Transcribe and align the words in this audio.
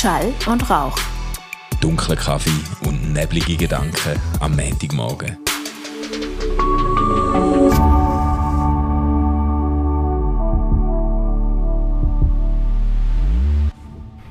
Schall 0.00 0.32
und 0.46 0.70
Rauch. 0.70 0.96
Dunkler 1.82 2.16
Kaffee 2.16 2.48
und 2.88 3.12
neblige 3.12 3.54
Gedanken 3.54 4.18
am 4.40 4.56
Montagmorgen. 4.56 5.36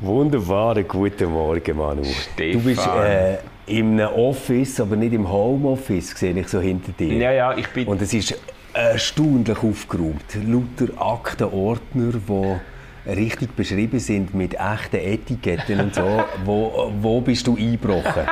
Wunderbaren 0.02 0.88
guten 0.88 1.32
Morgen, 1.32 1.78
Manu. 1.78 2.04
Stefan. 2.04 2.52
Du 2.52 2.60
bist 2.68 2.88
äh, 2.88 3.38
einem 3.70 4.00
Office, 4.00 4.80
aber 4.80 4.96
nicht 4.96 5.14
im 5.14 5.32
Homeoffice, 5.32 6.18
sehe 6.18 6.34
ich 6.34 6.48
so 6.48 6.60
hinter 6.60 6.94
dir. 6.94 7.14
Ja, 7.14 7.32
ja, 7.32 7.56
ich 7.56 7.68
bin. 7.68 7.88
Und 7.88 8.02
es 8.02 8.12
ist 8.12 8.34
erstaunlich 8.74 9.62
aufgeräumt. 9.62 10.26
Lauter 10.34 11.00
Aktenordner, 11.00 12.14
die 12.14 12.60
richtig 13.06 13.56
beschrieben 13.56 14.00
sind 14.00 14.34
mit 14.34 14.56
echten 14.56 14.98
Etiketten 14.98 15.80
und 15.80 15.96
so. 15.96 16.24
wo, 16.46 16.92
wo 17.02 17.22
bist 17.22 17.48
du 17.48 17.56
eingebrochen? 17.56 18.24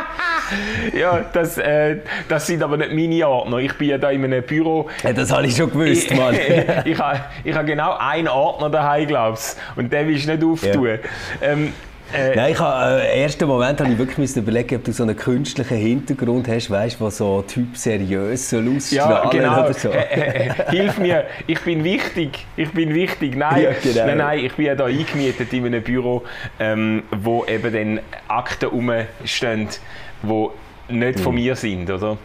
ja, 0.98 1.26
das, 1.34 1.58
äh, 1.58 1.98
das 2.28 2.48
sind 2.48 2.64
aber 2.64 2.78
nicht 2.78 2.94
meine 2.94 3.28
Ordner. 3.28 3.58
Ich 3.58 3.74
bin 3.74 3.90
ja 3.90 3.98
da 3.98 4.10
in 4.12 4.24
einem 4.24 4.44
Büro. 4.44 4.90
Ja, 5.04 5.14
das 5.14 5.32
habe 5.32 5.48
ich 5.48 5.56
schon 5.56 5.72
gewusst, 5.72 6.14
Mann. 6.16 6.36
ich, 6.86 6.92
ich 6.92 7.00
habe 7.00 7.20
ich 7.44 7.56
ha 7.56 7.62
genau 7.62 7.98
einen 7.98 8.28
Ordner 8.28 8.70
daheim, 8.70 9.08
glaubst 9.08 9.60
Und 9.76 9.92
den 9.92 10.08
willst 10.08 10.28
du 10.28 10.34
nicht 10.34 10.44
auftun. 10.44 10.88
Ja. 10.88 10.98
Ähm, 11.42 11.74
äh, 12.14 12.36
Nein, 12.36 12.52
ich 12.54 12.60
habe, 12.60 13.02
äh, 13.02 13.22
ersten 13.22 13.48
Moment 13.48 13.80
habe 13.80 13.92
ich 13.92 13.98
wirklich 13.98 14.36
überlegen, 14.36 14.76
ob 14.76 14.84
du 14.84 14.92
so 14.92 15.04
einen 15.04 15.16
künstlichen 15.16 15.78
Hintergrund 15.78 16.48
hast, 16.48 16.70
weißt, 16.70 17.02
wo 17.02 17.10
so 17.10 17.42
Typ 17.42 17.76
seriös 17.76 18.50
soll 18.50 18.78
ja, 18.92 19.30
genau. 19.30 19.64
oder 19.64 19.74
so. 19.74 19.90
Äh, 19.90 20.50
äh, 20.50 20.54
hilf 20.70 21.00
mir, 21.00 21.26
ich 21.48 21.60
bin 21.62 21.84
wichtig, 21.84 22.46
ich 22.56 22.72
bin 22.72 22.94
wichtig. 22.94 23.36
Nein, 23.36 23.64
ja, 23.64 23.72
genau. 23.84 24.06
nein, 24.06 24.18
nein, 24.18 24.46
ich 24.46 24.54
bin 24.54 24.66
ja 24.66 24.76
da 24.76 24.86
eingemietet 24.86 25.52
in 25.54 25.66
einem 25.66 25.84
Büro, 25.84 26.24
ähm, 26.60 27.04
wo 27.12 27.46
eben 27.46 27.74
dann 27.74 28.00
Akten 28.28 28.70
rumstehen, 28.70 29.68
wo 30.22 30.54
nicht 30.90 31.20
von 31.20 31.36
hm. 31.36 31.44
mir 31.44 31.56
sind, 31.56 31.90
oder? 31.90 32.18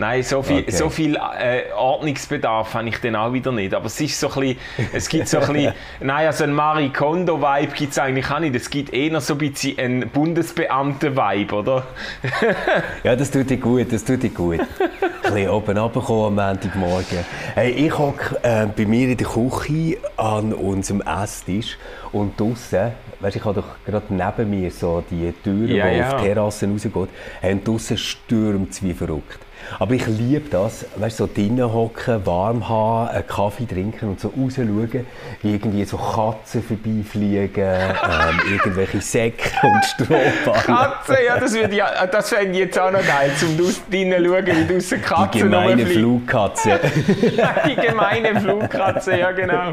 Nein, 0.00 0.22
so 0.22 0.40
viel, 0.40 0.60
okay. 0.60 0.70
so 0.70 0.88
viel 0.88 1.16
äh, 1.16 1.70
Ordnungsbedarf 1.76 2.72
habe 2.72 2.88
ich 2.88 2.96
dann 3.02 3.16
auch 3.16 3.34
wieder 3.34 3.52
nicht. 3.52 3.74
Aber 3.74 3.84
es 3.84 4.00
ist 4.00 4.18
so 4.18 4.30
ein 4.32 4.40
bisschen, 4.40 4.58
es 4.94 5.06
gibt 5.10 5.28
so 5.28 5.40
ein 5.40 5.52
bisschen, 5.52 5.74
nein, 6.00 6.26
also 6.26 6.44
ein 6.44 6.54
Marie 6.54 6.88
Kondo-Vibe 6.88 7.74
gibt 7.74 7.92
es 7.92 7.98
eigentlich 7.98 8.30
auch 8.30 8.38
nicht. 8.38 8.54
Es 8.54 8.70
gibt 8.70 8.94
eher 8.94 9.20
so 9.20 9.34
ein 9.34 9.38
bisschen 9.38 9.78
einen 9.78 10.08
Bundesbeamten-Vibe, 10.08 11.54
oder? 11.54 11.86
ja, 13.04 13.14
das 13.14 13.30
tut 13.30 13.50
dir 13.50 13.58
gut, 13.58 13.92
das 13.92 14.02
tut 14.02 14.22
dir 14.22 14.30
gut. 14.30 14.60
ein 15.22 15.34
bisschen 15.34 15.50
oben 15.50 15.76
runterkommen 15.76 16.38
am 16.38 16.48
Montagmorgen. 16.48 17.18
Hey, 17.54 17.72
ich 17.72 17.98
hocke 17.98 18.38
äh, 18.42 18.68
bei 18.74 18.86
mir 18.86 19.06
in 19.06 19.18
der 19.18 19.26
Küche 19.26 19.98
an 20.16 20.54
unserem 20.54 21.02
Esstisch 21.02 21.76
und 22.12 22.40
draußen, 22.40 22.92
weißt, 23.20 23.36
ich 23.36 23.44
habe 23.44 23.60
doch 23.60 23.84
gerade 23.84 24.06
neben 24.08 24.48
mir 24.48 24.70
so 24.70 25.04
die 25.10 25.30
Tür, 25.44 25.68
ja, 25.68 25.90
die 25.90 25.98
ja. 25.98 26.08
auf 26.08 26.22
die 26.22 26.26
Terrasse 26.26 26.66
rausgeht, 26.66 26.94
und 27.42 27.68
draußen 27.68 27.98
stürmt 27.98 28.70
es 28.70 28.82
wie 28.82 28.94
verrückt. 28.94 29.49
Aber 29.78 29.94
ich 29.94 30.06
liebe 30.06 30.48
das, 30.50 30.84
weißt, 30.96 31.18
so 31.18 31.28
drinnen 31.32 31.72
hocken, 31.72 32.24
warm 32.26 32.68
haben, 32.68 33.08
einen 33.08 33.26
Kaffee 33.26 33.66
trinken 33.66 34.10
und 34.10 34.20
so 34.20 34.28
rausschauen, 34.28 35.06
wie 35.42 35.52
irgendwie 35.52 35.84
so 35.84 35.96
Katzen 35.96 36.62
vorbeifliegen, 36.62 37.64
ähm, 37.64 38.40
irgendwelche 38.50 39.00
Säcke 39.00 39.50
und 39.62 39.84
Strohballen. 39.84 40.64
Katzen, 40.64 41.16
ja, 41.26 41.38
das, 41.38 41.54
ja, 41.54 42.06
das 42.06 42.28
fände 42.28 42.52
ich 42.52 42.58
jetzt 42.58 42.78
auch 42.78 42.90
noch 42.90 43.06
geil, 43.06 43.30
zum 43.38 43.56
drinnen 43.90 44.24
schauen, 44.24 44.46
wie 44.46 44.74
draussen 44.74 45.02
Katzen 45.02 45.30
Die 45.32 45.38
gemeine 45.40 45.86
Flugkatze. 45.86 46.80
Die 47.68 47.76
gemeine 47.76 48.40
Flugkatze, 48.40 49.18
ja 49.18 49.30
genau. 49.32 49.72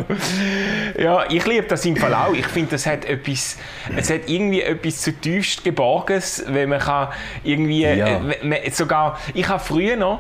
Ja, 0.98 1.26
ich 1.30 1.46
liebe 1.46 1.68
das 1.68 1.86
im 1.86 1.96
Fall 1.96 2.14
auch. 2.14 2.34
Ich 2.34 2.48
finde, 2.48 2.72
das 2.72 2.86
hat 2.86 3.06
etwas, 3.06 3.58
es 3.96 4.10
hat 4.10 4.22
irgendwie 4.28 4.62
etwas 4.62 5.02
zutiefst 5.02 5.64
Geborgenes, 5.64 6.44
wenn 6.48 6.70
man 6.70 6.80
kann 6.80 7.10
irgendwie, 7.44 7.84
ja. 7.84 8.22
äh, 8.30 8.70
sogar, 8.72 9.20
ich 9.34 9.48
habe 9.48 9.64
früher 9.64 9.87
noch, 9.96 10.20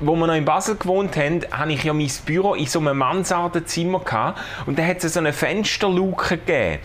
wo 0.00 0.14
wir 0.14 0.26
noch 0.26 0.34
in 0.34 0.44
Basel 0.44 0.76
gewohnt 0.76 1.16
haben, 1.16 1.40
hatte 1.50 1.72
ich 1.72 1.84
ja 1.84 1.92
mein 1.92 2.10
Büro 2.26 2.54
in 2.54 2.66
so 2.66 2.78
einem 2.80 2.98
Mansardenzimmer 2.98 4.00
gehabt 4.00 4.40
und 4.66 4.78
da 4.78 4.84
hat 4.84 5.02
es 5.02 5.14
so 5.14 5.20
eine 5.20 5.32
Fensterluke 5.32 6.36
gegeben. 6.36 6.78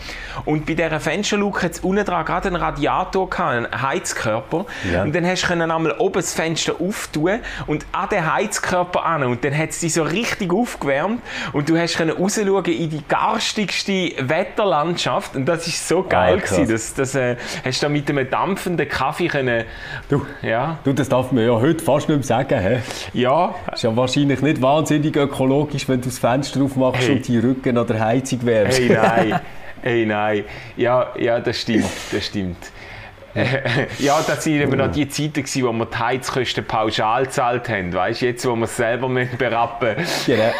Und 0.44 0.66
bei 0.66 0.74
dieser 0.74 1.00
Fensterluke 1.00 1.62
hat 1.62 1.72
es 1.72 1.80
unten 1.80 2.04
dran 2.04 2.24
gerade 2.24 2.48
einen 2.48 2.56
Radiator 2.56 3.28
gehabt, 3.28 3.52
einen 3.52 3.82
Heizkörper. 3.82 4.66
Ja. 4.90 5.02
Und 5.02 5.14
dann 5.14 5.26
hast 5.26 5.48
du 5.48 5.52
einmal 5.52 5.92
oben 5.98 6.14
das 6.14 6.32
Fenster 6.32 6.76
auftun 6.80 7.40
und 7.66 7.86
an 7.92 8.08
den 8.08 8.32
Heizkörper 8.32 9.04
an 9.04 9.24
und 9.24 9.44
dann 9.44 9.56
hat 9.56 9.70
es 9.70 9.80
dich 9.80 9.92
so 9.92 10.02
richtig 10.02 10.52
aufgewärmt 10.52 11.20
und 11.52 11.68
du 11.68 11.76
hast 11.78 12.00
rausschauen 12.00 12.64
in 12.64 12.90
die 12.90 13.02
garstigste 13.06 14.12
Wetterlandschaft 14.18 15.36
und 15.36 15.46
das 15.46 15.66
ist 15.66 15.86
so 15.86 16.02
geil 16.02 16.38
ah, 16.38 16.44
gewesen. 16.44 16.68
Das, 16.68 16.94
das 16.94 17.14
äh, 17.14 17.36
hast 17.64 17.82
du 17.82 17.86
da 17.86 17.88
mit 17.90 18.08
einem 18.08 18.28
dampfenden 18.28 18.88
Kaffee 18.88 19.28
können, 19.28 19.64
du, 20.08 20.24
ja. 20.42 20.78
du, 20.84 20.92
das 20.92 21.08
darf 21.08 21.30
man 21.32 21.44
ja 21.44 21.52
heute 21.52 21.84
fast 21.84 22.08
nicht 22.08 22.14
nicht 22.14 22.23
mehr 22.23 22.23
sagen. 22.24 22.60
He? 22.60 23.20
Ja. 23.20 23.54
Ist 23.72 23.82
ja 23.82 23.96
wahrscheinlich 23.96 24.40
nicht 24.40 24.62
wahnsinnig 24.62 25.16
ökologisch, 25.16 25.88
wenn 25.88 26.00
du 26.00 26.08
das 26.08 26.18
Fenster 26.18 26.62
aufmachst 26.62 27.02
hey. 27.02 27.16
und 27.16 27.28
die 27.28 27.38
Rücken 27.38 27.78
an 27.78 27.86
der 27.86 28.00
Heizung 28.00 28.44
wärmst. 28.44 28.78
Hey, 28.78 28.88
nein. 28.90 29.40
hey, 29.82 30.06
nein. 30.06 30.44
Ja, 30.76 31.12
ja, 31.18 31.40
das 31.40 31.60
stimmt. 31.60 31.86
Das 32.12 32.26
stimmt. 32.26 32.70
Ja, 33.98 34.22
das 34.26 34.46
waren 34.46 34.54
eben 34.54 34.78
noch 34.78 34.92
die 34.92 35.08
Zeiten, 35.08 35.44
wo 35.44 35.72
wir 35.72 35.86
die 35.86 35.96
Heizkosten 35.96 36.64
pauschal 36.64 37.24
gezahlt 37.24 37.68
haben. 37.68 37.92
Weißt 37.92 38.22
du, 38.22 38.26
jetzt, 38.26 38.46
wo 38.46 38.54
wir 38.54 38.64
es 38.64 38.76
selber 38.76 39.08
berappen 39.08 39.96
müssen. 39.96 40.36
Genau. 40.36 40.52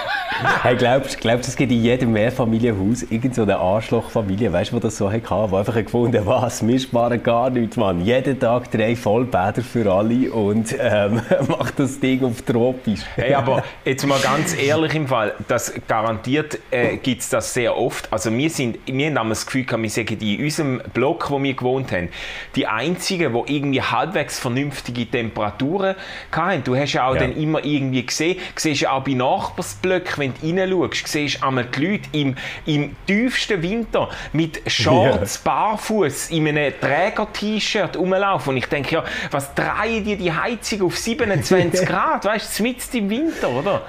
Hey, 0.62 0.74
glaubst 0.74 1.22
du, 1.22 1.28
es 1.30 1.54
gibt 1.54 1.70
in 1.70 1.82
jedem 1.82 2.12
Mehrfamilienhaus 2.12 3.04
irgendeine 3.04 3.52
so 3.52 3.58
Arschlochfamilie, 3.58 4.52
weißt 4.52 4.72
du, 4.72 4.76
die 4.76 4.82
das 4.82 4.96
so 4.96 5.10
hatte, 5.10 5.28
die 5.28 5.56
einfach 5.56 5.74
gefunden 5.74 6.26
was, 6.26 6.66
wir 6.66 6.78
sparen 6.80 7.22
gar 7.22 7.50
nichts, 7.50 7.76
Mann. 7.76 8.04
Jeden 8.04 8.40
Tag 8.40 8.70
drei 8.72 8.96
Vollbäder 8.96 9.62
für 9.62 9.91
alle 9.91 10.32
und 10.32 10.74
ähm, 10.78 11.22
macht 11.48 11.78
das 11.78 12.00
Ding 12.00 12.24
auf 12.24 12.42
tropisch. 12.42 13.00
Hey, 13.14 13.34
aber 13.34 13.62
jetzt 13.84 14.04
mal 14.06 14.18
ganz 14.18 14.60
ehrlich 14.60 14.94
im 14.94 15.06
Fall, 15.06 15.34
das 15.46 15.72
garantiert 15.86 16.58
äh, 16.72 16.96
gibt 16.96 17.22
es 17.22 17.28
das 17.28 17.54
sehr 17.54 17.76
oft. 17.76 18.12
Also 18.12 18.32
wir, 18.36 18.50
sind, 18.50 18.78
wir 18.86 19.14
haben 19.14 19.28
das 19.28 19.46
Gefühl, 19.46 19.66
wir 19.70 19.91
sagen, 19.91 20.18
in 20.18 20.42
unserem 20.42 20.82
Block, 20.92 21.30
wo 21.30 21.41
wir 21.41 21.54
gewohnt 21.54 21.92
haben, 21.92 22.08
die 22.56 22.63
einzigen, 22.66 23.32
die 23.32 23.56
irgendwie 23.56 23.82
halbwegs 23.82 24.38
vernünftige 24.38 25.06
Temperaturen 25.06 25.94
hatten. 26.32 26.64
Du 26.64 26.76
hast 26.76 26.92
ja 26.92 27.08
auch 27.08 27.14
ja. 27.14 27.22
dann 27.22 27.36
immer 27.36 27.64
irgendwie 27.64 28.04
gesehen, 28.04 28.38
siehst 28.56 28.82
ja 28.82 28.92
auch 28.92 29.04
bei 29.04 29.12
Nachbarsblöcken, 29.12 30.19
wenn 30.19 30.34
du 30.41 30.62
reinschaust, 30.62 31.08
siehst 31.08 31.42
du 31.42 31.47
einmal 31.47 31.66
die 31.66 31.86
Leute 31.86 32.08
im, 32.12 32.36
im 32.66 32.97
tiefsten 33.06 33.62
Winter 33.62 34.08
mit 34.32 34.62
Shorts, 34.70 35.41
ja. 35.44 35.50
barfuß 35.50 36.30
in 36.30 36.48
einem 36.48 36.72
Träger-T-Shirt 36.80 37.97
rumlaufen. 37.97 38.50
Und 38.50 38.56
ich 38.58 38.66
denke, 38.66 38.97
ja, 38.97 39.04
was 39.30 39.54
drehen 39.54 40.04
die 40.04 40.16
die 40.16 40.32
Heizung 40.32 40.82
auf 40.82 40.97
27 40.97 41.86
Grad? 41.86 42.24
Weißt 42.24 42.58
du, 42.58 42.62
mitten 42.62 42.97
im 42.97 43.10
Winter, 43.10 43.50
oder? 43.50 43.82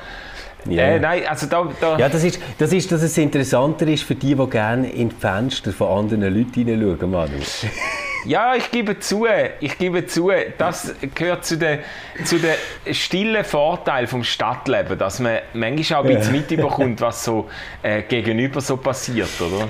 Ja. 0.67 0.83
Äh, 0.83 0.99
nein, 0.99 1.21
also 1.27 1.45
da, 1.45 1.67
da. 1.79 1.97
ja, 1.97 2.09
das 2.09 2.23
ist, 2.23 2.39
das 2.57 2.73
ist, 2.73 2.91
dass 2.91 3.01
es 3.03 3.17
interessanter 3.17 3.87
ist 3.87 4.03
für 4.03 4.15
die, 4.15 4.33
die 4.33 4.47
gerne 4.47 4.89
in 4.89 5.09
die 5.09 5.15
Fenster 5.15 5.71
von 5.71 5.99
anderen 5.99 6.21
Leuten 6.33 6.65
hineinschauen, 6.65 7.11
Manu. 7.11 7.33
Ja, 8.25 8.55
ich 8.55 8.71
gebe 8.71 8.99
zu, 8.99 9.27
ich 9.59 9.77
gebe 9.77 10.05
zu, 10.07 10.31
das 10.57 10.93
gehört 11.13 11.45
zu 11.45 11.57
den, 11.57 11.79
zu 12.23 12.39
den 12.39 12.55
stillen 12.93 13.43
Vorteilen 13.43 14.07
vom 14.07 14.23
Stadtleben, 14.23 14.97
dass 14.97 15.19
man 15.19 15.39
manchmal 15.53 16.01
auch 16.01 16.05
ein 16.05 16.15
bisschen 16.15 16.31
mitbekommt, 16.31 17.01
was 17.01 17.23
so 17.23 17.47
äh, 17.83 18.01
gegenüber 18.01 18.61
so 18.61 18.77
passiert, 18.77 19.29
oder? 19.39 19.67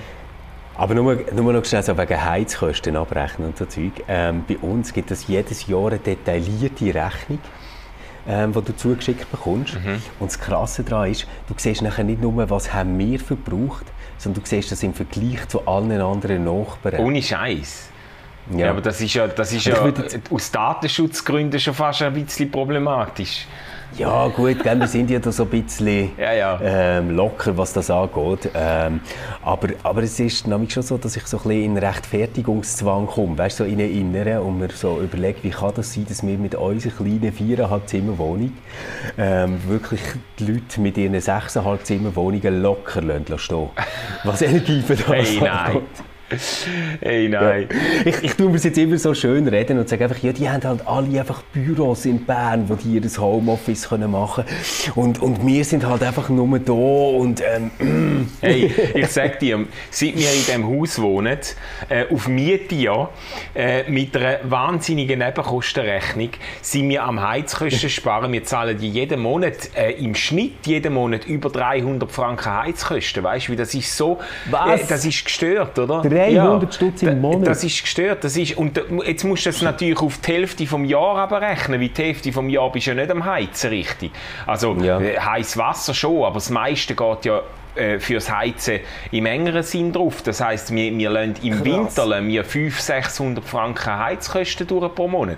Aber 0.77 0.93
nur, 0.93 1.17
nur 1.33 1.53
noch 1.53 1.63
schnell 1.63 1.83
so 1.83 1.97
wegen 1.97 2.23
Heizkosten 2.23 2.95
abrechnen 2.97 3.47
und 3.47 3.57
so 3.57 3.65
Zeug. 3.65 3.93
Ähm, 4.07 4.43
bei 4.47 4.57
uns 4.57 4.93
gibt 4.93 5.09
es 5.11 5.27
jedes 5.27 5.67
Jahr 5.67 5.87
eine 5.87 5.99
detaillierte 5.99 6.93
Rechnung, 6.93 7.39
ähm, 8.27 8.51
die 8.51 8.61
du 8.61 8.75
zugeschickt 8.75 9.31
bekommst. 9.31 9.75
Mhm. 9.75 10.01
Und 10.19 10.31
das 10.31 10.39
Krasse 10.39 10.83
daran 10.83 11.11
ist, 11.11 11.27
du 11.47 11.53
siehst 11.55 11.81
nachher 11.81 12.03
nicht 12.03 12.21
nur, 12.21 12.49
was 12.49 12.73
haben 12.73 12.97
wir 12.99 13.19
verbraucht, 13.19 13.85
sondern 14.17 14.43
du 14.43 14.49
siehst 14.49 14.71
das 14.71 14.83
im 14.83 14.93
Vergleich 14.93 15.47
zu 15.47 15.65
allen 15.65 16.01
anderen 16.01 16.43
Nachbarn. 16.43 16.99
Ohne 16.99 17.21
Scheiß. 17.21 17.89
Ja. 18.51 18.57
ja. 18.57 18.69
aber 18.71 18.81
das 18.81 19.01
ist 19.01 19.13
ja, 19.13 19.27
das 19.27 19.51
ist 19.51 19.65
ja 19.65 19.75
aus 20.29 20.51
Datenschutzgründen 20.51 21.59
schon 21.59 21.73
fast 21.73 22.01
ein 22.01 22.13
bisschen 22.13 22.51
problematisch. 22.51 23.45
Ja, 23.97 24.27
gut, 24.27 24.61
gell, 24.61 24.77
wir 24.77 24.87
sind 24.87 25.09
ja 25.09 25.19
da 25.19 25.31
so 25.31 25.43
ein 25.43 25.49
bisschen 25.49 26.11
ja, 26.17 26.33
ja. 26.33 26.59
Ähm, 26.61 27.15
locker, 27.15 27.57
was 27.57 27.71
das 27.71 27.89
angeht. 27.89 28.49
Ähm, 28.53 28.99
aber, 29.41 29.69
aber 29.83 30.03
es 30.03 30.19
ist 30.19 30.47
nämlich 30.47 30.73
schon 30.73 30.83
so, 30.83 30.97
dass 30.97 31.15
ich 31.15 31.25
so 31.27 31.37
ein 31.37 31.43
bisschen 31.43 31.63
in 31.63 31.77
Rechtfertigungszwang 31.77 33.07
komme, 33.07 33.37
weißt, 33.37 33.57
so 33.57 33.63
in 33.63 33.77
den 33.77 33.95
Inneren 33.95 34.39
und 34.39 34.59
mir 34.59 34.69
so 34.71 34.99
überlege, 34.99 35.43
wie 35.43 35.49
kann 35.49 35.71
das 35.75 35.93
sein, 35.93 36.05
dass 36.09 36.25
wir 36.27 36.37
mit 36.37 36.55
unserer 36.55 36.91
kleinen 36.91 37.31
4,5 37.31 37.85
Zimmerwohnung 37.85 38.51
ähm, 39.17 39.61
wirklich 39.65 40.01
die 40.39 40.51
Leute 40.51 40.81
mit 40.81 40.97
ihren 40.97 41.15
6,5 41.15 41.83
Zimmerwohnungen 41.83 42.61
locker 42.61 43.01
stehen 43.37 43.69
Was 44.25 44.41
Energiebedarf 44.41 45.07
hey, 45.07 45.39
nein. 45.39 45.81
Hey, 47.01 47.29
nein. 47.29 47.67
Ja. 47.69 47.77
Ich, 48.05 48.23
ich 48.23 48.33
tue 48.33 48.49
mir 48.49 48.57
jetzt 48.57 48.77
immer 48.77 48.97
so 48.97 49.13
schön 49.13 49.47
reden 49.47 49.77
und 49.77 49.87
sage 49.87 50.05
einfach, 50.05 50.21
ja, 50.23 50.33
die 50.33 50.49
haben 50.49 50.63
halt 50.63 50.87
alle 50.87 51.19
einfach 51.19 51.43
Büros 51.53 52.05
in 52.05 52.25
Bern, 52.25 52.67
wo 52.67 52.75
die 52.75 52.95
ihr 52.97 53.01
Homeoffice 53.17 53.89
können 53.89 54.09
machen 54.11 54.45
können. 54.45 54.93
Und, 54.95 55.21
und 55.21 55.45
wir 55.45 55.63
sind 55.63 55.85
halt 55.85 56.01
einfach 56.01 56.29
nur 56.29 56.59
da 56.59 56.73
und 56.73 57.41
ähm, 57.41 57.71
Hey, 58.41 58.71
ich 58.93 59.07
sag 59.07 59.39
dir, 59.39 59.65
seit 59.89 60.15
wir 60.17 60.29
in 60.29 60.37
diesem 60.37 60.67
Haus 60.67 60.99
wohnen, 61.01 61.37
äh, 61.89 62.05
auf 62.11 62.27
Miete 62.27 62.75
ja, 62.75 63.09
äh, 63.53 63.89
mit 63.89 64.15
einer 64.15 64.39
wahnsinnigen 64.43 65.19
Nebenkostenrechnung, 65.19 66.29
sind 66.61 66.89
wir 66.89 67.03
am 67.03 67.21
Heizkosten 67.21 67.89
sparen. 67.89 68.31
Wir 68.31 68.43
zahlen 68.43 68.79
jeden 68.79 69.19
Monat, 69.19 69.69
äh, 69.75 69.91
im 69.91 70.15
Schnitt 70.15 70.65
jeden 70.65 70.93
Monat 70.93 71.25
über 71.25 71.49
300 71.49 72.11
Franken 72.11 72.53
Heizkosten. 72.53 73.23
Weißt 73.23 73.47
du, 73.47 73.55
das 73.55 73.73
ist 73.73 73.95
so, 73.95 74.19
Was? 74.49 74.81
Äh, 74.81 74.85
das 74.87 75.05
ist 75.05 75.23
gestört, 75.25 75.77
oder? 75.79 76.01
300 76.15 76.73
Stutz 76.73 77.01
im 77.03 77.21
Monat? 77.21 77.47
Das 77.47 77.63
ist 77.63 77.81
gestört. 77.81 78.23
Das 78.23 78.35
ist, 78.37 78.57
und 78.57 78.79
jetzt 79.05 79.23
musst 79.23 79.45
du 79.45 79.49
das 79.49 79.61
natürlich 79.61 79.99
auf 79.99 80.17
die 80.19 80.31
Hälfte 80.33 80.65
vom 80.67 80.85
Jahr 80.85 81.17
aber 81.17 81.41
rechnen, 81.41 81.79
weil 81.81 81.89
die 81.89 82.01
Hälfte 82.03 82.31
vom 82.31 82.49
Jahr 82.49 82.71
bist 82.71 82.87
du 82.87 82.91
ja 82.91 82.95
nicht 82.95 83.11
am 83.11 83.23
Heizen 83.25 83.69
richtig. 83.69 84.11
Also 84.45 84.75
Ja. 84.75 84.99
äh, 84.99 85.19
heißes 85.19 85.57
Wasser 85.57 85.93
schon, 85.93 86.23
aber 86.23 86.35
das 86.35 86.49
meiste 86.49 86.95
geht 86.95 87.25
ja 87.25 87.41
äh, 87.75 87.99
fürs 87.99 88.31
Heizen 88.31 88.79
im 89.11 89.25
engeren 89.25 89.63
Sinn 89.63 89.91
drauf. 89.91 90.21
Das 90.23 90.41
heisst, 90.41 90.73
wir, 90.73 90.97
wir 90.97 91.09
lassen 91.09 91.35
im 91.43 91.53
Krass. 91.53 91.65
Winter 91.65 92.05
lassen 92.05 92.27
wir 92.27 92.43
500, 92.43 92.81
600 93.03 93.45
Franken 93.45 93.97
Heizkosten 93.97 94.67
durch 94.67 94.93
pro 94.95 95.07
Monat. 95.07 95.37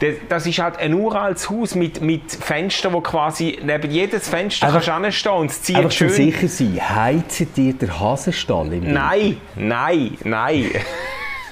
Das, 0.00 0.14
das 0.28 0.46
ist 0.46 0.58
halt 0.58 0.78
ein 0.78 0.94
uraltes 0.94 1.50
Haus 1.50 1.74
mit, 1.74 2.00
mit 2.00 2.30
Fenstern, 2.32 2.92
wo 2.92 3.00
quasi 3.00 3.58
neben 3.62 3.90
jedes 3.90 4.28
Fenster 4.28 4.66
Einfach- 4.66 4.84
kannst 4.84 4.88
du 4.88 4.92
anstehen 4.92 5.32
und 5.32 5.50
es 5.50 5.62
zieht 5.62 5.92
schön... 5.92 6.10
sicher 6.10 6.48
sein, 6.48 6.80
heizen 6.96 7.52
dir 7.54 7.72
der 7.74 7.98
Hasenstall 7.98 8.66
im 8.66 8.82
Winter? 8.84 8.92
Nein, 8.92 9.36
nein, 9.56 10.16
nein. 10.24 10.70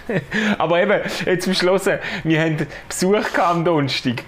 Aber 0.58 0.80
eben, 0.80 1.00
jetzt 1.24 1.48
am 1.48 1.54
Schluss, 1.54 1.86
wir 2.24 2.40
haben 2.40 2.66
Besuch 2.88 3.38
am 3.38 3.64
Donnerstag 3.64 4.22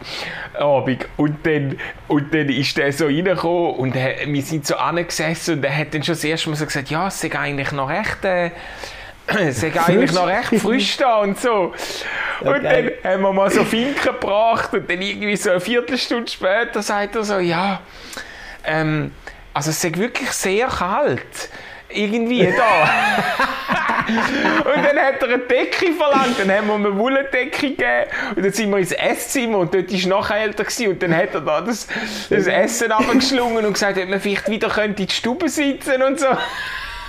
Abend 0.58 1.06
und 1.16 1.46
dann, 1.46 1.78
und 2.08 2.34
dann 2.34 2.48
ist 2.48 2.76
der 2.76 2.92
so 2.92 3.06
reingekommen 3.06 3.74
und 3.76 3.94
wir 3.94 4.42
sind 4.42 4.66
so 4.66 4.76
angesessen 4.76 5.58
und 5.58 5.64
er 5.64 5.76
hat 5.76 5.94
dann 5.94 6.02
schon 6.02 6.14
das 6.14 6.24
erste 6.24 6.50
Mal 6.50 6.56
so 6.56 6.66
gesagt, 6.66 6.90
ja, 6.90 7.08
es 7.08 7.20
sei 7.20 7.32
eigentlich 7.38 7.72
noch 7.72 7.88
recht... 7.88 8.24
Äh, 8.24 8.50
es 9.40 9.60
sei 9.60 9.72
eigentlich 9.78 10.12
noch 10.12 10.26
recht 10.26 10.54
frisch 10.62 10.96
da 10.96 11.18
und 11.18 11.38
so. 11.38 11.74
Und 12.40 12.48
Okay. 12.48 12.94
dann 13.02 13.12
haben 13.12 13.22
wir 13.22 13.32
mal 13.32 13.50
so 13.50 13.64
Finken 13.64 14.00
gebracht 14.02 14.72
und 14.72 14.88
dann 14.88 15.02
irgendwie 15.02 15.36
so 15.36 15.50
eine 15.50 15.60
Viertelstunde 15.60 16.30
später 16.30 16.82
sagt 16.82 17.14
er 17.14 17.24
so, 17.24 17.38
ja, 17.38 17.80
ähm, 18.64 19.12
also 19.52 19.70
es 19.70 19.82
ist 19.82 19.98
wirklich 19.98 20.30
sehr 20.30 20.68
kalt. 20.68 21.50
Irgendwie 21.90 22.52
da. 22.56 22.90
und 24.08 24.84
dann 24.84 24.98
hat 24.98 25.22
er 25.22 25.28
eine 25.28 25.38
Decke 25.38 25.92
verlangt, 25.92 26.38
dann 26.38 26.50
haben 26.50 26.68
wir 26.68 26.74
ihm 26.76 26.86
eine 26.86 26.98
Wollendecke 26.98 27.68
gegeben 27.70 28.10
und 28.36 28.44
dann 28.44 28.52
sind 28.52 28.70
wir 28.70 28.78
ins 28.78 28.92
Esszimmer 28.92 29.58
und 29.58 29.74
dort 29.74 29.92
war 29.92 30.08
noch 30.08 30.30
älter 30.30 30.64
gewesen. 30.64 30.88
und 30.88 31.02
dann 31.02 31.16
hat 31.16 31.34
er 31.34 31.40
da 31.40 31.60
das, 31.60 31.86
das 32.30 32.46
Essen 32.46 32.92
abgeschlungen 32.92 33.64
und 33.66 33.72
gesagt, 33.74 33.98
ob 33.98 34.08
man 34.08 34.20
vielleicht 34.20 34.48
wieder 34.48 34.68
könnte 34.68 35.02
in 35.02 35.08
die 35.08 35.14
Stube 35.14 35.48
sitzen 35.48 36.02
und 36.02 36.20
so. 36.20 36.26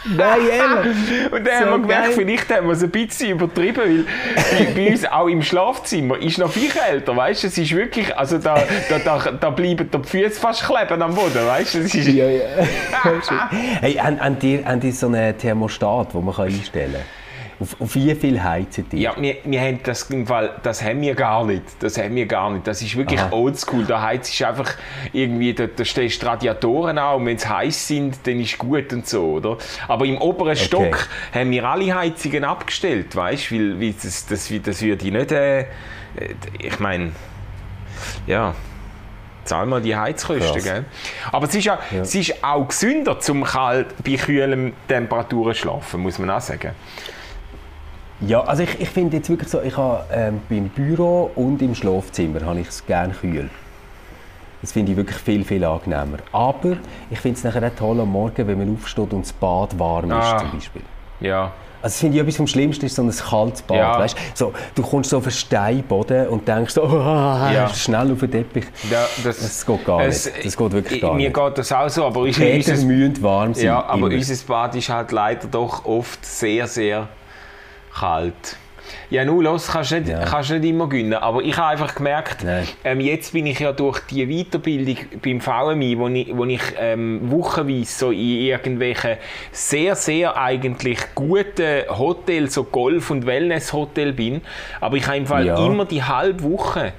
Nein, 0.06 0.40
ehrlich. 0.52 1.32
Und 1.32 1.46
dann 1.46 1.64
So 1.64 1.66
haben 1.66 1.72
wir 1.72 1.80
gemerkt, 1.88 2.06
geil. 2.06 2.14
vielleicht 2.16 2.50
haben 2.56 2.68
wir 2.68 2.74
es 2.74 2.84
ein 2.84 2.90
bisschen 2.90 3.30
übertrieben, 3.32 3.78
weil 3.78 4.06
bei, 4.58 4.74
bei 4.74 4.92
uns 4.92 5.06
auch 5.06 5.28
im 5.28 5.42
Schlafzimmer 5.42 6.18
ist 6.22 6.38
noch 6.38 6.52
viel 6.52 6.70
kälter, 6.70 7.16
weißt 7.16 7.44
du, 7.44 7.48
es 7.48 7.58
ist 7.58 7.76
wirklich, 7.76 8.16
also 8.18 8.38
da, 8.38 8.64
da, 8.90 9.00
da, 9.00 9.32
da 9.32 9.50
bleiben 9.50 9.90
die 9.92 10.08
Füße 10.08 10.40
fast 10.40 10.64
kleben 10.66 11.02
am 11.02 11.14
Boden, 11.16 11.46
weißt 11.46 11.76
du. 11.76 11.80
Ja, 11.80 12.30
ja. 12.30 12.44
hey, 13.82 13.94
haben, 13.94 14.20
haben, 14.20 14.40
die, 14.40 14.64
haben 14.66 14.80
die 14.80 14.92
so 14.92 15.08
einen 15.08 15.38
Thermostat, 15.38 16.14
den 16.14 16.26
man 16.26 16.36
kann 16.36 16.46
einstellen 16.46 16.94
kann? 16.94 17.19
Auf, 17.60 17.82
auf 17.82 17.96
wie 17.96 18.16
viel 18.16 18.42
heizen 18.42 18.88
die? 18.90 19.02
Ja, 19.02 19.14
wir, 19.18 19.38
wir 19.44 19.60
haben 19.60 19.80
das 19.84 20.04
im 20.10 20.26
Fall, 20.26 20.56
das 20.64 20.82
haben 20.82 21.02
wir 21.02 21.14
gar 21.14 21.46
nicht. 21.46 21.64
Das 21.80 21.98
haben 21.98 22.16
wir 22.16 22.26
gar 22.26 22.52
nicht. 22.52 22.66
Das 22.66 22.82
ist 22.82 22.96
wirklich 22.96 23.20
Aha. 23.20 23.34
oldschool. 23.34 23.84
Da 23.86 24.02
heizt 24.02 24.42
einfach 24.42 24.76
irgendwie, 25.12 25.54
da, 25.54 25.68
da 25.68 25.84
stehst 25.84 26.24
Radiatoren 26.24 26.98
an 26.98 27.16
und 27.18 27.26
wenn 27.26 27.38
sie 27.38 27.50
heiß 27.50 27.88
sind, 27.88 28.26
dann 28.26 28.40
ist 28.40 28.58
gut 28.58 28.94
und 28.94 29.08
so, 29.08 29.34
oder? 29.34 29.58
Aber 29.90 30.06
im 30.06 30.18
oberen 30.20 30.56
Stock 30.56 31.10
haben 31.34 31.52
wir 31.52 31.66
alle 31.66 31.94
Heizungen 31.94 32.46
abgestellt, 32.46 33.14
weißt 33.16 33.52
du, 33.52 33.56
weil, 33.56 33.82
weil 33.82 33.94
das, 33.94 34.26
das, 34.26 34.54
das 34.64 34.82
würde 34.82 35.06
ich 35.06 35.12
nicht, 35.12 35.32
äh, 35.32 35.66
ich 36.60 36.80
meine, 36.80 37.12
ja. 38.26 38.56
Zahl 39.44 39.66
mal 39.66 39.82
die 39.82 39.96
Heizkosten, 39.96 40.64
gell? 40.64 40.86
Aber 41.32 41.48
es 41.48 41.56
ist, 41.56 41.66
ja, 41.66 41.80
es 42.00 42.14
ist 42.14 42.44
auch 42.44 42.68
gesünder, 42.68 43.20
zum 43.20 43.44
kalt 43.44 43.88
bei 44.04 44.16
kühlen 44.16 44.74
Temperaturen 44.88 45.56
zu 45.56 45.62
schlafen, 45.62 46.02
muss 46.02 46.20
man 46.20 46.30
auch 46.30 46.42
sagen. 46.42 46.74
Ja, 48.22 48.42
also 48.42 48.64
ich, 48.64 48.80
ich 48.82 48.90
finde 48.90 49.18
jetzt 49.18 49.30
wirklich 49.30 49.50
so, 49.50 49.62
ich 49.62 49.76
habe 49.78 50.04
ähm, 50.12 50.42
beim 50.50 50.68
Büro 50.70 51.32
und 51.36 51.62
im 51.62 51.74
Schlafzimmer 51.74 52.42
habe 52.46 52.60
ich 52.60 52.68
es 52.68 52.86
gerne 52.86 53.14
kühl. 53.14 53.50
Das 54.62 54.74
finde 54.74 54.92
ich 54.92 54.98
wirklich 54.98 55.18
viel, 55.18 55.46
viel 55.46 55.64
angenehmer. 55.64 56.18
Aber 56.34 56.76
ich 57.10 57.20
finde 57.20 57.38
es 57.38 57.44
nachher 57.46 57.66
auch 57.66 57.76
toll 57.78 58.02
am 58.02 58.12
Morgen, 58.12 58.46
wenn 58.46 58.58
man 58.58 58.76
aufsteht 58.78 59.14
und 59.14 59.22
das 59.26 59.32
Bad 59.32 59.80
warm 59.80 60.12
ist 60.12 60.18
Ah. 60.18 60.38
zum 60.40 60.52
Beispiel. 60.52 60.82
Ja. 61.22 61.52
Also 61.82 61.94
das 61.94 62.00
finde 62.02 62.18
ich 62.18 62.22
etwas 62.24 62.36
vom 62.36 62.46
Schlimmsten, 62.48 62.86
ist 62.88 62.96
so 62.98 63.04
ein 63.04 63.10
kaltes 63.10 63.62
Bad, 63.62 63.78
Ja. 63.78 63.98
weißt? 64.00 64.18
So, 64.34 64.52
du 64.76 64.82
kommst 64.82 65.12
so 65.12 65.20
auf 65.20 65.24
einen 65.24 65.32
Steinboden 65.32 66.28
und 66.28 66.46
denkst 66.46 66.74
so, 66.74 66.82
Ja. 66.90 67.70
schnell 67.74 68.12
auf 68.12 68.20
den 68.20 68.32
Teppich. 68.32 68.66
Ja, 68.92 69.06
das, 69.24 69.40
Das 69.40 69.66
geht 69.66 69.86
gar 69.86 70.02
es- 70.02 70.26
nicht. 70.26 70.46
Das 70.46 70.58
geht 70.58 70.72
wirklich 70.74 71.02
gar 71.02 71.14
mir 71.14 71.30
nicht. 71.30 71.34
geht 71.34 71.58
das 71.58 71.72
auch 71.72 71.88
so, 71.88 72.04
aber 72.04 72.28
ist 72.28 72.38
Peter 72.38 72.74
unser, 72.74 72.86
müssen 72.86 73.24
warm 73.24 73.54
sein. 73.54 73.64
ja, 73.68 73.82
aber 73.86 74.08
immer. 74.08 74.16
unser 74.18 74.46
Bad 74.46 74.76
ist 74.76 74.90
halt 74.90 75.14
leider 75.14 75.48
doch 75.48 75.86
oft 75.86 76.26
sehr, 76.26 76.68
sehr 76.68 77.08
kalt. 78.00 78.58
Ja, 79.12 79.24
nun 79.24 79.44
los, 79.44 79.68
kannst 79.68 79.92
du 79.92 80.00
nicht, 80.00 80.10
Ja. 80.10 80.24
kannst 80.26 80.50
nicht 80.50 80.66
immer 80.66 80.88
gewinnen. 80.90 81.14
Aber 81.14 81.44
ich 81.44 81.56
habe 81.58 81.68
einfach 81.70 81.94
gemerkt, 81.94 82.44
ähm, 82.84 83.00
jetzt 83.02 83.34
bin 83.34 83.46
ich 83.46 83.60
ja 83.60 83.72
durch 83.72 84.00
die 84.10 84.26
Weiterbildung 84.26 84.98
beim 85.24 85.42
VMI, 85.42 85.98
wo 86.00 86.08
ich, 86.08 86.36
wo 86.36 86.46
ich 86.46 86.62
ähm, 86.80 87.20
wochenweise 87.30 87.86
so 88.00 88.12
in 88.12 88.20
irgendwelchen 88.20 89.18
sehr, 89.52 89.96
sehr 89.96 90.36
eigentlich 90.38 90.98
guten 91.14 91.84
Hotels, 91.90 92.56
so 92.56 92.64
Golf- 92.64 93.12
und 93.12 93.28
Wellness-Hotel 93.28 94.14
bin. 94.14 94.42
Aber 94.82 94.98
ich 94.98 95.06
habe 95.06 95.18
im 95.18 95.28
Fall 95.28 95.46
Ja. 95.46 95.64
immer 95.64 95.86
die 95.86 96.04
halbe 96.04 96.44
Woche 96.44 96.94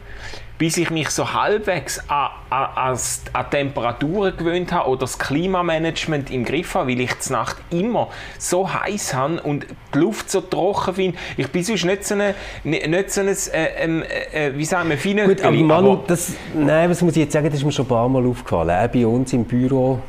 bis 0.61 0.77
ich 0.77 0.91
mich 0.91 1.09
so 1.09 1.33
halbwegs 1.33 2.01
an, 2.11 2.29
an, 2.51 2.99
an 3.33 3.51
Temperaturen 3.51 4.37
gewöhnt 4.37 4.73
habe 4.73 4.91
oder 4.91 5.01
das 5.01 5.19
Klimamanagement 5.19 6.31
im 6.31 6.45
Griff 6.45 6.75
habe, 6.75 6.91
weil 6.91 7.01
ich 7.01 7.15
die 7.15 7.33
Nacht 7.33 7.57
immer 7.71 8.11
so 8.39 8.71
heiß 8.71 9.15
habe 9.15 9.41
und 9.41 9.65
die 9.95 9.99
Luft 9.99 10.31
so 10.31 10.43
trocken 10.43 10.95
finde. 10.95 11.19
Ich 11.39 11.49
bin 11.49 11.65
sonst 11.65 11.87
nicht 11.87 12.05
so 12.05 12.15
ein, 12.15 12.35
nicht 12.63 13.11
so 13.11 13.23
ein 13.23 13.29
äh, 13.29 13.35
ähm, 13.79 14.03
äh, 14.33 14.53
wie 14.55 14.67
sagen 14.67 14.91
wir, 14.91 14.99
feiner 14.99 15.25
Gut, 15.25 15.41
aber 15.43 15.57
Manu, 15.57 16.01
das, 16.07 16.35
nein, 16.55 16.91
was 16.91 17.01
muss 17.01 17.13
ich 17.13 17.23
jetzt 17.23 17.33
sagen, 17.33 17.47
das 17.47 17.55
ist 17.55 17.65
mir 17.65 17.73
schon 17.73 17.87
ein 17.87 17.89
paar 17.89 18.11
Mal 18.11 18.27
aufgefallen. 18.27 18.87
Auch 18.87 18.93
bei 18.93 19.07
uns 19.07 19.33
im 19.33 19.47
Büro 19.47 20.01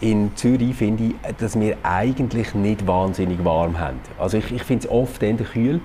in 0.00 0.34
Zürich 0.34 0.74
finde 0.74 1.04
ich, 1.04 1.36
dass 1.38 1.58
wir 1.60 1.76
eigentlich 1.84 2.52
nicht 2.54 2.84
wahnsinnig 2.84 3.44
warm 3.44 3.78
haben. 3.78 4.00
Also 4.18 4.38
ich, 4.38 4.50
ich 4.50 4.64
finde 4.64 4.88
es 4.88 4.90
oft 4.90 5.22
eher 5.22 5.34
kühl. 5.34 5.80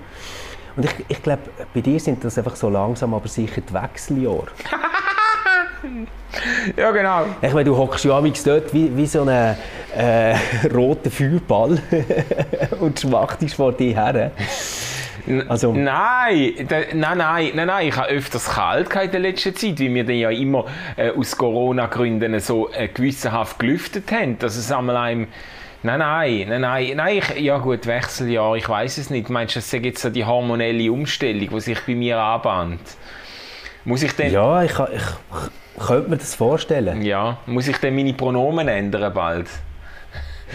Und 0.75 0.85
ich, 0.85 0.91
ich 1.07 1.23
glaube, 1.23 1.43
bei 1.73 1.81
dir 1.81 1.99
sind 1.99 2.23
das 2.23 2.37
einfach 2.37 2.55
so 2.55 2.69
langsam, 2.69 3.13
aber 3.13 3.27
sicher 3.27 3.61
die 3.61 3.73
Wechseljahre. 3.73 4.47
Ja, 6.75 6.91
genau. 6.91 7.25
Ich 7.41 7.53
meine, 7.53 7.65
du 7.65 7.77
hockst 7.77 8.03
ja 8.05 8.17
amigs 8.17 8.43
dort 8.43 8.73
wie, 8.73 8.95
wie 8.97 9.05
so 9.05 9.21
einen 9.21 9.55
äh, 9.95 10.35
roten 10.73 11.11
Feuerball 11.11 11.77
und 12.79 12.99
schmachtest 12.99 13.55
vor 13.55 13.71
dir 13.71 13.93
her. 13.95 14.31
Also- 15.47 15.71
Nein, 15.73 16.53
da, 16.67 16.77
nein, 16.93 17.17
nein, 17.19 17.51
nein, 17.55 17.67
nein, 17.67 17.87
ich 17.87 17.95
habe 17.95 18.09
öfters 18.09 18.49
kalt 18.49 18.93
in 18.95 19.11
der 19.11 19.19
letzten 19.19 19.55
Zeit, 19.55 19.79
weil 19.79 19.93
wir 19.93 20.03
dann 20.05 20.15
ja 20.15 20.29
immer 20.31 20.65
äh, 20.97 21.11
aus 21.11 21.37
Corona-Gründen 21.37 22.39
so 22.39 22.69
äh, 22.71 22.87
gewissenhaft 22.87 23.59
gelüftet 23.59 24.11
haben, 24.11 24.37
dass 24.39 24.55
es 24.55 24.71
einmal 24.71 24.97
einem 24.97 25.27
Nein, 25.85 25.99
nein, 25.99 26.45
nein, 26.49 26.61
nein, 26.61 26.93
nein 26.95 27.17
ich, 27.17 27.39
ja 27.41 27.59
gut, 27.59 27.85
Wechseljahr, 27.85 28.55
ich 28.55 28.67
weiß 28.67 28.97
es 28.97 29.11
nicht. 29.11 29.29
Meinst 29.29 29.55
du, 29.55 29.59
ist 29.59 29.71
jetzt 29.71 30.01
so 30.01 30.09
die 30.09 30.25
hormonelle 30.25 30.91
Umstellung, 30.91 31.47
die 31.47 31.59
sich 31.61 31.79
bei 31.85 31.93
mir 31.93 32.17
anbahnt? 32.19 32.81
Muss 33.83 34.01
ich 34.01 34.11
denn, 34.13 34.33
Ja, 34.33 34.63
ich, 34.63 34.71
ich, 34.71 35.01
ich 35.77 35.85
könnte 35.85 36.09
mir 36.09 36.17
das 36.17 36.33
vorstellen. 36.33 37.03
ja, 37.03 37.37
muss 37.45 37.67
ich 37.67 37.77
denn 37.77 37.95
meine 37.95 38.13
Pronomen 38.13 38.67
ändern 38.67 39.13
bald? 39.13 39.47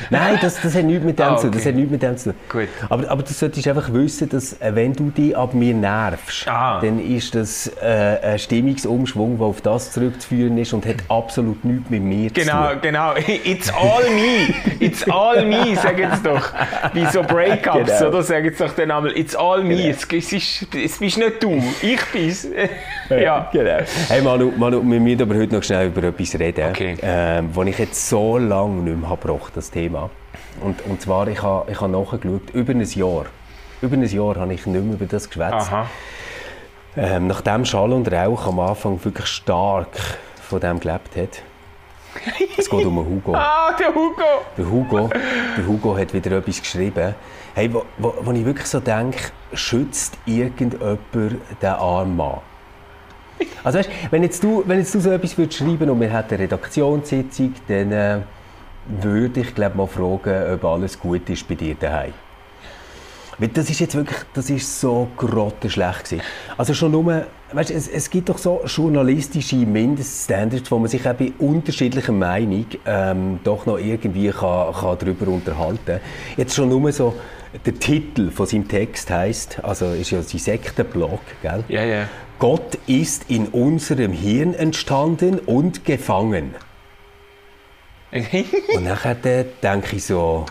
Nein, 0.08 0.38
das, 0.40 0.60
das 0.62 0.74
hat 0.74 0.84
nichts 0.84 1.04
mit 1.04 1.18
dem 1.18 1.26
Ah, 1.26 1.36
zu 1.36 1.42
tun. 1.44 1.52
Das 1.52 1.60
okay. 1.62 1.68
hat 1.70 1.74
nichts 1.76 1.90
mit 1.90 2.02
dem 2.02 2.16
zu 2.16 2.30
tun. 2.32 2.34
Gut. 2.48 2.68
Aber, 2.88 3.10
aber 3.10 3.22
du 3.22 3.32
solltest 3.32 3.66
einfach 3.68 3.92
wissen, 3.92 4.28
dass 4.28 4.52
äh, 4.60 4.74
wenn 4.74 4.92
du 4.92 5.10
dich 5.10 5.36
ab 5.36 5.52
mir 5.52 5.74
nervst, 5.74 6.46
Ah. 6.48 6.80
dann 6.80 6.98
ist 7.00 7.34
das 7.34 7.66
äh, 7.82 8.18
ein 8.22 8.38
Stimmungsumschwung, 8.38 9.38
der 9.38 9.46
auf 9.46 9.60
das 9.60 9.92
zurückzuführen 9.92 10.56
ist 10.58 10.72
und 10.72 10.86
hat 10.86 10.96
absolut 11.08 11.64
nichts 11.64 11.90
mit 11.90 12.02
mir 12.02 12.30
Genau, 12.30 12.66
zu 12.68 12.72
tun. 12.74 12.78
genau. 12.82 13.14
It's 13.44 13.70
all 13.72 14.02
me. 14.10 14.54
It's 14.78 15.08
all 15.10 15.44
me, 15.44 15.74
sagen 15.76 16.08
sie 16.14 16.22
doch. 16.22 16.52
Bei 16.94 17.04
so 17.10 17.22
Breakups, 17.22 17.98
Genau. 17.98 18.08
oder? 18.10 18.22
Sagen 18.22 18.50
sie 18.56 18.64
doch 18.64 18.72
dann 18.74 18.90
einmal, 18.90 19.16
it's 19.18 19.34
all 19.34 19.62
me. 19.62 19.90
Es, 19.90 20.06
es, 20.12 20.32
ist, 20.32 20.66
es 20.74 20.98
bist 20.98 21.18
nicht 21.18 21.42
du, 21.42 21.62
ich 21.82 22.00
bin's. 22.12 22.46
ja. 23.10 23.48
Genau. 23.52 23.78
Hey 24.08 24.22
Manu, 24.22 24.52
Manu, 24.56 24.82
wir 24.82 25.00
müssen 25.00 25.22
aber 25.22 25.34
heute 25.34 25.54
noch 25.56 25.62
schnell 25.62 25.88
über 25.88 26.04
etwas 26.04 26.38
reden, 26.38 26.64
Okay. 26.70 26.96
ähm, 27.02 27.50
das 27.54 27.66
ich 27.66 27.78
jetzt 27.78 28.08
so 28.08 28.38
lange 28.38 28.82
nicht 28.82 29.00
mehr 29.00 29.10
habe 29.10 29.20
gebracht, 29.20 29.52
das 29.56 29.70
Thema. 29.70 29.79
Und, 29.88 30.84
und 30.86 31.00
zwar, 31.00 31.28
ich 31.28 31.42
habe, 31.42 31.70
ich 31.70 31.80
habe 31.80 31.92
nachgeschaut, 31.92 32.50
über 32.52 32.72
ein 32.72 32.82
Jahr 32.82 33.26
über 33.82 33.96
ein 33.96 34.04
Jahr 34.04 34.36
habe 34.36 34.52
ich 34.52 34.66
nicht 34.66 34.84
mehr 34.84 34.94
über 34.94 35.06
das 35.06 35.28
geschwätzt. 35.28 35.70
Ähm, 36.96 37.28
nachdem 37.28 37.64
Schall 37.64 37.92
und 37.92 38.10
Rauch 38.12 38.46
am 38.46 38.60
Anfang 38.60 39.02
wirklich 39.04 39.26
stark 39.26 39.96
von 40.42 40.60
dem 40.60 40.80
gelebt 40.80 41.16
hat. 41.16 41.42
Es 42.58 42.68
geht 42.68 42.84
um 42.84 42.98
Hugo. 42.98 43.32
ah, 43.34 43.72
der 43.78 43.94
Hugo! 43.94 44.22
Der 44.58 44.68
Hugo, 44.68 45.10
der 45.56 45.66
Hugo 45.66 45.96
hat 45.96 46.12
wieder 46.12 46.38
etwas 46.38 46.60
geschrieben, 46.60 47.14
hey, 47.54 47.72
wo, 47.72 47.84
wo, 47.98 48.14
wo 48.20 48.32
ich 48.32 48.44
wirklich 48.44 48.66
so 48.66 48.80
denke, 48.80 49.30
schützt 49.54 50.18
irgendjemand 50.26 50.98
den 51.62 51.70
armen 51.70 52.16
Mann? 52.16 52.38
Also 53.62 53.78
weißt, 53.78 53.90
wenn 54.10 54.24
jetzt 54.24 54.42
du, 54.42 54.64
wenn 54.66 54.78
jetzt 54.78 54.94
du 54.94 55.00
so 55.00 55.10
etwas 55.12 55.38
würdest 55.38 55.58
schreiben 55.58 55.88
und 55.88 56.00
wir 56.00 56.12
hätten 56.12 56.34
eine 56.34 56.42
Redaktionssitzung, 56.42 57.54
dann 57.68 57.92
äh, 57.92 58.18
würde 58.86 59.40
ich 59.40 59.54
glaube 59.54 59.76
mal 59.76 59.86
fragen, 59.86 60.54
ob 60.54 60.64
alles 60.64 60.98
gut 60.98 61.28
ist 61.30 61.46
bei 61.48 61.54
dir 61.54 61.74
daheim. 61.74 62.12
Weil 63.40 63.48
das 63.48 63.70
ist 63.70 63.80
jetzt 63.80 63.94
wirklich, 63.94 64.18
das 64.34 64.50
ist 64.50 64.80
so 64.80 65.08
grottenschlecht 65.16 66.04
gewesen. 66.04 66.22
Also 66.58 66.74
schon 66.74 66.92
nur, 66.92 67.24
weißt, 67.52 67.70
es, 67.70 67.88
es 67.88 68.10
gibt 68.10 68.28
doch 68.28 68.36
so 68.36 68.60
journalistische 68.66 69.56
Mindeststandards, 69.56 70.70
wo 70.70 70.78
man 70.78 70.88
sich 70.88 71.08
auch 71.08 71.14
bei 71.14 71.32
unterschiedlicher 71.38 72.12
Meinung 72.12 72.66
ähm, 72.84 73.40
doch 73.42 73.64
noch 73.64 73.78
irgendwie 73.78 74.28
kann, 74.28 74.74
kann 74.74 74.98
darüber 74.98 75.28
unterhalten 75.28 75.86
kann. 75.86 76.00
Jetzt 76.36 76.54
schon 76.54 76.68
nur 76.68 76.92
so, 76.92 77.14
der 77.64 77.78
Titel 77.78 78.30
von 78.30 78.44
seinem 78.44 78.68
Text 78.68 79.08
heißt, 79.10 79.64
also 79.64 79.86
ist 79.92 80.10
ja 80.10 80.20
sein 80.20 80.38
Sektenblog, 80.38 81.20
gell? 81.40 81.64
Ja, 81.68 81.82
ja. 81.82 82.08
Gott 82.38 82.78
ist 82.86 83.30
in 83.30 83.46
unserem 83.48 84.12
Hirn 84.12 84.52
entstanden 84.52 85.38
und 85.38 85.86
gefangen. 85.86 86.54
und 88.74 88.84
nachher 88.84 89.14
denke 89.14 89.96
ich 89.96 90.04
so, 90.04 90.46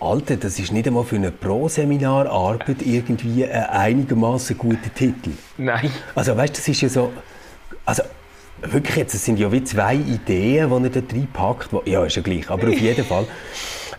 Alter, 0.00 0.36
das 0.36 0.58
ist 0.58 0.72
nicht 0.72 0.86
einmal 0.86 1.04
für 1.04 1.16
eine 1.16 1.30
Pro-Seminararbeit 1.30 2.82
irgendwie 2.82 3.44
ein 3.44 3.64
einigermaßen 3.64 4.58
guter 4.58 4.92
Titel. 4.94 5.30
Nein. 5.56 5.90
Also 6.14 6.36
weißt, 6.36 6.54
du, 6.54 6.58
das 6.58 6.68
ist 6.68 6.80
ja 6.82 6.88
so, 6.88 7.12
also 7.84 8.02
wirklich 8.60 8.96
jetzt, 8.96 9.14
es 9.14 9.24
sind 9.24 9.38
ja 9.38 9.50
wie 9.50 9.64
zwei 9.64 9.94
Ideen, 9.94 10.68
die 10.82 10.88
er 10.88 11.02
da 11.02 11.14
reinpackt. 11.14 11.72
Wo, 11.72 11.82
ja, 11.86 12.04
ist 12.04 12.16
ja 12.16 12.22
gleich, 12.22 12.50
aber 12.50 12.68
auf 12.68 12.78
jeden 12.78 13.04
Fall 13.04 13.26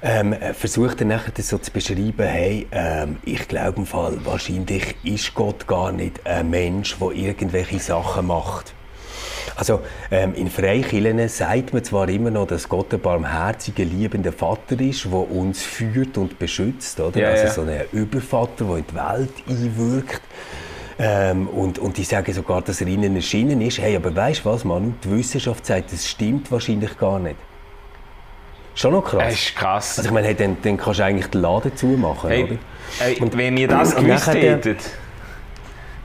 ähm, 0.01 0.35
versucht 0.53 1.01
er 1.01 1.07
nachher 1.07 1.31
das 1.31 1.49
so 1.49 1.57
zu 1.57 1.71
beschreiben, 1.71 2.13
hey, 2.19 2.67
ähm, 2.71 3.17
ich 3.25 3.47
glaube 3.47 3.77
im 3.79 3.85
Fall, 3.85 4.17
wahrscheinlich 4.23 4.95
ist 5.03 5.33
Gott 5.33 5.67
gar 5.67 5.91
nicht 5.91 6.25
ein 6.25 6.49
Mensch, 6.49 6.97
der 6.99 7.11
irgendwelche 7.11 7.79
Sachen 7.79 8.27
macht. 8.27 8.73
Also 9.55 9.81
ähm, 10.11 10.33
in 10.35 10.49
Freikirchen 10.49 11.27
sagt 11.29 11.73
man 11.73 11.83
zwar 11.83 12.09
immer 12.09 12.29
noch, 12.31 12.47
dass 12.47 12.67
Gott 12.67 12.93
ein 12.93 12.99
barmherziger, 12.99 13.83
liebender 13.83 14.31
Vater 14.31 14.79
ist, 14.79 15.05
der 15.05 15.13
uns 15.13 15.63
führt 15.63 16.17
und 16.17 16.39
beschützt, 16.39 16.99
oder? 16.99 17.19
Ja, 17.19 17.29
also 17.29 17.43
ja. 17.43 17.51
so 17.51 17.61
ein 17.61 17.81
Übervater, 17.91 18.65
der 18.65 18.77
in 18.77 18.85
die 18.87 18.95
Welt 18.95 19.33
einwirkt. 19.47 20.21
Ähm, 20.99 21.47
und, 21.47 21.77
und 21.77 21.97
die 21.97 22.03
sagen 22.03 22.33
sogar, 22.33 22.61
dass 22.61 22.81
er 22.81 22.87
ihnen 22.87 23.15
erschienen 23.15 23.61
ist. 23.61 23.77
Hey, 23.77 23.95
aber 23.95 24.15
weißt 24.15 24.43
du 24.43 24.49
was, 24.49 24.63
Manu? 24.63 24.93
Die 25.03 25.11
Wissenschaft 25.11 25.65
sagt, 25.65 25.93
das 25.93 26.07
stimmt 26.07 26.51
wahrscheinlich 26.51 26.97
gar 26.97 27.19
nicht. 27.19 27.35
Schon 28.73 28.93
noch 28.93 29.03
krass. 29.03 29.23
Das 29.23 29.33
ist 29.33 29.55
krass. 29.55 29.97
Also 29.97 30.09
ich 30.09 30.13
meine, 30.13 30.27
hey, 30.27 30.35
dann, 30.35 30.57
dann 30.61 30.77
kannst 30.77 30.99
du 30.99 31.03
eigentlich 31.03 31.27
den 31.27 31.41
Laden 31.41 31.75
zumachen, 31.75 32.29
Hey, 32.29 32.43
oder? 32.43 32.55
hey, 32.99 33.19
und 33.19 33.35
wenn 33.37 33.57
ihr 33.57 33.67
das 33.67 33.95
gewusst 33.95 34.27
hättet. 34.33 34.79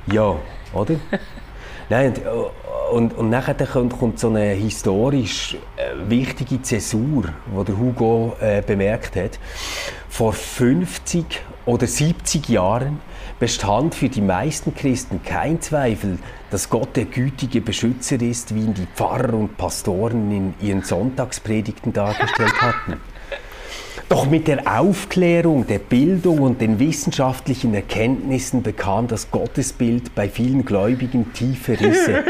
Ja, 0.06 0.36
oder? 0.72 0.94
Nein, 1.90 2.08
und, 2.08 2.20
und, 2.92 3.16
und 3.16 3.30
nachher 3.30 3.54
kommt, 3.54 3.98
kommt 3.98 4.18
so 4.18 4.28
eine 4.28 4.50
historisch 4.50 5.56
äh, 5.76 6.10
wichtige 6.10 6.60
Zäsur, 6.62 7.24
die 7.46 7.64
der 7.64 7.78
Hugo 7.78 8.36
äh, 8.40 8.62
bemerkt 8.62 9.16
hat. 9.16 9.38
Vor 10.08 10.32
50 10.32 11.24
oder 11.64 11.86
70 11.86 12.48
Jahren 12.48 13.00
bestand 13.40 13.94
für 13.94 14.08
die 14.08 14.20
meisten 14.20 14.74
Christen 14.74 15.22
kein 15.24 15.60
Zweifel, 15.60 16.18
dass 16.50 16.68
Gott 16.68 16.94
der 16.96 17.06
gütige 17.06 17.60
Beschützer 17.60 18.20
ist, 18.20 18.54
wie 18.54 18.60
ihn 18.60 18.74
die 18.74 18.86
Pfarrer 18.94 19.34
und 19.34 19.56
Pastoren 19.56 20.30
in 20.30 20.54
ihren 20.60 20.82
Sonntagspredigten 20.82 21.92
dargestellt 21.92 22.60
hatten. 22.60 23.00
Doch 24.08 24.26
mit 24.26 24.46
der 24.46 24.78
Aufklärung, 24.78 25.66
der 25.66 25.78
Bildung 25.78 26.40
und 26.40 26.60
den 26.60 26.78
wissenschaftlichen 26.78 27.72
Erkenntnissen 27.72 28.62
bekam 28.62 29.08
das 29.08 29.30
Gottesbild 29.30 30.14
bei 30.14 30.28
vielen 30.28 30.66
Gläubigen 30.66 31.32
tiefe 31.32 31.80
Risse. 31.80 32.22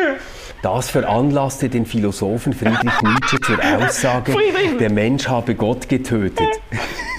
Das 0.63 0.91
veranlasste 0.91 1.69
den 1.69 1.85
Philosophen 1.85 2.53
Friedrich 2.53 3.03
Nietzsche 3.03 3.41
zur 3.41 3.59
Aussage, 3.59 4.37
der 4.79 4.91
Mensch 4.91 5.27
habe 5.27 5.57
Gott 5.57 5.89
getötet. 5.89 6.61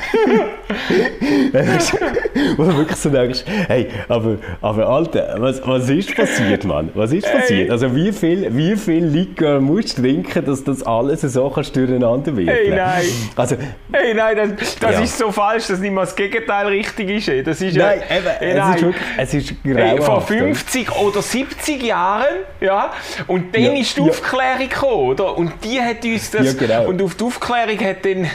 Wo 2.58 2.64
du 2.64 2.78
wirklich 2.78 2.98
so 2.98 3.10
denkst, 3.10 3.44
hey, 3.68 3.88
aber, 4.08 4.38
aber 4.62 4.88
Alter, 4.88 5.36
was, 5.40 5.62
was 5.66 5.90
ist 5.90 6.16
passiert, 6.16 6.64
Mann? 6.66 6.90
Was 6.94 7.12
ist 7.12 7.30
passiert? 7.32 7.70
Also 7.72 7.94
wie 7.96 8.12
viel, 8.12 8.48
wie 8.56 8.76
viel 8.76 9.06
Likör 9.06 9.60
musst 9.60 9.98
du 9.98 10.02
trinken, 10.04 10.46
dass 10.46 10.64
das 10.64 10.84
alles 10.84 11.22
so 11.22 11.50
kannst 11.50 11.76
durcheinander 11.76 12.36
wird? 12.36 12.50
Hey, 12.50 12.70
nein. 12.70 13.04
Also, 13.36 13.56
Hey, 13.92 14.14
nein, 14.14 14.56
das, 14.60 14.76
das 14.80 14.92
Ja. 14.94 15.02
ist 15.02 15.18
so 15.18 15.32
falsch, 15.32 15.68
dass 15.68 15.80
nicht 15.80 15.94
mal 15.94 16.02
das 16.02 16.16
Gegenteil 16.16 16.68
richtig 16.68 17.10
ist. 17.28 17.48
Das 17.48 17.62
ist 17.62 17.76
ja, 17.76 17.88
nein, 17.88 18.02
eben, 18.10 18.28
Hey, 18.40 18.52
es 18.52 18.58
nein. 18.58 18.76
ist 18.76 18.82
wirklich, 18.84 19.04
es 19.18 19.34
ist 19.34 19.54
Hey, 19.64 19.98
vor 20.02 20.18
oder? 20.18 20.22
50 20.26 20.92
oder 21.00 21.22
70 21.22 21.84
Jahren, 21.84 22.26
ja, 22.62 22.92
und 23.28 23.54
dann 23.56 23.62
Ja, 23.64 23.74
ist 23.74 23.98
die 23.98 24.02
ja. 24.02 24.08
Aufklärung 24.10 24.70
gekommen, 24.70 24.94
oder? 25.10 25.38
Und 25.38 25.54
die 25.64 25.82
hat 25.82 26.04
uns 26.04 26.32
das, 26.32 26.46
Ja, 26.46 26.54
genau. 26.68 26.88
und 26.90 27.02
auf 27.02 27.16
die 27.16 27.24
Aufklärung 27.24 27.80
hat 27.80 28.06
dann, 28.06 28.28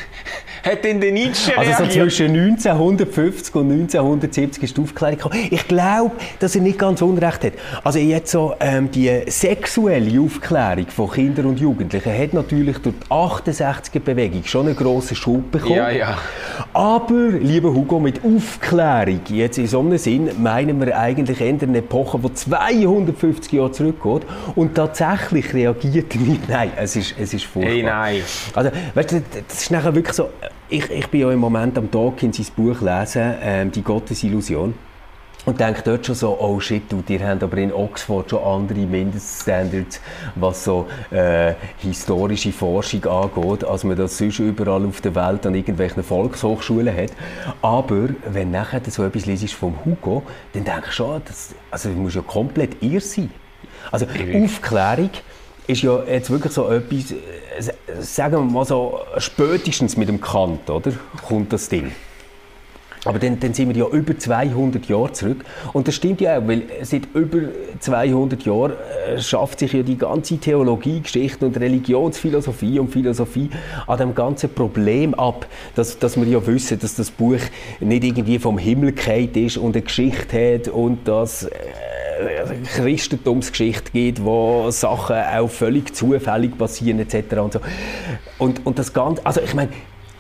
hat 0.62 0.84
dann 0.84 1.00
der 1.00 1.12
Nietzsche 1.12 1.56
Also 1.56 1.70
so 1.72 1.76
reagiert. 1.84 1.92
zwischen 2.12 2.36
1950 2.36 3.54
und 3.54 3.70
1970 3.72 4.62
ist 4.62 4.76
die 4.76 4.80
Aufklärung 4.80 5.16
gekommen. 5.16 5.38
Ich 5.50 5.66
glaube, 5.68 6.12
dass 6.40 6.54
er 6.54 6.62
nicht 6.62 6.78
ganz 6.78 7.02
unrecht 7.02 7.44
hat. 7.44 7.52
Also 7.84 7.98
jetzt 7.98 8.30
so 8.30 8.54
ähm, 8.60 8.90
die 8.90 9.10
sexuelle 9.26 10.20
Aufklärung 10.20 10.86
von 10.88 11.10
Kindern 11.10 11.46
und 11.46 11.60
Jugendlichen 11.60 12.12
hat 12.16 12.32
natürlich 12.34 12.78
durch 12.78 12.94
die 13.02 13.10
68er-Bewegung 13.10 14.44
schon 14.44 14.66
einen 14.66 14.76
grossen 14.76 15.16
Schub 15.16 15.50
bekommen. 15.50 15.76
Ja, 15.76 15.90
ja. 15.90 16.18
Aber, 16.78 17.30
lieber 17.30 17.74
Hugo, 17.74 17.98
mit 17.98 18.20
Aufklärung, 18.24 19.22
jetzt 19.30 19.58
in 19.58 19.66
so 19.66 19.80
einem 19.80 19.98
Sinn, 19.98 20.30
meinen 20.40 20.78
wir 20.78 20.96
eigentlich 20.96 21.40
eher 21.40 21.60
eine 21.60 21.78
Epoche, 21.78 22.20
die 22.20 22.32
250 22.32 23.52
Jahre 23.52 23.72
zurückgeht 23.72 24.22
und 24.54 24.76
tatsächlich 24.76 25.52
reagiert 25.52 26.14
er 26.14 26.20
nicht. 26.20 26.48
Nein, 26.48 26.70
es 26.76 26.94
ist, 26.94 27.16
es 27.18 27.34
ist 27.34 27.46
furchtbar. 27.46 27.72
Hey, 27.72 27.82
nein. 27.82 28.22
Also, 28.54 28.70
weißt 28.94 29.10
du, 29.10 29.22
das 29.48 29.62
ist 29.62 29.72
nachher 29.72 29.92
wirklich 29.92 30.14
so, 30.14 30.28
ich, 30.68 30.88
ich 30.88 31.08
bin 31.08 31.22
ja 31.22 31.32
im 31.32 31.40
Moment 31.40 31.76
am 31.76 31.90
Dawkins 31.90 32.36
sein 32.36 32.46
Buch 32.54 32.80
lesen, 32.80 33.34
ähm, 33.42 33.72
«Die 33.72 33.82
Gottesillusion». 33.82 34.72
Und 35.44 35.60
denke 35.60 35.80
dort 35.82 36.04
schon 36.04 36.14
so, 36.14 36.38
oh 36.38 36.60
shit, 36.60 36.90
du, 36.92 37.00
die 37.00 37.22
haben 37.22 37.40
aber 37.42 37.56
in 37.56 37.72
Oxford 37.72 38.28
schon 38.28 38.42
andere 38.42 38.80
Mindeststandards, 38.80 40.00
was 40.34 40.64
so 40.64 40.86
äh, 41.10 41.54
historische 41.78 42.52
Forschung 42.52 43.06
angeht, 43.06 43.64
als 43.64 43.84
man 43.84 43.96
das 43.96 44.18
sonst 44.18 44.40
überall 44.40 44.84
auf 44.84 45.00
der 45.00 45.14
Welt 45.14 45.46
an 45.46 45.54
irgendwelchen 45.54 46.02
Volkshochschulen 46.02 46.94
hat. 46.94 47.12
Aber 47.62 48.08
wenn 48.30 48.50
nachher 48.50 48.82
so 48.88 49.04
etwas 49.04 49.26
liest 49.26 49.54
vom 49.54 49.74
Hugo, 49.84 50.22
dann 50.52 50.64
denke 50.64 50.86
ich 50.88 50.92
schon, 50.92 51.22
das, 51.24 51.54
also, 51.70 51.88
das 51.88 51.98
muss 51.98 52.14
ja 52.14 52.22
komplett 52.22 52.82
irr 52.82 53.00
sein. 53.00 53.30
Also 53.90 54.06
Aufklärung 54.06 55.10
ist 55.66 55.82
ja 55.82 56.02
jetzt 56.04 56.30
wirklich 56.30 56.52
so 56.52 56.68
etwas, 56.70 57.12
äh, 57.12 58.00
sagen 58.00 58.32
wir 58.32 58.40
mal 58.40 58.64
so, 58.64 59.00
spätestens 59.18 59.96
mit 59.96 60.08
dem 60.08 60.20
Kant, 60.20 60.68
oder? 60.68 60.92
Kommt 61.26 61.52
das 61.52 61.68
Ding. 61.68 61.92
Aber 63.08 63.18
dann, 63.18 63.40
dann 63.40 63.54
sind 63.54 63.74
wir 63.74 63.76
ja 63.76 63.88
über 63.88 64.18
200 64.18 64.86
Jahre 64.86 65.12
zurück. 65.12 65.42
Und 65.72 65.88
das 65.88 65.94
stimmt 65.94 66.20
ja 66.20 66.38
auch, 66.38 66.46
weil 66.46 66.64
seit 66.82 67.06
über 67.14 67.38
200 67.80 68.44
Jahren 68.44 68.72
äh, 69.06 69.18
schafft 69.18 69.60
sich 69.60 69.72
ja 69.72 69.82
die 69.82 69.96
ganze 69.96 70.36
Theologie, 70.36 71.00
Geschichte 71.00 71.46
und 71.46 71.58
Religionsphilosophie 71.58 72.78
und 72.78 72.90
Philosophie 72.90 73.48
an 73.86 73.96
dem 73.96 74.14
ganzen 74.14 74.52
Problem 74.52 75.14
ab, 75.14 75.46
dass, 75.74 75.98
dass 75.98 76.18
wir 76.18 76.26
ja 76.26 76.46
wissen, 76.46 76.78
dass 76.78 76.96
das 76.96 77.10
Buch 77.10 77.40
nicht 77.80 78.04
irgendwie 78.04 78.38
vom 78.38 78.58
Himmel 78.58 78.92
gefallen 78.92 79.34
ist 79.34 79.56
und 79.56 79.74
eine 79.74 79.82
Geschichte 79.82 80.56
hat 80.56 80.68
und 80.68 81.08
dass 81.08 81.44
äh, 81.44 81.48
eine 82.46 82.60
Christentumsgeschichte 82.62 83.90
gibt, 83.90 84.22
wo 84.22 84.70
Sachen 84.70 85.16
auch 85.16 85.48
völlig 85.48 85.94
zufällig 85.94 86.58
passieren 86.58 86.98
etc. 86.98 87.36
Und, 87.38 87.52
so. 87.54 87.60
und, 88.36 88.66
und 88.66 88.78
das 88.78 88.92
Ganze, 88.92 89.24
also 89.24 89.40
ich 89.40 89.54
meine, 89.54 89.70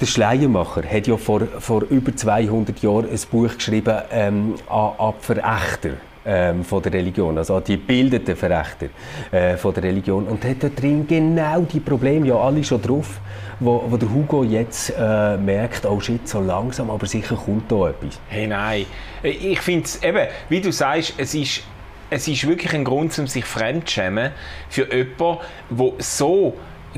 der 0.00 0.06
Schleiermacher 0.06 0.82
hat 0.84 1.06
ja 1.06 1.16
vor, 1.16 1.42
vor 1.58 1.82
über 1.90 2.14
200 2.14 2.80
Jahren 2.80 3.10
ein 3.10 3.20
Buch 3.30 3.54
geschrieben 3.54 3.96
ähm, 4.12 4.54
an, 4.68 4.92
an 4.98 5.14
Verächter 5.20 5.90
ähm, 6.24 6.64
von 6.64 6.82
der 6.82 6.92
Religion, 6.92 7.36
also 7.36 7.56
an 7.56 7.64
die 7.64 7.76
gebildeten 7.76 8.36
Verächter 8.36 8.88
äh, 9.30 9.56
von 9.56 9.74
der 9.74 9.82
Religion 9.82 10.26
und 10.26 10.44
hat 10.44 10.62
da 10.62 10.68
drin 10.68 11.06
genau 11.06 11.62
die 11.62 11.80
Probleme, 11.80 12.28
ja 12.28 12.36
alle 12.36 12.62
schon 12.62 12.80
drauf, 12.80 13.20
wo, 13.60 13.84
wo 13.88 13.96
der 13.96 14.12
Hugo 14.12 14.44
jetzt 14.44 14.92
äh, 14.96 15.36
merkt, 15.36 15.84
oh 15.84 15.98
shit, 16.00 16.28
so 16.28 16.40
langsam, 16.40 16.90
aber 16.90 17.06
sicher 17.06 17.34
kommt 17.34 17.70
da 17.70 17.88
etwas. 17.88 18.20
Hey, 18.28 18.46
nein. 18.46 18.86
Ich 19.22 19.60
finde 19.60 19.84
es 19.84 20.02
eben, 20.02 20.28
wie 20.48 20.60
du 20.60 20.70
sagst, 20.70 21.14
es 21.16 21.34
ist, 21.34 21.62
es 22.10 22.28
ist 22.28 22.46
wirklich 22.46 22.72
ein 22.72 22.84
Grund, 22.84 23.18
um 23.18 23.26
sich 23.26 23.44
fremdschämen 23.44 24.30
für 24.68 24.92
jemanden, 24.94 25.40
der 25.70 25.92
so 25.98 26.54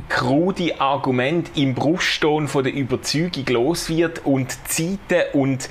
krude 0.08 0.80
Argument 0.80 1.50
im 1.56 1.74
Brustton 1.74 2.48
von 2.48 2.64
der 2.64 2.72
Überzeugung 2.72 3.46
los 3.48 3.88
wird 3.88 4.24
und 4.24 4.56
Zeiten 4.68 5.22
und 5.32 5.68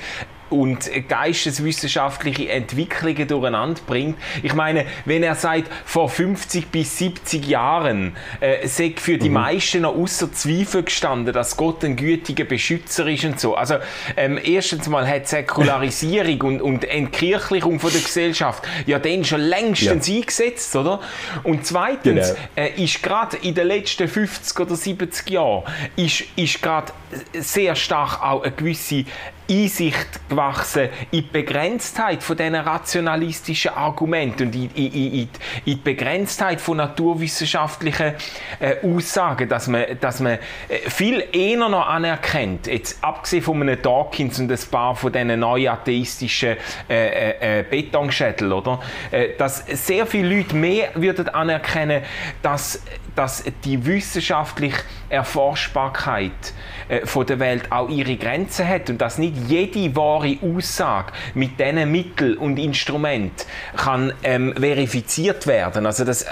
und 0.49 0.89
geisteswissenschaftliche 1.07 2.49
Entwicklungen 2.49 3.27
durcheinander 3.27 3.81
bringt. 3.85 4.17
Ich 4.43 4.53
meine, 4.53 4.85
wenn 5.05 5.23
er 5.23 5.35
sagt, 5.35 5.69
vor 5.85 6.09
50 6.09 6.67
bis 6.69 6.97
70 6.97 7.47
Jahren 7.47 8.15
äh, 8.39 8.67
sei 8.67 8.93
für 8.95 9.17
die 9.17 9.29
mhm. 9.29 9.35
meisten 9.35 9.81
noch 9.81 9.95
außer 9.95 10.31
Zweifel 10.31 10.83
gestanden, 10.83 11.33
dass 11.33 11.57
Gott 11.57 11.83
ein 11.83 11.95
gütiger 11.95 12.45
Beschützer 12.45 13.07
ist 13.07 13.25
und 13.25 13.39
so. 13.39 13.55
Also 13.55 13.75
ähm, 14.17 14.39
erstens 14.43 14.87
mal 14.87 15.07
hat 15.07 15.27
Säkularisierung 15.27 16.41
und, 16.41 16.61
und 16.61 16.85
Entkirchlichung 16.85 17.79
von 17.79 17.91
der 17.91 18.01
Gesellschaft 18.01 18.63
ja 18.85 18.99
dann 18.99 19.23
schon 19.25 19.41
längstens 19.41 20.07
ja. 20.07 20.15
eingesetzt, 20.15 20.75
oder? 20.75 20.99
Und 21.43 21.65
zweitens 21.65 22.33
genau. 22.33 22.39
äh, 22.55 22.83
ist 22.83 23.01
gerade 23.03 23.37
in 23.37 23.55
den 23.55 23.67
letzten 23.67 24.07
50 24.07 24.59
oder 24.59 24.75
70 24.75 25.29
Jahren 25.29 25.63
ist, 25.95 26.23
ist 26.35 26.61
gerade 26.61 26.91
sehr 27.33 27.75
stark 27.75 28.21
auch 28.21 28.43
eine 28.43 28.51
gewisse 28.51 29.05
Einsicht 29.49 30.29
gewachsen 30.29 30.89
in 31.11 31.21
die 31.21 31.21
Begrenztheit 31.21 32.21
von 32.21 32.37
diesen 32.37 32.55
rationalistischen 32.55 33.71
Argumenten 33.71 34.47
und 34.47 34.55
in, 34.55 34.69
in, 34.75 34.93
in, 34.93 35.13
in 35.13 35.29
die 35.65 35.75
Begrenztheit 35.75 36.61
von 36.61 36.77
naturwissenschaftlichen 36.77 38.13
äh, 38.59 38.75
Aussagen, 38.83 39.49
dass 39.49 39.67
man, 39.67 39.85
dass 39.99 40.19
man 40.19 40.33
äh, 40.67 40.89
viel 40.89 41.23
eher 41.31 41.57
noch 41.57 41.87
anerkennt, 41.87 42.67
jetzt 42.67 43.03
abgesehen 43.03 43.43
von 43.43 43.61
einem 43.61 43.81
Dawkins 43.81 44.39
und 44.39 44.51
ein 44.51 44.59
paar 44.69 44.95
von 44.95 45.11
diesen 45.11 45.39
neuen 45.39 45.67
atheistischen 45.69 46.57
äh, 46.89 47.29
äh, 47.39 47.59
äh 47.59 47.63
Betonschädel, 47.63 48.53
oder? 48.53 48.79
Äh, 49.11 49.29
dass 49.37 49.65
sehr 49.65 50.05
viele 50.05 50.37
Leute 50.37 50.55
mehr 50.55 50.89
würden 50.95 51.29
anerkennen, 51.29 52.03
dass, 52.41 52.83
dass 53.15 53.43
die 53.63 53.83
wissenschaftliche 53.85 54.79
Erforschbarkeit 55.09 56.31
von 57.03 57.25
der 57.25 57.39
Welt 57.39 57.71
auch 57.71 57.89
ihre 57.89 58.15
Grenzen 58.15 58.67
hat 58.67 58.89
und 58.89 58.99
dass 58.99 59.17
nicht 59.17 59.38
jede 59.47 59.95
wahre 59.95 60.37
Aussage 60.41 61.13
mit 61.33 61.59
diesen 61.59 61.91
Mitteln 61.91 62.37
und 62.37 62.57
Instrumenten 62.57 63.45
kann 63.75 64.13
ähm, 64.23 64.53
verifiziert 64.57 65.47
werden. 65.47 65.85
Also 65.85 66.05
das, 66.05 66.23
äh 66.23 66.27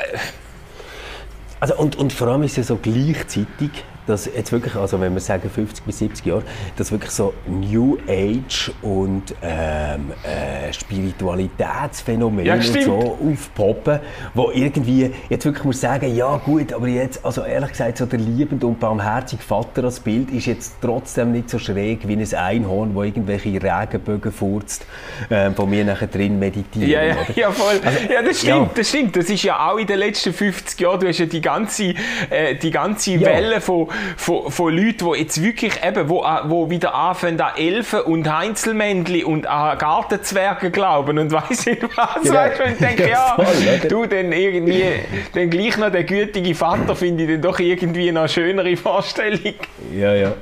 also 1.60 1.76
und, 1.76 1.96
und 1.96 2.14
vor 2.14 2.28
allem 2.28 2.44
ist 2.44 2.58
es 2.58 2.68
so 2.68 2.78
gleichzeitig 2.78 3.72
dass 4.08 4.26
jetzt 4.26 4.52
wirklich, 4.52 4.76
also 4.76 5.00
wenn 5.00 5.14
wir 5.14 5.20
sagen 5.20 5.50
50 5.50 5.86
bis 5.86 6.00
70 6.00 6.26
Jahre, 6.26 6.44
dass 6.78 6.92
wirklich 6.92 7.12
so 7.12 7.34
New 7.46 7.98
Age 8.08 8.72
und 8.82 9.36
ähm, 9.42 10.12
äh, 10.24 10.72
Spiritualitätsphänomene 10.74 12.48
ja, 12.48 12.56
und 12.56 12.64
so 12.64 13.18
aufpoppen, 13.22 14.00
wo 14.34 14.52
irgendwie 14.52 15.14
jetzt 15.30 15.46
wirklich 15.46 15.64
muss 15.64 15.82
sagen, 15.82 16.16
ja 16.16 16.38
gut, 16.38 16.74
aber 16.74 16.88
jetzt, 16.88 17.24
also 17.24 17.44
ehrlich 17.44 17.72
gesagt, 17.72 17.98
so 17.98 18.06
der 18.06 18.20
liebende 18.20 18.66
und 18.66 18.80
barmherzige 18.80 19.44
Vater 19.44 19.84
als 19.84 20.00
Bild 20.00 20.32
ist 20.32 20.46
jetzt 20.46 20.76
trotzdem 20.82 21.32
nicht 21.32 21.50
so 21.50 21.60
schräg 21.60 22.08
wie 22.08 22.16
ein 22.16 22.34
Einhorn, 22.34 22.96
wo 22.96 23.04
irgendwelche 23.04 23.62
Regenbögen 23.62 24.32
furzt, 24.32 24.86
äh, 25.30 25.52
wo 25.56 25.70
wir 25.70 25.84
nachher 25.86 26.08
drin 26.08 26.40
meditieren. 26.40 26.90
Ja, 26.90 27.04
ja, 27.04 27.16
ja 27.36 27.52
voll. 27.52 27.80
Also, 27.84 28.00
ja, 28.12 28.22
das 28.22 28.40
stimmt, 28.40 28.68
ja. 28.68 28.70
das 28.76 28.90
stimmt. 28.90 29.16
Das 29.16 29.30
ist 29.30 29.44
ja 29.44 29.70
auch 29.70 29.78
in 29.78 29.88
den 29.88 30.00
letzten 30.00 30.34
50 30.34 30.80
Jahren, 30.80 31.00
du 31.00 31.08
hast 31.08 31.20
ja 31.20 31.26
die 31.26 31.42
ganze, 31.42 31.94
äh, 32.30 32.56
die 32.56 32.72
ganze. 32.72 33.18
Welle 33.20 33.62
von 33.62 33.88
von, 34.16 34.52
von 34.52 34.76
Leuten, 34.76 35.12
die 35.12 35.20
jetzt 35.20 35.42
wirklich 35.42 35.84
eben, 35.84 36.10
wo, 36.10 36.24
äh, 36.24 36.40
wo 36.46 36.70
wieder 36.70 36.94
anfangen 36.94 37.40
an 37.40 37.56
Elfen 37.58 38.02
und 38.02 38.32
Heinzelmännchen 38.32 39.26
und 39.26 39.48
an 39.48 39.78
Gartenzwerge 39.78 40.72
glauben 40.72 41.18
und 41.20 41.32
weiss 41.32 41.66
nicht 41.66 41.84
was. 41.96 42.24
Genau. 42.24 42.36
Weißt, 42.36 42.62
und 42.62 42.72
ich 42.72 42.78
denke, 42.78 43.10
ja, 43.10 43.36
voll, 43.36 43.88
du, 43.88 44.06
dann 44.06 44.32
irgendwie, 44.32 44.86
dann 45.34 45.50
gleich 45.50 45.78
noch 45.78 45.92
der 45.92 46.04
gütige 46.04 46.56
Vater 46.56 46.96
finde 46.96 47.24
ich 47.24 47.30
dann 47.30 47.42
doch 47.42 47.60
irgendwie 47.60 48.12
noch 48.12 48.22
eine 48.22 48.30
schönere 48.30 48.76
Vorstellung. 48.78 49.56
Ja, 49.94 50.14
ja. 50.14 50.34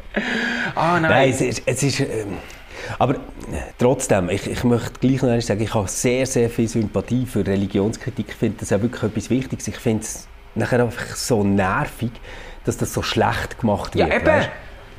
Ah, 0.75 0.99
nein. 0.99 1.09
nein 1.09 1.29
es 1.29 1.41
ist, 1.41 1.63
es 1.65 1.83
ist 1.83 1.99
ähm, 1.99 2.37
aber 2.99 3.15
trotzdem, 3.77 4.29
ich, 4.29 4.47
ich 4.47 4.63
möchte 4.63 4.99
gleich 4.99 5.21
noch 5.21 5.41
sagen, 5.41 5.61
ich 5.61 5.73
habe 5.73 5.87
sehr, 5.87 6.25
sehr 6.25 6.49
viel 6.49 6.67
Sympathie 6.67 7.25
für 7.25 7.45
Religionskritik. 7.45 8.27
Ich 8.29 8.35
finde 8.35 8.57
das 8.59 8.71
auch 8.71 8.81
wirklich 8.81 9.03
etwas 9.03 9.29
Wichtiges. 9.29 9.67
Ich 9.67 9.77
finde 9.77 10.03
es 10.03 10.27
nachher 10.55 10.83
einfach 10.83 11.15
so 11.15 11.43
nervig, 11.43 12.11
dass 12.65 12.77
das 12.77 12.93
so 12.93 13.01
schlecht 13.01 13.59
gemacht 13.59 13.95
wird. 13.95 14.09
Ja, 14.09 14.15
eben. 14.15 14.25
Weißt? 14.25 14.49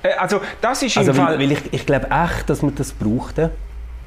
Äh, 0.02 0.14
also 0.18 0.40
das 0.60 0.82
ist 0.82 0.96
also, 0.96 1.10
im 1.10 1.16
Fall... 1.16 1.38
Weil 1.38 1.52
ich, 1.52 1.72
ich 1.72 1.86
glaube 1.86 2.08
echt, 2.10 2.48
dass 2.48 2.62
man 2.62 2.74
das 2.74 2.92
brauchte. 2.92 3.50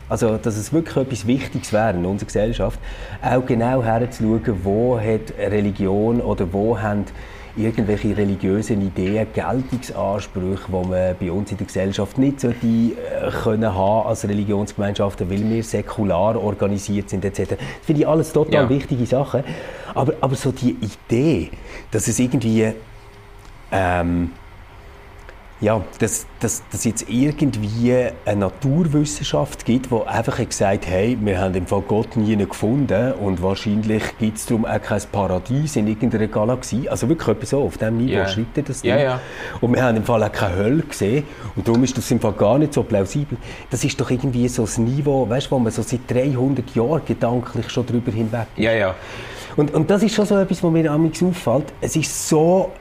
Also, 0.07 0.37
dass 0.37 0.57
es 0.57 0.73
wirklich 0.73 0.97
etwas 0.97 1.27
Wichtiges 1.27 1.71
wäre 1.71 1.91
in 1.91 2.03
unserer 2.03 2.25
Gesellschaft, 2.25 2.79
auch 3.21 3.45
genau 3.45 3.83
herzuschauen, 3.83 4.59
wo 4.63 4.99
hat 4.99 5.33
Religion 5.37 6.19
oder 6.19 6.51
wo 6.51 6.79
haben 6.79 7.05
irgendwelche 7.55 8.15
religiösen 8.15 8.81
Ideen, 8.81 9.27
Geltungsansprüche, 9.33 10.65
die 10.67 10.87
man 10.87 11.15
bei 11.19 11.31
uns 11.31 11.51
in 11.51 11.57
der 11.57 11.67
Gesellschaft 11.67 12.17
nicht 12.17 12.39
sollte, 12.39 12.65
äh, 12.65 13.29
können 13.43 13.73
haben 13.73 14.07
als 14.07 14.27
Religionsgemeinschaften, 14.27 15.29
weil 15.29 15.47
wir 15.47 15.63
säkular 15.63 16.41
organisiert 16.41 17.09
sind 17.09 17.25
etc. 17.25 17.49
Das 17.49 17.57
finde 17.83 18.01
ich 18.01 18.07
alles 18.07 18.31
total 18.33 18.63
ja. 18.63 18.69
wichtige 18.69 19.05
Sachen. 19.05 19.43
Aber, 19.93 20.13
aber 20.21 20.35
so 20.35 20.51
die 20.51 20.75
Idee, 20.81 21.51
dass 21.91 22.07
es 22.07 22.19
irgendwie 22.19 22.73
ähm, 23.71 24.31
ja, 25.61 25.81
dass, 25.99 26.25
dass, 26.39 26.63
dass 26.71 26.85
jetzt 26.85 27.09
irgendwie 27.09 28.07
eine 28.25 28.39
Naturwissenschaft 28.39 29.65
gibt, 29.65 29.91
die 29.91 30.07
einfach 30.07 30.37
gesagt 30.37 30.85
hat, 30.85 30.87
hey, 30.87 31.17
wir 31.19 31.37
haben 31.37 31.53
im 31.53 31.67
Fall 31.67 31.81
Gott 31.81 32.15
nie 32.15 32.37
gefunden 32.37 33.11
und 33.13 33.43
wahrscheinlich 33.43 34.03
gibt 34.19 34.37
es 34.37 34.45
darum 34.45 34.65
auch 34.65 34.81
kein 34.81 35.01
Paradies 35.11 35.75
in 35.75 35.87
irgendeiner 35.87 36.27
Galaxie. 36.27 36.87
Also 36.87 37.09
wirklich 37.09 37.27
etwas 37.27 37.49
so, 37.49 37.61
auf 37.61 37.77
diesem 37.77 37.97
Niveau 37.97 38.13
yeah. 38.13 38.27
schreibt 38.27 38.69
das 38.69 38.83
yeah, 38.85 38.97
yeah. 38.97 39.21
Und 39.59 39.75
wir 39.75 39.83
haben 39.83 39.97
im 39.97 40.03
Fall 40.03 40.23
auch 40.23 40.31
keine 40.31 40.55
Hölle 40.55 40.83
gesehen 40.83 41.25
und 41.57 41.67
darum 41.67 41.83
ist 41.83 41.97
das 41.97 42.09
im 42.09 42.21
Fall 42.21 42.33
gar 42.33 42.57
nicht 42.57 42.73
so 42.73 42.83
plausibel. 42.83 43.37
Das 43.69 43.83
ist 43.83 43.99
doch 43.99 44.09
irgendwie 44.09 44.47
so 44.47 44.65
ein 44.65 44.83
Niveau, 44.85 45.27
weißt, 45.27 45.51
wo 45.51 45.59
man 45.59 45.73
so 45.73 45.81
seit 45.81 46.09
300 46.09 46.73
Jahren 46.73 47.01
gedanklich 47.05 47.69
schon 47.69 47.85
drüber 47.85 48.13
hinweg 48.13 48.47
ist. 48.55 48.63
Ja, 48.63 48.71
ja. 48.71 48.95
Und, 49.57 49.73
und 49.73 49.89
das 49.89 50.03
ist 50.03 50.15
schon 50.15 50.25
so 50.25 50.37
etwas, 50.37 50.63
was 50.63 50.71
mir 50.71 50.89
am 50.89 51.11
auffällt. 51.11 51.65
Es 51.81 51.97
ist 51.97 52.29
so 52.29 52.71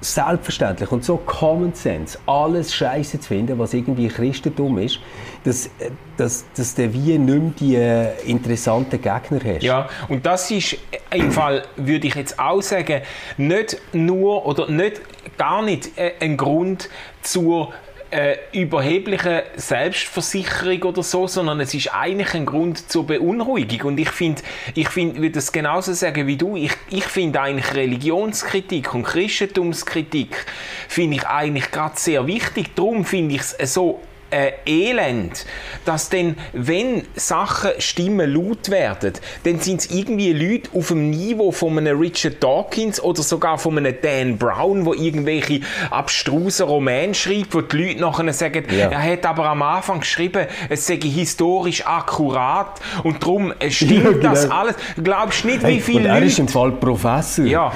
selbstverständlich 0.00 0.90
und 0.92 1.04
so 1.04 1.16
Common 1.16 1.74
Sense, 1.74 2.18
alles 2.26 2.74
Scheiße 2.74 3.20
zu 3.20 3.28
finden, 3.28 3.58
was 3.58 3.74
irgendwie 3.74 4.08
Christentum 4.08 4.78
ist, 4.78 5.00
dass, 5.44 5.70
dass, 6.16 6.44
dass 6.56 6.74
du 6.74 6.92
wie 6.92 7.18
nicht 7.18 7.28
mehr 7.28 7.52
die 7.58 7.76
äh, 7.76 8.30
interessanten 8.30 9.00
Gegner 9.00 9.40
hast. 9.44 9.62
Ja, 9.62 9.88
und 10.08 10.24
das 10.24 10.50
ist 10.50 10.76
im 11.10 11.32
Fall, 11.32 11.64
würde 11.76 12.06
ich 12.06 12.14
jetzt 12.14 12.38
auch 12.38 12.62
sagen, 12.62 13.02
nicht 13.36 13.80
nur 13.92 14.46
oder 14.46 14.70
nicht 14.70 15.00
gar 15.36 15.62
nicht 15.62 15.96
äh, 15.98 16.12
ein 16.20 16.36
Grund 16.36 16.88
zur 17.22 17.72
äh, 18.10 18.36
überhebliche 18.52 19.44
Selbstversicherung 19.56 20.82
oder 20.82 21.02
so, 21.02 21.26
sondern 21.26 21.60
es 21.60 21.74
ist 21.74 21.94
eigentlich 21.94 22.34
ein 22.34 22.46
Grund 22.46 22.90
zur 22.90 23.06
Beunruhigung. 23.06 23.88
Und 23.88 24.00
ich 24.00 24.10
finde, 24.10 24.42
ich 24.74 24.88
find, 24.88 25.16
würde 25.16 25.32
das 25.32 25.52
genauso 25.52 25.92
sagen 25.92 26.26
wie 26.26 26.36
du. 26.36 26.56
Ich, 26.56 26.72
ich 26.90 27.04
finde 27.04 27.40
eigentlich 27.40 27.74
Religionskritik 27.74 28.94
und 28.94 29.04
Christentumskritik 29.04 30.46
finde 30.88 31.16
ich 31.16 31.26
eigentlich 31.26 31.70
gerade 31.70 31.98
sehr 31.98 32.26
wichtig. 32.26 32.74
Darum 32.74 33.04
finde 33.04 33.34
ich 33.36 33.42
es 33.58 33.74
so 33.74 34.00
äh, 34.30 34.52
Elend, 34.66 35.46
dass 35.84 36.10
dann, 36.10 36.36
wenn 36.52 37.04
Sachen 37.14 37.70
Stimmen 37.78 38.32
laut 38.32 38.70
werden, 38.70 39.14
dann 39.44 39.60
sind 39.60 39.80
es 39.80 39.90
irgendwie 39.90 40.32
Leute 40.32 40.70
auf 40.74 40.88
dem 40.88 41.10
Niveau 41.10 41.52
von 41.52 41.78
einem 41.78 41.98
Richard 41.98 42.42
Dawkins 42.42 43.02
oder 43.02 43.22
sogar 43.22 43.58
von 43.58 43.78
einem 43.78 43.94
Dan 44.00 44.38
Brown, 44.38 44.84
wo 44.84 44.94
irgendwelche 44.94 45.60
abstrusen 45.90 46.66
Romane 46.66 47.14
schreibt, 47.14 47.54
wo 47.54 47.60
die 47.60 47.76
Leute 47.76 48.00
nachher 48.00 48.32
sagen, 48.32 48.64
ja. 48.70 48.90
er 48.90 49.02
hat 49.02 49.24
aber 49.26 49.46
am 49.46 49.62
Anfang 49.62 50.00
geschrieben, 50.00 50.46
es 50.68 50.86
sei 50.86 50.96
historisch 50.96 51.86
akkurat 51.86 52.80
und 53.04 53.22
darum 53.22 53.52
stimmt 53.68 54.04
ja, 54.04 54.12
genau. 54.12 54.30
das 54.30 54.50
alles. 54.50 54.76
Du 54.96 55.02
glaubst 55.02 55.44
nicht, 55.44 55.66
wie 55.66 55.80
viele 55.80 56.08
Leute... 56.08 56.20
er 56.20 56.22
ist 56.22 56.38
im 56.38 56.48
Fall 56.48 56.72
Professor. 56.72 57.44
Ja. 57.44 57.72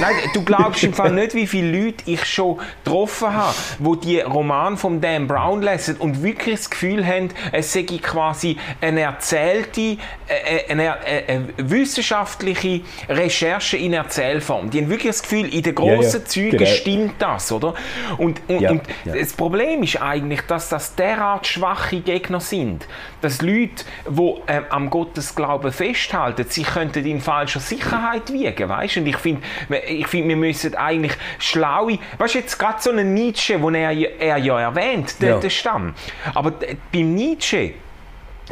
Nein, 0.00 0.14
du 0.34 0.42
glaubst 0.42 0.82
im 0.82 0.92
Fall 0.92 1.12
nicht, 1.12 1.34
wie 1.34 1.46
viele 1.46 1.84
Leute 1.84 2.02
ich 2.06 2.24
schon 2.24 2.58
getroffen 2.84 3.32
habe, 3.32 3.54
wo 3.78 3.94
die 3.94 4.20
Roman 4.20 4.76
von 4.76 5.00
Dan 5.00 5.26
Brown 5.26 5.62
lesen 5.62 5.91
lesen 5.92 6.00
und 6.00 6.22
wirklich 6.22 6.56
das 6.56 6.70
Gefühl 6.70 7.06
haben, 7.06 7.30
es 7.52 7.72
sei 7.72 7.82
quasi 7.82 8.56
eine 8.80 9.02
erzählte, 9.02 9.80
äh, 9.80 9.96
äh, 10.28 10.70
eine, 10.70 11.00
eine, 11.00 11.28
eine, 11.28 11.48
wissenschaftliche 11.58 12.80
Recherche 13.08 13.76
in 13.76 13.92
Erzählform. 13.92 14.70
Die 14.70 14.80
haben 14.80 14.88
wirklich 14.88 15.12
das 15.12 15.22
Gefühl, 15.22 15.52
in 15.52 15.62
den 15.62 15.74
grossen 15.74 16.12
ja, 16.12 16.18
ja, 16.18 16.24
Zügen 16.24 16.58
genau. 16.58 16.70
stimmt 16.70 17.14
das, 17.18 17.52
oder? 17.52 17.74
Und, 18.18 18.40
und, 18.48 18.60
ja, 18.60 18.70
und 18.70 18.82
das 19.04 19.32
Problem 19.32 19.82
ist 19.82 20.00
eigentlich, 20.00 20.42
dass 20.42 20.68
das 20.68 20.94
derart 20.94 21.46
schwache 21.46 22.00
Gegner 22.00 22.40
sind, 22.40 22.86
dass 23.20 23.42
Leute, 23.42 23.84
die 24.08 24.34
äh, 24.46 24.62
am 24.70 24.90
Gottesglauben 24.90 25.72
festhalten, 25.72 26.46
sie 26.48 26.62
könnten 26.62 27.04
in 27.04 27.20
falscher 27.20 27.60
Sicherheit 27.60 28.32
wiegen, 28.32 28.68
weißt? 28.68 28.98
Und 28.98 29.06
ich 29.06 29.16
finde, 29.16 29.42
ich 29.88 30.06
find, 30.06 30.28
wir 30.28 30.36
müssen 30.36 30.74
eigentlich 30.74 31.12
schlaue, 31.38 31.98
weißt 32.18 32.34
du, 32.34 32.38
jetzt 32.38 32.58
gerade 32.58 32.80
so 32.80 32.90
einen 32.90 33.14
Nietzsche, 33.14 33.58
den 33.58 33.74
er, 33.74 33.92
er 34.20 34.36
ja 34.38 34.60
erwähnt, 34.60 35.20
der, 35.20 35.38
der 35.38 35.50
Stamm, 35.50 35.81
Programm. 35.82 35.94
Aber 36.34 36.52
beim 36.92 37.14
Nietzsche, 37.14 37.74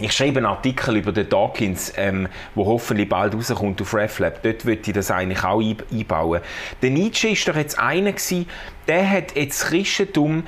ich 0.00 0.12
schreibe 0.12 0.38
einen 0.38 0.46
Artikel 0.46 0.96
über 0.96 1.12
den 1.12 1.28
Dawkins, 1.28 1.92
ähm, 1.96 2.28
wo 2.54 2.66
hoffentlich 2.66 3.08
bald 3.08 3.34
rauskommt 3.34 3.80
auf 3.82 3.94
RefLab. 3.94 4.42
Dort 4.42 4.64
würde 4.64 4.82
ich 4.86 4.92
das 4.92 5.10
eigentlich 5.10 5.44
auch 5.44 5.60
einbauen. 5.60 6.40
Der 6.82 6.90
Nietzsche 6.90 7.28
ist 7.28 7.46
doch 7.48 7.56
jetzt 7.56 7.78
einer 7.78 8.12
gewesen, 8.12 8.48
der 8.86 9.10
hat 9.10 9.36
jetzt 9.36 9.66
Christentum, 9.66 10.44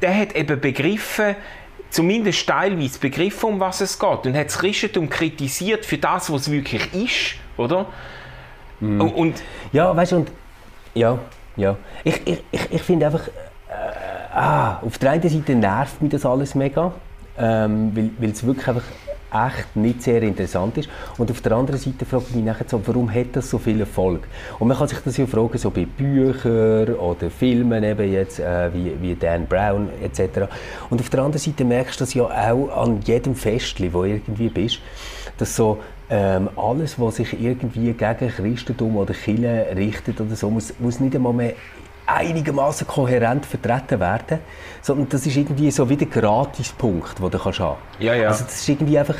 der 0.00 0.16
hat 0.16 0.36
eben 0.36 0.60
begriffen, 0.60 1.36
zumindest 1.90 2.46
teilweise 2.46 2.98
begriffen, 3.00 3.50
um 3.50 3.60
was 3.60 3.80
es 3.80 3.98
geht 3.98 4.26
und 4.26 4.36
hat 4.36 4.46
das 4.46 4.58
Christentum 4.58 5.10
kritisiert 5.10 5.84
für 5.84 5.98
das, 5.98 6.32
was 6.32 6.42
es 6.42 6.50
wirklich 6.52 6.94
ist, 6.94 7.34
oder? 7.56 7.86
Mm. 8.78 9.00
Und, 9.00 9.42
ja, 9.72 9.94
weißt 9.94 10.12
du, 10.12 10.16
und 10.16 10.32
ja, 10.94 11.18
ja. 11.56 11.76
Ich, 12.04 12.24
ich, 12.24 12.44
ich, 12.52 12.70
ich 12.70 12.82
finde 12.82 13.06
einfach, 13.06 13.26
äh, 13.26 14.09
ah, 14.32 14.78
auf 14.82 14.98
der 14.98 15.12
einen 15.12 15.28
Seite 15.28 15.54
nervt 15.54 16.00
mich 16.02 16.10
das 16.10 16.26
alles 16.26 16.54
mega, 16.54 16.92
ähm, 17.38 18.12
weil 18.18 18.30
es 18.30 18.44
wirklich 18.44 18.68
einfach 18.68 18.84
echt 19.32 19.76
nicht 19.76 20.02
sehr 20.02 20.22
interessant 20.22 20.76
ist. 20.78 20.88
Und 21.16 21.30
auf 21.30 21.40
der 21.40 21.52
anderen 21.52 21.78
Seite 21.78 22.04
frage 22.04 22.24
ich 22.30 22.36
mich 22.36 22.44
nachher 22.44 22.66
so, 22.68 22.80
warum 22.86 23.12
hat 23.12 23.28
das 23.34 23.48
so 23.48 23.58
viel 23.58 23.80
Erfolg? 23.80 24.26
Und 24.58 24.68
man 24.68 24.76
kann 24.76 24.88
sich 24.88 24.98
das 24.98 25.16
ja 25.16 25.26
fragen, 25.26 25.56
so 25.58 25.70
bei 25.70 25.86
Büchern 25.86 26.94
oder 26.94 27.30
Filmen, 27.30 27.84
eben 27.84 28.12
jetzt, 28.12 28.40
äh, 28.40 28.72
wie, 28.74 28.92
wie 29.00 29.14
Dan 29.14 29.46
Brown 29.46 29.88
etc. 30.02 30.48
Und 30.90 31.00
auf 31.00 31.08
der 31.10 31.20
anderen 31.20 31.38
Seite 31.38 31.64
merkst 31.64 32.00
du 32.00 32.04
das 32.04 32.14
ja 32.14 32.24
auch 32.24 32.68
an 32.76 33.00
jedem 33.02 33.34
Festli, 33.34 33.92
wo 33.92 34.04
irgendwie 34.04 34.48
bist, 34.48 34.80
dass 35.38 35.54
so 35.54 35.78
ähm, 36.10 36.48
alles, 36.56 36.98
was 36.98 37.16
sich 37.16 37.40
irgendwie 37.40 37.92
gegen 37.92 38.28
Christentum 38.28 38.96
oder 38.96 39.14
Kirche 39.14 39.66
richtet 39.76 40.20
oder 40.20 40.34
so, 40.34 40.50
muss, 40.50 40.74
muss 40.80 40.98
nicht 40.98 41.14
einmal 41.14 41.32
mehr 41.32 41.52
einigermaßen 42.14 42.86
kohärent 42.86 43.46
vertreten 43.46 44.00
werden, 44.00 44.38
sondern 44.82 45.08
das 45.08 45.26
ist 45.26 45.36
irgendwie 45.36 45.70
so 45.70 45.88
wie 45.88 45.96
der 45.96 46.08
Gratispunkt, 46.08 47.18
den 47.18 47.30
du 47.30 47.38
kannst 47.38 47.60
haben. 47.60 47.78
Ja, 47.98 48.14
ja. 48.14 48.28
Also 48.28 48.44
das 48.44 48.56
ist 48.56 48.68
irgendwie 48.68 48.98
einfach 48.98 49.16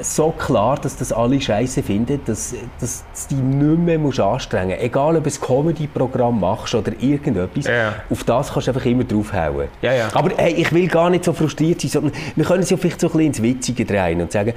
so 0.00 0.30
klar, 0.30 0.76
dass 0.76 0.96
das 0.96 1.12
alle 1.12 1.40
Scheiße 1.40 1.82
finden, 1.82 2.20
dass, 2.24 2.54
dass 2.80 3.04
du 3.28 3.36
dich 3.36 3.44
nicht 3.44 3.78
mehr 3.78 3.98
musst 3.98 4.20
anstrengen 4.20 4.70
musst. 4.70 4.82
Egal, 4.82 5.16
ob 5.16 5.24
du 5.24 5.30
ein 5.30 5.40
Comedy-Programm 5.40 6.40
machst 6.40 6.74
oder 6.74 6.92
irgendetwas, 6.98 7.66
ja. 7.66 7.94
auf 8.10 8.24
das 8.24 8.52
kannst 8.52 8.66
du 8.66 8.72
einfach 8.72 8.84
immer 8.86 9.04
draufhauen. 9.04 9.68
Ja, 9.82 9.92
ja. 9.92 10.08
Aber 10.12 10.30
hey, 10.36 10.54
ich 10.54 10.72
will 10.72 10.88
gar 10.88 11.10
nicht 11.10 11.24
so 11.24 11.32
frustriert 11.32 11.80
sein, 11.80 11.90
sondern 11.90 12.12
wir 12.34 12.44
können 12.44 12.62
es 12.62 12.70
ja 12.70 12.76
vielleicht 12.76 13.00
so 13.00 13.06
ein 13.08 13.12
bisschen 13.12 13.26
ins 13.26 13.42
Witzige 13.42 13.84
drehen 13.84 14.20
und 14.20 14.32
sagen, 14.32 14.54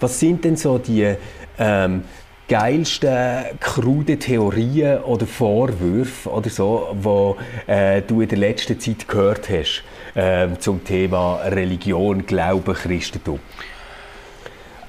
was 0.00 0.18
sind 0.18 0.44
denn 0.44 0.56
so 0.56 0.78
die 0.78 1.14
ähm, 1.58 2.04
geilsten 2.48 3.44
krude 3.60 4.18
Theorien 4.18 5.02
oder 5.02 5.26
Vorwürfe 5.26 6.30
oder 6.30 6.50
so, 6.50 6.88
die 7.66 7.70
äh, 7.70 8.02
du 8.02 8.22
in 8.22 8.28
der 8.28 8.38
letzten 8.38 8.80
Zeit 8.80 9.06
gehört 9.06 9.48
hast 9.50 9.84
äh, 10.14 10.48
zum 10.58 10.82
Thema 10.82 11.40
Religion, 11.44 12.24
Glaube, 12.26 12.72
Christentum? 12.72 13.38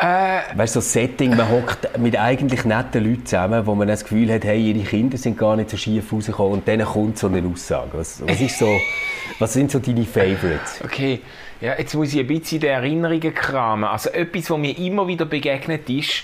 Äh, 0.02 0.58
weißt 0.58 0.78
du, 0.78 0.80
so 0.80 0.90
Setting, 0.90 1.36
man 1.36 1.50
hockt 1.50 1.98
mit 1.98 2.18
eigentlich 2.18 2.64
netten 2.64 3.04
Leuten 3.04 3.26
zusammen, 3.26 3.66
wo 3.66 3.76
man 3.76 3.90
das 3.90 4.04
Gefühl 4.04 4.32
hat, 4.32 4.46
hey, 4.46 4.72
ihre 4.72 4.86
Kinder 4.86 5.18
sind 5.18 5.38
gar 5.38 5.58
nicht 5.58 5.70
so 5.70 5.76
schief 5.76 6.14
rausgekommen 6.14 6.54
und 6.54 6.68
dann 6.70 6.82
kommt 6.86 7.18
so 7.18 7.28
eine 7.28 7.46
Aussage. 7.46 7.90
Was, 7.92 8.26
was, 8.26 8.40
ist 8.40 8.58
so, 8.58 8.70
was 9.40 9.52
sind 9.52 9.70
so 9.70 9.80
deine 9.80 10.06
Favorites? 10.06 10.80
Okay, 10.86 11.20
ja, 11.60 11.78
jetzt 11.78 11.94
muss 11.96 12.14
ich 12.14 12.20
ein 12.22 12.28
bisschen 12.28 12.56
in 12.56 12.62
die 12.62 12.68
Erinnerungen 12.68 13.34
kramen. 13.34 13.84
Also 13.84 14.12
etwas, 14.12 14.50
was 14.50 14.58
mir 14.58 14.78
immer 14.78 15.06
wieder 15.06 15.26
begegnet 15.26 15.90
ist, 15.90 16.24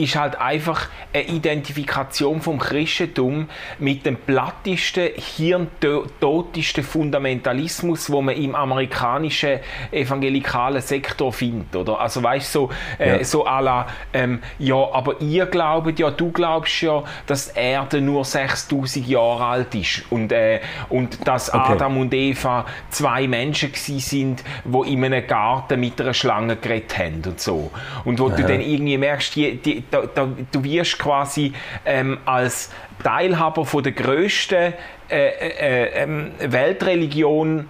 ist 0.00 0.16
halt 0.16 0.40
einfach 0.40 0.88
eine 1.12 1.24
Identifikation 1.24 2.40
vom 2.40 2.58
Christentum 2.58 3.48
mit 3.78 4.06
dem 4.06 4.16
plattesten, 4.16 5.10
hirntotesten 5.14 6.82
Fundamentalismus, 6.82 8.10
wo 8.10 8.22
man 8.22 8.36
im 8.36 8.54
amerikanischen 8.54 9.60
evangelikalen 9.92 10.80
Sektor 10.80 11.32
findet, 11.32 11.76
oder? 11.76 12.00
Also 12.00 12.22
weißt 12.22 12.52
so, 12.52 12.70
äh, 12.98 13.18
ja. 13.18 13.24
so 13.24 13.46
à 13.46 13.60
la, 13.60 13.86
ähm, 14.12 14.40
ja, 14.58 14.76
aber 14.92 15.20
ihr 15.20 15.46
glaubt 15.46 15.98
ja, 15.98 16.10
du 16.10 16.30
glaubst 16.30 16.80
ja, 16.82 17.02
dass 17.26 17.52
die 17.52 17.60
Erde 17.60 18.00
nur 18.00 18.24
6000 18.24 19.06
Jahre 19.06 19.44
alt 19.44 19.74
ist 19.74 20.04
und, 20.10 20.32
äh, 20.32 20.60
und 20.88 21.26
dass 21.26 21.52
okay. 21.52 21.72
Adam 21.72 21.98
und 21.98 22.14
Eva 22.14 22.64
zwei 22.90 23.26
Menschen 23.26 23.72
sind, 23.74 24.42
wo 24.64 24.84
in 24.84 25.04
einem 25.04 25.26
Garten 25.26 25.80
mit 25.80 26.00
einer 26.00 26.14
Schlange 26.14 26.56
geredet 26.56 26.98
haben 26.98 27.22
und 27.26 27.40
so. 27.40 27.70
Und 28.04 28.18
wo 28.18 28.28
Aha. 28.28 28.36
du 28.36 28.42
dann 28.42 28.60
irgendwie 28.60 28.98
merkst, 28.98 29.36
die, 29.36 29.56
die, 29.56 29.82
da, 29.90 30.02
da, 30.06 30.28
du 30.50 30.64
wirst 30.64 30.98
quasi 30.98 31.52
ähm, 31.84 32.18
als 32.24 32.70
Teilhaber 33.02 33.64
von 33.64 33.82
der 33.82 33.92
größten 33.92 34.74
äh, 35.08 35.28
äh, 35.28 36.04
äh, 36.04 36.52
Weltreligion 36.52 37.68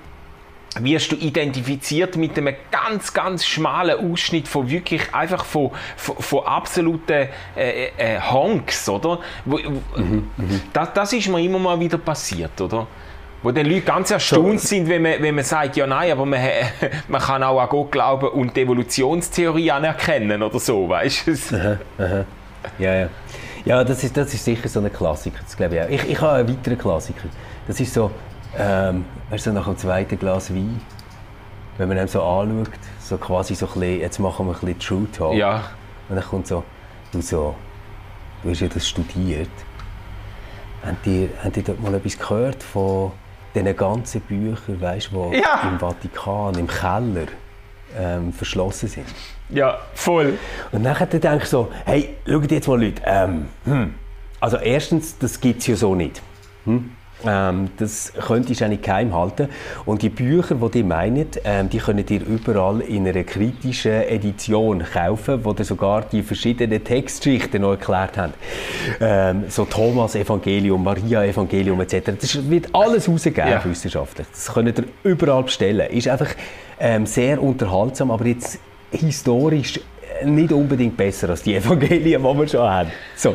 wirst 0.78 1.10
du 1.10 1.16
identifiziert 1.16 2.16
mit 2.16 2.38
einem 2.38 2.54
ganz, 2.70 3.12
ganz 3.12 3.44
schmalen 3.44 4.12
Ausschnitt 4.12 4.46
von 4.46 4.70
wirklich 4.70 5.12
einfach 5.12 5.44
von, 5.44 5.70
von, 5.96 6.16
von 6.16 6.46
absoluten 6.46 7.28
äh, 7.56 7.86
äh, 7.96 8.20
Honks, 8.20 8.88
oder? 8.88 9.18
Mhm, 9.44 9.82
mhm, 10.36 10.62
das, 10.72 10.92
das 10.92 11.12
ist 11.12 11.28
mir 11.28 11.40
immer 11.40 11.58
mal 11.58 11.80
wieder 11.80 11.98
passiert, 11.98 12.60
oder? 12.60 12.86
Wo 13.42 13.50
dann 13.50 13.66
Leute 13.66 13.82
ganz 13.82 14.10
erstaunt 14.10 14.60
so. 14.60 14.66
sind, 14.68 14.88
wenn 14.88 15.02
man, 15.02 15.22
wenn 15.22 15.34
man 15.34 15.44
sagt, 15.44 15.76
ja 15.76 15.86
nein, 15.86 16.12
aber 16.12 16.26
man, 16.26 16.40
man 17.08 17.20
kann 17.20 17.42
auch 17.42 17.58
an 17.60 17.68
Gott 17.68 17.92
glauben 17.92 18.28
und 18.28 18.54
die 18.54 18.62
Evolutionstheorie 18.62 19.70
anerkennen 19.70 20.42
oder 20.42 20.58
so, 20.58 20.88
weißt 20.88 21.26
du? 21.26 21.56
Aha, 21.56 21.78
aha. 21.98 22.24
Ja, 22.78 22.94
ja. 22.94 23.08
Ja, 23.64 23.84
das 23.84 24.02
ist, 24.04 24.16
das 24.16 24.32
ist 24.32 24.44
sicher 24.44 24.68
so 24.68 24.80
ein 24.80 24.92
Klassiker, 24.92 25.40
das 25.42 25.56
glaube 25.56 25.76
ich 25.76 25.82
auch. 25.82 25.88
Ich, 25.88 26.10
ich 26.10 26.20
habe 26.20 26.38
einen 26.38 26.48
weiteren 26.48 26.78
Klassiker. 26.78 27.28
Das 27.66 27.78
ist 27.78 27.92
so, 27.92 28.10
ähm, 28.58 29.04
weißt 29.30 29.46
du, 29.46 29.52
nach 29.52 29.66
dem 29.66 29.76
zweiten 29.76 30.18
Glas 30.18 30.52
Wein, 30.54 30.80
wenn 31.78 31.88
man 31.88 31.98
ihn 31.98 32.08
so 32.08 32.22
anschaut, 32.22 32.70
so 33.00 33.16
quasi 33.16 33.54
so 33.54 33.66
ein 33.66 33.72
bisschen, 33.72 34.00
jetzt 34.00 34.18
machen 34.18 34.46
wir 34.46 34.54
ein 34.54 34.60
bisschen 34.60 34.78
True 34.78 35.06
Talk. 35.12 35.34
Ja. 35.34 35.64
Und 36.08 36.16
dann 36.16 36.24
kommt 36.24 36.46
so, 36.46 36.64
du 37.12 37.20
so, 37.20 37.54
du 38.42 38.50
hast 38.50 38.60
ja 38.60 38.68
das 38.68 38.88
studiert. 38.88 39.50
Habt 40.84 41.06
ihr, 41.06 41.28
habt 41.42 41.56
ihr 41.56 41.62
dort 41.62 41.80
mal 41.82 41.94
etwas 41.94 42.18
gehört 42.18 42.62
von 42.62 43.12
diesen 43.54 43.76
ganzen 43.76 44.20
Büchern, 44.22 44.80
weißt 44.80 45.10
du, 45.12 45.30
die 45.30 45.38
ja. 45.38 45.68
im 45.68 45.78
Vatikan, 45.78 46.54
im 46.58 46.66
Keller 46.66 47.26
ähm, 47.98 48.32
verschlossen 48.32 48.88
sind? 48.88 49.06
Ja, 49.48 49.78
voll. 49.94 50.38
Und 50.72 50.84
dann 50.84 50.96
denke 50.96 51.38
ich 51.42 51.44
so, 51.44 51.70
hey, 51.84 52.16
schaut 52.26 52.50
jetzt 52.50 52.68
mal 52.68 52.80
Leute, 52.80 53.02
ähm, 53.04 53.48
hm. 53.64 53.94
also 54.40 54.56
erstens, 54.58 55.18
das 55.18 55.40
gibt 55.40 55.60
es 55.60 55.66
ja 55.66 55.76
so 55.76 55.94
nicht. 55.94 56.22
Hm? 56.64 56.92
Ähm, 57.26 57.70
das 57.76 58.12
könntest 58.26 58.60
du 58.60 58.68
nicht 58.68 58.82
geheim 58.82 59.14
halten. 59.14 59.48
Und 59.84 60.02
die 60.02 60.08
Bücher, 60.08 60.54
die 60.54 60.70
die 60.70 60.82
meinen, 60.82 61.26
ähm, 61.44 61.68
die 61.68 61.78
könnt 61.78 62.10
ihr 62.10 62.24
überall 62.26 62.80
in 62.80 63.06
einer 63.06 63.24
kritischen 63.24 63.92
Edition 63.92 64.82
kaufen, 64.82 65.44
wo 65.44 65.52
ihr 65.52 65.64
sogar 65.64 66.02
die 66.02 66.22
verschiedenen 66.22 66.82
Textschichten 66.82 67.62
noch 67.62 67.72
erklärt 67.72 68.16
haben. 68.16 68.32
Ähm, 69.00 69.44
so 69.48 69.64
Thomas 69.64 70.14
Evangelium, 70.14 70.82
Maria 70.82 71.24
Evangelium 71.24 71.80
etc. 71.80 72.12
Das 72.20 72.50
wird 72.50 72.74
alles 72.74 73.08
rausgegeben 73.08 73.50
ja. 73.50 73.64
wissenschaftlich. 73.64 74.26
Das 74.32 74.52
könnt 74.52 74.78
ihr 74.78 74.84
überall 75.02 75.42
bestellen. 75.42 75.90
Ist 75.90 76.08
einfach 76.08 76.30
ähm, 76.78 77.06
sehr 77.06 77.42
unterhaltsam, 77.42 78.10
aber 78.10 78.26
jetzt 78.26 78.58
historisch 78.90 79.80
nicht 80.24 80.52
unbedingt 80.52 80.96
besser 80.96 81.30
als 81.30 81.42
die 81.42 81.54
Evangelien, 81.54 82.22
die 82.22 82.38
wir 82.38 82.48
schon 82.48 82.60
haben. 82.60 82.90
So. 83.16 83.34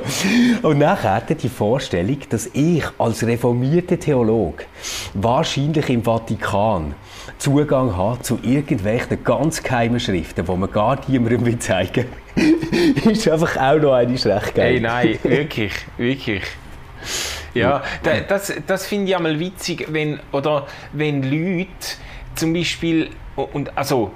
Und 0.61 0.79
nachher 0.79 1.21
die 1.21 1.49
Vorstellung, 1.49 2.17
dass 2.29 2.49
ich 2.53 2.83
als 2.97 3.25
reformierter 3.25 3.99
Theologe 3.99 4.65
wahrscheinlich 5.13 5.89
im 5.89 6.03
Vatikan 6.03 6.95
Zugang 7.37 7.95
habe 7.95 8.21
zu 8.21 8.39
irgendwelchen 8.43 9.23
ganz 9.23 9.61
geheimen 9.61 9.99
Schriften, 9.99 10.45
die 10.45 10.51
man 10.51 10.71
gar 10.71 10.99
niemandem 11.07 11.59
zeigen 11.59 12.05
will, 12.35 13.11
ist 13.11 13.27
einfach 13.27 13.57
auch 13.57 13.79
noch 13.79 13.93
eine 13.93 14.13
recht 14.13 14.55
geil. 14.55 14.73
Hey, 14.73 14.79
nein, 14.79 15.19
wirklich, 15.23 15.73
wirklich. 15.97 16.43
Ja, 17.53 17.83
das, 18.27 18.53
das 18.67 18.85
finde 18.85 19.09
ich 19.09 19.15
einmal 19.15 19.39
witzig, 19.39 19.87
wenn, 19.89 20.19
oder 20.31 20.67
wenn 20.91 21.23
Leute 21.23 21.69
zum 22.35 22.53
Beispiel, 22.53 23.09
und 23.35 23.77
also 23.77 24.11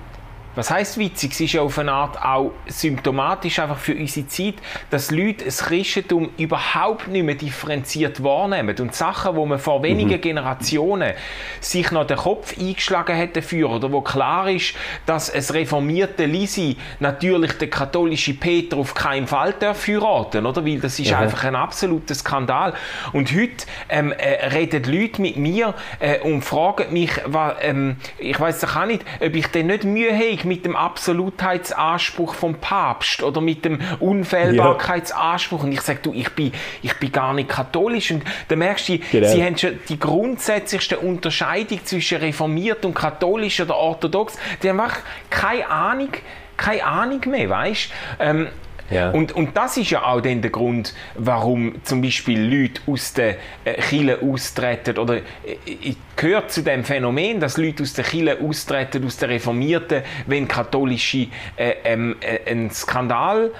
was 0.59 0.69
heißt 0.71 0.97
witzig? 0.97 1.31
Es 1.31 1.39
ist 1.39 1.53
ja 1.53 1.61
auf 1.61 1.79
eine 1.79 1.93
Art 1.93 2.21
auch 2.21 2.51
symptomatisch 2.67 3.59
einfach 3.59 3.77
für 3.77 3.95
unsere 3.95 4.27
Zeit, 4.27 4.55
dass 4.89 5.09
Leute 5.09 5.45
das 5.45 5.59
Christentum 5.59 6.31
überhaupt 6.37 7.07
nicht 7.07 7.23
mehr 7.23 7.35
differenziert 7.35 8.21
wahrnehmen 8.21 8.75
und 8.77 8.93
Sachen, 8.93 9.37
wo 9.37 9.45
man 9.45 9.57
vor 9.57 9.81
wenigen 9.83 10.17
mhm. 10.17 10.21
Generationen 10.21 11.13
sich 11.61 11.91
noch 11.91 12.05
den 12.05 12.17
Kopf 12.17 12.59
eingeschlagen 12.59 13.15
hätte 13.15 13.41
für 13.41 13.69
oder 13.69 13.89
wo 13.89 14.01
klar 14.01 14.49
ist, 14.49 14.75
dass 15.05 15.29
es 15.29 15.53
reformierte 15.53 16.25
Lisi 16.25 16.75
natürlich 16.99 17.53
der 17.53 17.69
katholische 17.69 18.33
Peter 18.33 18.75
auf 18.75 18.93
keinen 18.93 19.27
Fall 19.27 19.53
darf 19.57 19.87
heiraten, 19.87 20.45
oder? 20.45 20.65
Weil 20.65 20.79
das 20.81 20.99
ist 20.99 21.11
mhm. 21.11 21.19
einfach 21.19 21.45
ein 21.45 21.55
absoluter 21.55 22.15
Skandal. 22.15 22.73
Und 23.13 23.31
heute 23.31 23.65
ähm, 23.87 24.11
äh, 24.11 24.47
reden 24.47 24.83
Leute 24.83 25.21
mit 25.21 25.37
mir 25.37 25.73
äh, 25.99 26.19
und 26.19 26.41
fragen 26.41 26.91
mich, 26.91 27.11
was, 27.23 27.55
ähm, 27.61 27.95
ich 28.17 28.37
weiß 28.37 28.65
auch 28.65 28.85
nicht, 28.85 29.05
ob 29.21 29.33
ich 29.33 29.47
denn 29.47 29.67
nicht 29.67 29.85
Mühe 29.85 30.13
habe, 30.13 30.48
mit 30.49 30.65
dem 30.65 30.75
Absolutheitsanspruch 30.75 32.33
vom 32.33 32.55
Papst 32.55 33.23
oder 33.23 33.39
mit 33.39 33.63
dem 33.63 33.79
Unfehlbarkeitsanspruch. 34.01 35.63
Und 35.63 35.71
ich 35.71 35.81
sage, 35.81 35.99
du, 36.03 36.13
ich 36.13 36.29
bin, 36.31 36.51
ich 36.81 36.93
bin 36.95 37.11
gar 37.11 37.33
nicht 37.33 37.47
katholisch. 37.47 38.11
Und 38.11 38.23
da 38.49 38.57
merkst 38.57 38.89
du, 38.89 38.99
genau. 38.99 39.27
sie 39.29 39.41
haben 39.41 39.57
schon 39.57 39.79
die 39.87 39.97
grundsätzlichste 39.97 40.99
Unterscheidung 40.99 41.85
zwischen 41.85 42.17
reformiert 42.17 42.83
und 42.83 42.93
katholisch 42.93 43.61
oder 43.61 43.77
orthodox. 43.77 44.37
Die 44.61 44.69
haben 44.69 44.81
einfach 44.81 44.99
keine 45.29 45.69
Ahnung, 45.69 46.09
keine 46.57 46.83
Ahnung 46.83 47.21
mehr, 47.27 47.49
weißt? 47.49 47.91
Ähm, 48.19 48.47
Ja. 48.91 49.11
Und, 49.11 49.31
und 49.33 49.55
das 49.55 49.77
ist 49.77 49.89
ja 49.89 50.03
auch 50.05 50.21
dann 50.21 50.41
der 50.41 50.51
Grund, 50.51 50.93
warum 51.15 51.83
zum 51.83 52.01
Beispiel 52.01 52.39
Leute 52.41 52.81
aus 52.87 53.13
der 53.13 53.37
äh, 53.65 53.73
Kirche 53.81 54.19
austreten 54.21 54.97
oder 54.97 55.17
äh, 55.17 55.21
äh 55.65 55.95
gehört 56.15 56.51
zu 56.51 56.63
dem 56.63 56.83
Phänomen, 56.83 57.39
dass 57.39 57.57
Leute 57.57 57.83
aus 57.83 57.93
der 57.93 58.03
Kirche 58.03 58.39
austreten, 58.41 59.05
aus 59.05 59.15
der 59.17 59.29
Reformierten, 59.29 60.03
wenn 60.27 60.49
katholische 60.49 61.27
äh, 61.55 61.75
ähm, 61.85 62.17
äh, 62.19 62.51
einen 62.51 62.71
Skandal 62.71 63.51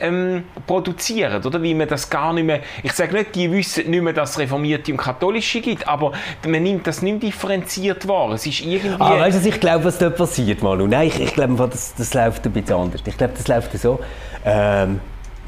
ähm, 0.00 0.44
produzieren, 0.66 1.44
oder? 1.44 1.62
Wie 1.62 1.74
man 1.74 1.88
das 1.88 2.10
gar 2.10 2.32
nicht 2.32 2.44
mehr, 2.44 2.60
ich 2.82 2.92
sage 2.92 3.14
nicht, 3.14 3.34
die 3.34 3.50
wissen 3.50 3.88
nicht 3.88 4.02
mehr, 4.02 4.12
dass 4.12 4.32
es 4.32 4.38
Reformierte 4.38 4.92
und 4.92 4.98
Katholische 4.98 5.60
gibt, 5.60 5.86
aber 5.88 6.12
man 6.46 6.62
nimmt 6.62 6.86
das 6.86 7.02
nicht 7.02 7.22
differenziert 7.22 8.06
wahr. 8.06 8.32
Es 8.32 8.44
ist 8.46 8.60
irgendwie... 8.60 8.96
Ah, 8.98 9.20
weißt 9.20 9.44
du, 9.44 9.48
ich 9.48 9.60
glaube, 9.60 9.84
was 9.84 9.98
dort 9.98 10.16
passiert, 10.16 10.62
Manu? 10.62 10.86
Nein, 10.86 11.08
ich, 11.08 11.20
ich 11.20 11.34
glaube, 11.34 11.68
das, 11.68 11.94
das 11.94 12.12
läuft 12.14 12.44
ein 12.44 12.52
bisschen 12.52 12.76
anders. 12.76 13.00
Ich 13.06 13.16
glaube, 13.16 13.34
das 13.36 13.48
läuft 13.48 13.78
so, 13.78 14.00
ähm, 14.44 15.00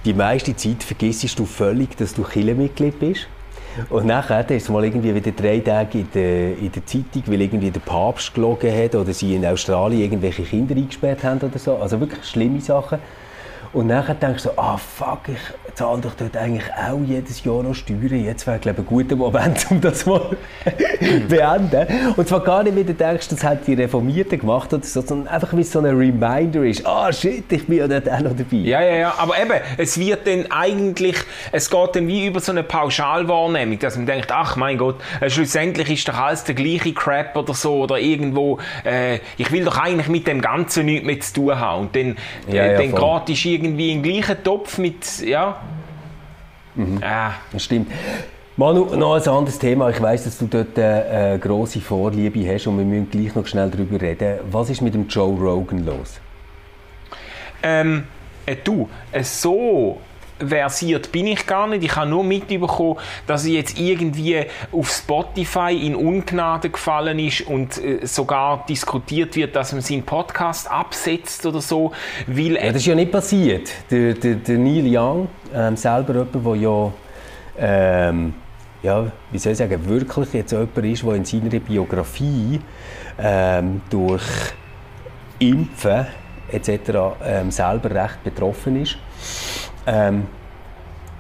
die 0.04 0.14
meiste 0.14 0.54
Zeit 0.54 0.83
vergisst 0.83 1.38
du 1.38 1.46
völlig, 1.46 1.96
dass 1.96 2.14
du 2.14 2.22
Kirchenmitglied 2.22 2.98
bist. 2.98 3.26
Und 3.90 4.07
nachher 4.07 4.48
ist 4.50 4.70
mal 4.70 4.85
irgendwie 4.85 5.14
wieder 5.14 5.33
drei 5.33 5.59
Tage 5.59 5.98
in 5.98 6.09
der, 6.14 6.59
in 6.59 6.70
der 6.70 6.87
Zeitung, 6.87 7.22
weil 7.26 7.40
irgendwie 7.40 7.70
der 7.70 7.80
Papst 7.80 8.33
gelogen 8.33 8.72
hat 8.72 8.94
oder 8.94 9.12
sie 9.12 9.35
in 9.35 9.44
Australien 9.44 10.02
irgendwelche 10.02 10.44
Kinder 10.44 10.76
eingesperrt 10.76 11.24
haben 11.24 11.40
oder 11.40 11.59
so. 11.59 11.76
Also 11.76 11.98
wirklich 11.98 12.24
schlimme 12.24 12.61
Sachen. 12.61 12.98
Und 13.74 13.88
nachher 13.88 14.14
denkst 14.14 14.44
du 14.44 14.50
so, 14.50 14.54
ah 14.56 14.76
fuck, 14.76 15.22
ich 15.26 15.74
zahle 15.74 16.00
doch 16.00 16.14
dort 16.14 16.37
eigentlich 16.37 16.62
auch 16.74 17.00
jedes 17.04 17.42
Jahr 17.42 17.60
noch 17.64 17.74
Steuern. 17.74 18.24
Jetzt 18.24 18.46
wäre, 18.46 18.60
glaube 18.60 18.82
ich, 18.82 18.88
ein 18.88 18.96
guter 18.96 19.16
Moment, 19.16 19.66
um 19.68 19.80
das 19.80 20.06
mal 20.06 20.30
zu 21.00 21.20
beenden. 21.28 21.87
Und 22.16 22.28
zwar 22.28 22.44
gar 22.44 22.62
nicht, 22.62 22.76
wie 22.76 22.84
du 22.84 22.94
denkst, 22.94 23.28
das 23.30 23.42
hat 23.42 23.66
die 23.66 23.74
Reformierten 23.74 24.38
gemacht 24.38 24.72
oder 24.72 24.84
so, 24.84 25.00
sondern 25.00 25.26
einfach 25.26 25.56
wie 25.56 25.64
so 25.64 25.80
ein 25.80 25.87
Reminder 25.87 26.62
ist, 26.62 26.87
ah 26.87 27.12
shit, 27.12 27.50
ich 27.50 27.66
bin 27.66 27.78
ja 27.78 27.88
dort 27.88 28.08
auch 28.08 28.20
noch 28.20 28.37
dabei. 28.37 28.58
Ja, 28.58 28.80
ja, 28.80 28.94
ja, 28.94 29.14
aber 29.18 29.37
eben, 29.42 29.60
es 29.76 29.98
wird 29.98 30.24
dann 30.28 30.46
eigentlich, 30.52 31.16
es 31.50 31.68
geht 31.68 31.96
dann 31.96 32.06
wie 32.06 32.26
über 32.26 32.38
so 32.38 32.52
eine 32.52 32.62
Pauschalwahrnehmung, 32.62 33.80
dass 33.80 33.96
man 33.96 34.06
denkt, 34.06 34.30
ach 34.30 34.54
mein 34.54 34.78
Gott, 34.78 34.96
äh, 35.20 35.28
schlussendlich 35.28 35.90
ist 35.90 36.08
doch 36.08 36.16
alles 36.16 36.44
der 36.44 36.54
gleiche 36.54 36.92
Crap 36.92 37.37
oder 37.37 37.54
so 37.54 37.82
oder 37.82 37.98
irgendwo, 37.98 38.60
äh, 38.84 39.18
ich 39.37 39.50
will 39.50 39.64
doch 39.64 39.78
eigentlich 39.78 40.08
mit 40.08 40.28
dem 40.28 40.40
Ganzen 40.40 40.87
nichts 40.87 41.04
mehr 41.04 41.18
zu 41.18 41.32
tun 41.34 41.58
haben. 41.58 41.80
Und 41.80 41.96
dann, 41.96 42.16
äh, 42.48 42.56
ja, 42.56 42.66
ja, 42.66 42.78
dann 42.78 42.92
gratis 42.92 43.44
irgendwie 43.44 43.63
im 43.64 44.03
gleichen 44.03 44.42
Topf 44.42 44.79
mit, 44.79 45.20
ja. 45.20 45.61
Mhm. 46.74 46.98
Ah. 47.03 47.33
Das 47.53 47.64
stimmt. 47.64 47.90
Manu, 48.57 48.85
noch 48.96 49.14
ein 49.14 49.29
anderes 49.29 49.59
Thema. 49.59 49.90
Ich 49.90 50.00
weiß, 50.00 50.24
dass 50.24 50.38
du 50.38 50.46
dort 50.46 50.79
eine 50.79 51.35
äh, 51.35 51.38
grosse 51.38 51.81
Vorliebe 51.81 52.46
hast 52.48 52.68
und 52.68 52.79
wir 52.79 52.85
müssen 52.85 53.11
gleich 53.11 53.35
noch 53.35 53.46
schnell 53.46 53.68
darüber 53.68 54.00
reden. 54.00 54.38
Was 54.50 54.70
ist 54.70 54.81
mit 54.81 54.94
dem 54.94 55.09
Joe 55.09 55.37
Rogan 55.37 55.85
los? 55.85 56.20
Ähm, 57.62 58.05
äh, 58.46 58.57
du, 58.62 58.88
äh, 59.11 59.24
so 59.24 59.98
versiert 60.48 61.12
bin 61.12 61.26
ich 61.26 61.46
gar 61.46 61.66
nicht. 61.66 61.85
Ich 61.85 61.96
habe 61.96 62.09
nur 62.09 62.24
mitbekommen, 62.24 62.98
dass 63.26 63.44
er 63.44 63.52
jetzt 63.52 63.78
irgendwie 63.78 64.44
auf 64.72 64.90
Spotify 64.90 65.74
in 65.87 65.94
Ungnade 65.94 66.70
gefallen 66.70 67.18
ist 67.18 67.42
und 67.42 67.83
äh, 67.83 68.07
sogar 68.07 68.64
diskutiert 68.68 69.37
wird, 69.37 69.57
dass 69.57 69.72
man 69.72 69.83
seinen 69.83 70.02
Podcast 70.02 70.70
absetzt 70.70 71.44
oder 71.46 71.61
so. 71.61 71.92
Weil 72.26 72.54
ja, 72.54 72.66
das 72.66 72.76
ist 72.76 72.87
ja 72.87 72.94
nicht 72.94 73.12
passiert. 73.12 73.70
Der, 73.90 74.14
der, 74.14 74.37
der 74.37 74.59
Neil 74.59 74.85
Young, 74.87 75.28
ähm, 75.54 75.76
selber 75.76 76.14
jemand, 76.14 76.44
der 76.44 76.57
ja, 76.57 76.92
ähm, 77.59 78.35
ja, 78.83 79.07
wie 79.30 79.38
soll 79.38 79.52
ich 79.52 79.59
sagen, 79.59 79.88
wirklich 79.88 80.33
jetzt 80.33 80.52
jemand 80.52 80.76
ist, 80.78 81.02
der 81.02 81.14
in 81.14 81.24
seiner 81.24 81.61
Biografie 81.61 82.61
ähm, 83.18 83.80
durch 83.88 84.22
Impfen 85.38 86.07
etc. 86.50 86.70
Ähm, 87.24 87.50
selber 87.50 87.90
recht 87.90 88.22
betroffen 88.22 88.80
ist 88.83 88.98
ähm, 89.87 90.27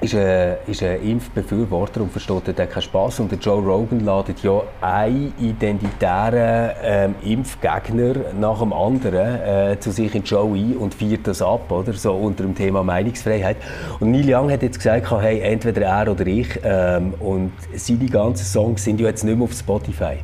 ist 0.00 0.14
ein, 0.14 0.56
ist 0.66 0.82
ein 0.82 1.02
Impfbefürworter 1.02 2.02
und 2.02 2.12
versteht 2.12 2.42
dort 2.46 2.70
keinen 2.70 2.82
Spass. 2.82 3.20
Und 3.20 3.30
der 3.30 3.38
Joe 3.38 3.62
Rogan 3.62 4.00
ladet 4.00 4.42
ja 4.42 4.62
einen 4.80 5.32
identitären 5.38 6.72
ähm, 6.82 7.14
Impfgegner 7.22 8.14
nach 8.38 8.58
dem 8.58 8.72
anderen 8.72 9.40
äh, 9.40 9.80
zu 9.80 9.90
sich 9.90 10.14
in 10.14 10.22
die 10.22 10.28
Show 10.28 10.54
ein 10.54 10.76
und 10.76 10.94
feiert 10.94 11.26
das 11.26 11.40
ab, 11.40 11.70
oder? 11.70 11.92
So 11.94 12.12
unter 12.14 12.44
dem 12.44 12.54
Thema 12.54 12.82
Meinungsfreiheit. 12.82 13.56
Und 14.00 14.10
Neil 14.10 14.32
Young 14.32 14.50
hat 14.50 14.62
jetzt 14.62 14.78
gesagt, 14.78 15.10
hey, 15.10 15.40
entweder 15.40 15.82
er 15.82 16.10
oder 16.10 16.26
ich. 16.26 16.48
Ähm, 16.62 17.14
und 17.20 17.52
seine 17.74 18.06
ganzen 18.06 18.44
Songs 18.44 18.84
sind 18.84 19.00
ja 19.00 19.08
jetzt 19.08 19.24
nicht 19.24 19.36
mehr 19.36 19.44
auf 19.44 19.52
Spotify. 19.52 20.18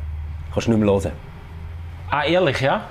Kannst 0.53 0.67
du 0.67 0.71
nicht 0.71 0.79
mehr 0.79 0.93
hören. 0.93 1.11
Ah, 2.09 2.25
ehrlich, 2.25 2.59
ja? 2.61 2.81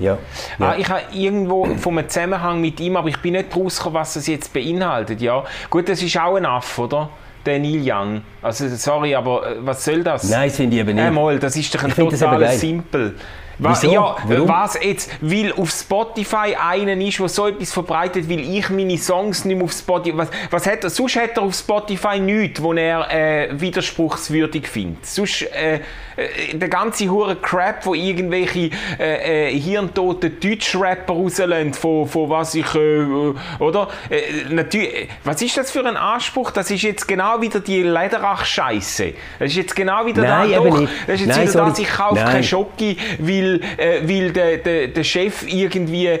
Ja. 0.00 0.18
Ah, 0.58 0.74
ich 0.76 0.88
habe 0.88 1.02
irgendwo 1.12 1.66
vom 1.76 2.00
Zusammenhang 2.08 2.60
mit 2.60 2.80
ihm, 2.80 2.96
aber 2.96 3.08
ich 3.08 3.18
bin 3.18 3.34
nicht 3.34 3.54
rausgekommen, 3.54 4.00
was 4.00 4.14
das 4.14 4.26
jetzt 4.26 4.52
beinhaltet. 4.52 5.20
Ja. 5.20 5.44
Gut, 5.68 5.88
das 5.88 6.02
ist 6.02 6.18
auch 6.18 6.36
ein 6.36 6.46
Aff, 6.46 6.78
oder? 6.78 7.10
Der 7.46 7.58
Neil 7.58 7.80
Young. 7.82 8.22
Also, 8.42 8.68
sorry, 8.68 9.14
aber 9.14 9.46
äh, 9.46 9.56
was 9.60 9.84
soll 9.84 10.02
das? 10.02 10.28
Nein, 10.28 10.48
das 10.48 10.56
finde 10.56 10.76
ich 10.76 10.80
eben 10.80 10.94
nicht. 10.94 11.04
Einmal, 11.04 11.38
das 11.38 11.56
ist 11.56 11.74
doch 11.74 11.84
ein 11.84 11.94
total 11.94 12.48
simpel. 12.52 13.14
Wieso? 13.60 13.92
Ja, 13.92 14.16
Warum? 14.24 14.48
was 14.48 14.78
jetzt? 14.82 15.10
Weil 15.20 15.52
auf 15.52 15.70
Spotify 15.70 16.56
einen 16.58 17.00
ist, 17.00 17.18
der 17.18 17.28
so 17.28 17.46
etwas 17.46 17.72
verbreitet, 17.72 18.28
weil 18.28 18.40
ich 18.40 18.70
meine 18.70 18.96
Songs 18.96 19.44
nicht 19.44 19.56
mehr 19.56 19.64
auf 19.64 19.72
Spotify... 19.72 20.16
Was, 20.16 20.30
was 20.50 20.66
hat 20.66 20.82
er? 20.82 20.90
Sonst 20.90 21.16
hat 21.16 21.36
er 21.36 21.42
auf 21.42 21.54
Spotify 21.54 22.18
nichts, 22.18 22.62
wo 22.62 22.72
er 22.72 23.10
äh, 23.10 23.60
widerspruchswürdig 23.60 24.66
findet. 24.66 25.04
Sonst 25.04 25.42
äh, 25.42 25.80
äh, 26.16 26.54
der 26.54 26.68
ganze 26.68 27.08
hure 27.10 27.36
Crap, 27.36 27.84
wo 27.84 27.94
irgendwelche 27.94 28.70
äh, 28.98 29.50
äh, 29.50 29.60
hirntoten 29.60 30.40
Deutschrapper 30.40 31.12
rauslassen, 31.12 31.74
von, 31.74 32.08
von 32.08 32.30
was 32.30 32.54
ich... 32.54 32.74
Äh, 32.74 33.34
oder? 33.58 33.88
Äh, 34.08 34.52
natürlich, 34.52 35.08
was 35.24 35.42
ist 35.42 35.56
das 35.58 35.70
für 35.70 35.86
ein 35.86 35.96
Anspruch? 35.96 36.50
Das 36.50 36.70
ist 36.70 36.82
jetzt 36.82 37.06
genau 37.06 37.40
wieder 37.40 37.60
die 37.60 37.82
Lederach-Scheiße. 37.82 39.12
Das 39.38 39.50
ist 39.50 39.56
jetzt 39.56 39.76
genau 39.76 40.06
wieder 40.06 40.22
Nein, 40.22 40.50
da, 40.50 40.58
doch, 40.58 40.80
Das 41.06 41.20
ist 41.20 41.26
jetzt 41.26 41.36
Nein, 41.36 41.48
wieder 41.48 41.64
das, 41.66 41.78
ich 41.78 41.88
kaufe 41.88 42.16
keine 42.16 42.42
Schocke, 42.42 42.96
weil 43.18 43.49
weil, 43.50 43.60
äh, 43.78 44.08
weil 44.08 44.32
der, 44.32 44.58
der, 44.58 44.88
der 44.88 45.04
Chef 45.04 45.46
irgendwie... 45.46 46.06
Äh, 46.06 46.20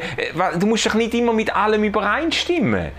du 0.58 0.66
musst 0.66 0.86
doch 0.86 0.94
nicht 0.94 1.14
immer 1.14 1.32
mit 1.32 1.54
allem 1.54 1.84
übereinstimmen. 1.84 2.90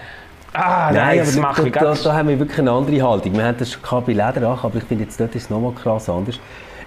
Ah, 0.54 0.92
nein, 0.92 0.94
nein 0.94 1.18
das 1.20 1.36
macht 1.38 1.60
da, 1.60 1.70
da, 1.70 1.94
da, 1.94 2.14
haben 2.14 2.28
wir 2.28 2.38
wirklich 2.38 2.60
eine 2.60 2.72
andere 2.72 3.02
Haltung. 3.02 3.34
Wir 3.34 3.46
haben 3.46 3.58
das 3.58 3.72
schon 3.72 4.06
bei 4.06 4.12
Lederach, 4.12 4.66
aber 4.66 4.78
ich 4.78 4.84
finde 4.84 5.06
jetzt 5.06 5.20
dort 5.20 5.34
ist 5.36 5.44
es 5.44 5.50
nochmal 5.50 5.72
krass 5.72 6.10
anders. 6.10 6.40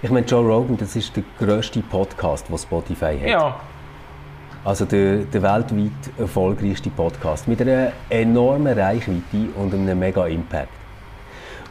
Ich 0.03 0.11
meine, 0.11 0.25
Joe 0.25 0.45
Rogan, 0.45 0.77
das 0.77 0.95
ist 0.95 1.15
der 1.15 1.23
grösste 1.39 1.79
Podcast, 1.81 2.47
den 2.47 2.57
Spotify 2.57 3.17
hat. 3.19 3.27
Ja. 3.27 3.55
Also 4.63 4.85
der, 4.85 5.17
der 5.17 5.41
weltweit 5.41 5.91
erfolgreichste 6.17 6.89
Podcast 6.91 7.47
mit 7.47 7.61
einer 7.61 7.91
enormen 8.09 8.77
Reichweite 8.77 9.49
und 9.55 9.73
einem 9.73 9.97
mega 9.97 10.27
Impact. 10.27 10.69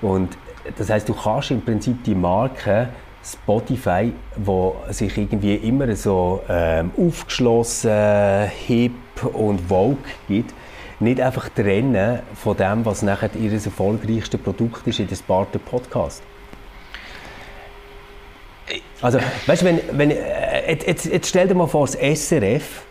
Und 0.01 0.37
das 0.77 0.91
heißt, 0.91 1.09
du 1.09 1.15
kannst 1.15 1.51
im 1.51 1.61
Prinzip 1.61 2.03
die 2.05 2.15
Marke 2.15 2.89
Spotify, 3.25 4.13
wo 4.37 4.77
sich 4.91 5.17
irgendwie 5.17 5.55
immer 5.55 5.95
so 5.97 6.43
ähm, 6.49 6.91
aufgeschlossen, 6.97 8.49
hip 8.67 8.93
und 9.33 9.61
vogue 9.63 9.97
gibt, 10.29 10.53
nicht 11.01 11.21
einfach 11.21 11.49
trennen 11.49 12.21
von 12.35 12.57
dem, 12.57 12.85
was 12.85 13.03
nachher 13.03 13.31
ihr 13.35 13.53
erfolgreichstes 13.53 14.41
Produkt 14.41 14.87
ist 14.87 15.01
in 15.01 15.09
den 15.09 15.17
Spartan 15.17 15.61
Podcast. 15.61 16.23
Also, 19.01 19.19
weißt 19.47 19.63
du, 19.63 19.67
wenn, 19.67 19.81
wenn, 19.93 20.11
äh, 20.11 20.79
jetzt, 20.87 21.07
jetzt 21.07 21.29
stell 21.29 21.49
dir 21.49 21.55
mal 21.55 21.67
vor, 21.67 21.87
das 21.87 21.97
SRF 21.97 22.83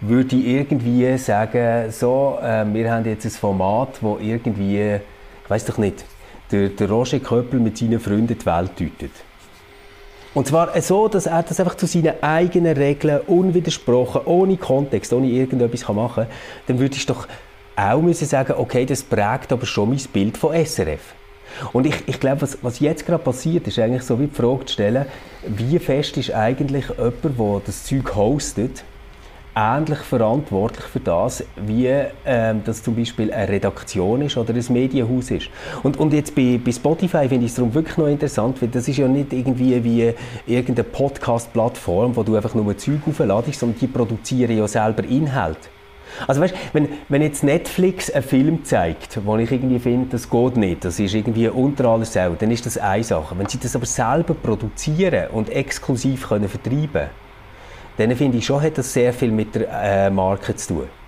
würde 0.00 0.36
irgendwie 0.36 1.18
sagen, 1.18 1.90
so, 1.90 2.38
äh, 2.42 2.64
wir 2.72 2.90
haben 2.90 3.04
jetzt 3.04 3.26
ein 3.26 3.30
Format, 3.30 3.98
wo 4.00 4.18
irgendwie, 4.18 4.96
ich 5.44 5.50
weiß 5.50 5.66
doch 5.66 5.78
nicht, 5.78 6.04
der, 6.50 6.70
der 6.70 6.88
Roger 6.88 7.20
Köppel 7.20 7.60
mit 7.60 7.76
seinen 7.76 8.00
Freunden 8.00 8.38
die 8.38 8.46
Welt 8.46 8.72
deutet. 8.78 9.12
Und 10.32 10.46
zwar 10.46 10.80
so, 10.80 11.08
dass 11.08 11.26
er 11.26 11.42
das 11.42 11.58
einfach 11.58 11.76
zu 11.76 11.86
seinen 11.86 12.22
eigenen 12.22 12.76
Regeln 12.76 13.20
unwidersprochen, 13.26 14.22
ohne 14.26 14.56
Kontext, 14.56 15.12
ohne 15.12 15.26
irgendetwas 15.26 15.88
machen 15.88 16.24
kann. 16.24 16.32
Dann 16.68 16.78
würde 16.78 16.96
ich 16.96 17.06
doch 17.06 17.26
auch 17.74 18.00
müssen 18.00 18.26
sagen, 18.26 18.54
okay, 18.56 18.86
das 18.86 19.02
prägt 19.02 19.52
aber 19.52 19.66
schon 19.66 19.88
mein 19.88 20.00
Bild 20.12 20.36
von 20.36 20.54
SRF. 20.54 21.14
Und 21.72 21.86
ich, 21.86 21.94
ich 22.06 22.20
glaube, 22.20 22.42
was, 22.42 22.58
was 22.62 22.78
jetzt 22.78 23.06
gerade 23.06 23.22
passiert, 23.22 23.66
ist 23.66 23.78
eigentlich 23.78 24.02
so 24.02 24.20
wie 24.20 24.26
die 24.26 24.34
Frage 24.34 24.66
zu 24.66 24.74
stellen, 24.74 25.06
wie 25.46 25.78
fest 25.78 26.16
ist 26.16 26.32
eigentlich 26.32 26.86
jemand, 26.88 27.24
der 27.24 27.62
das 27.66 27.84
Zeug 27.84 28.14
hostet, 28.14 28.84
ähnlich 29.54 29.98
verantwortlich 29.98 30.84
für 30.84 31.00
das, 31.00 31.44
wie 31.56 31.88
ähm, 32.24 32.62
das 32.64 32.82
zum 32.82 32.96
Beispiel 32.96 33.32
eine 33.32 33.48
Redaktion 33.48 34.22
ist 34.22 34.36
oder 34.36 34.54
ein 34.54 34.64
Medienhaus 34.68 35.30
ist. 35.30 35.48
Und, 35.82 35.98
und 35.98 36.12
jetzt 36.12 36.34
bei, 36.34 36.60
bei 36.62 36.72
Spotify 36.72 37.28
finde 37.28 37.46
ich 37.46 37.52
es 37.52 37.54
darum 37.54 37.74
wirklich 37.74 37.96
noch 37.96 38.06
interessant, 38.06 38.60
weil 38.62 38.68
das 38.68 38.88
ist 38.88 38.96
ja 38.96 39.08
nicht 39.08 39.32
irgendwie 39.32 39.82
wie 39.82 40.14
irgendeine 40.46 40.84
Podcast-Plattform, 40.84 42.16
wo 42.16 42.22
du 42.22 42.36
einfach 42.36 42.54
nur 42.54 42.76
Zeug 42.76 43.00
aufladest, 43.06 43.60
sondern 43.60 43.78
die 43.78 43.86
produzieren 43.86 44.56
ja 44.56 44.68
selber 44.68 45.04
Inhalt. 45.04 45.70
Also 46.26 46.40
weißt, 46.40 46.54
wenn, 46.72 46.88
wenn 47.08 47.22
jetzt 47.22 47.44
Netflix 47.44 48.10
einen 48.10 48.22
Film 48.22 48.64
zeigt, 48.64 49.24
wo 49.24 49.36
ich 49.36 49.50
irgendwie 49.50 49.78
finde, 49.78 50.08
das 50.10 50.28
geht 50.28 50.56
nicht, 50.56 50.84
das 50.84 50.98
ist 50.98 51.14
irgendwie 51.14 51.48
unter 51.48 51.86
alles 51.86 52.12
Sau, 52.12 52.34
dann 52.38 52.50
ist 52.50 52.66
das 52.66 52.78
eine 52.78 53.04
Sache. 53.04 53.38
Wenn 53.38 53.46
sie 53.46 53.58
das 53.58 53.76
aber 53.76 53.86
selber 53.86 54.34
produzieren 54.34 55.28
und 55.30 55.50
exklusiv 55.50 56.28
können 56.28 56.48
vertreiben 56.48 57.10
dann 58.00 58.16
finde 58.16 58.38
ich 58.38 58.46
schon, 58.46 58.62
hat 58.62 58.78
das 58.78 58.92
sehr 58.92 59.12
viel 59.12 59.30
mit 59.30 59.54
der 59.54 60.06
äh, 60.06 60.10
Marke 60.10 60.56
zu 60.56 60.74
tun. 60.74 60.99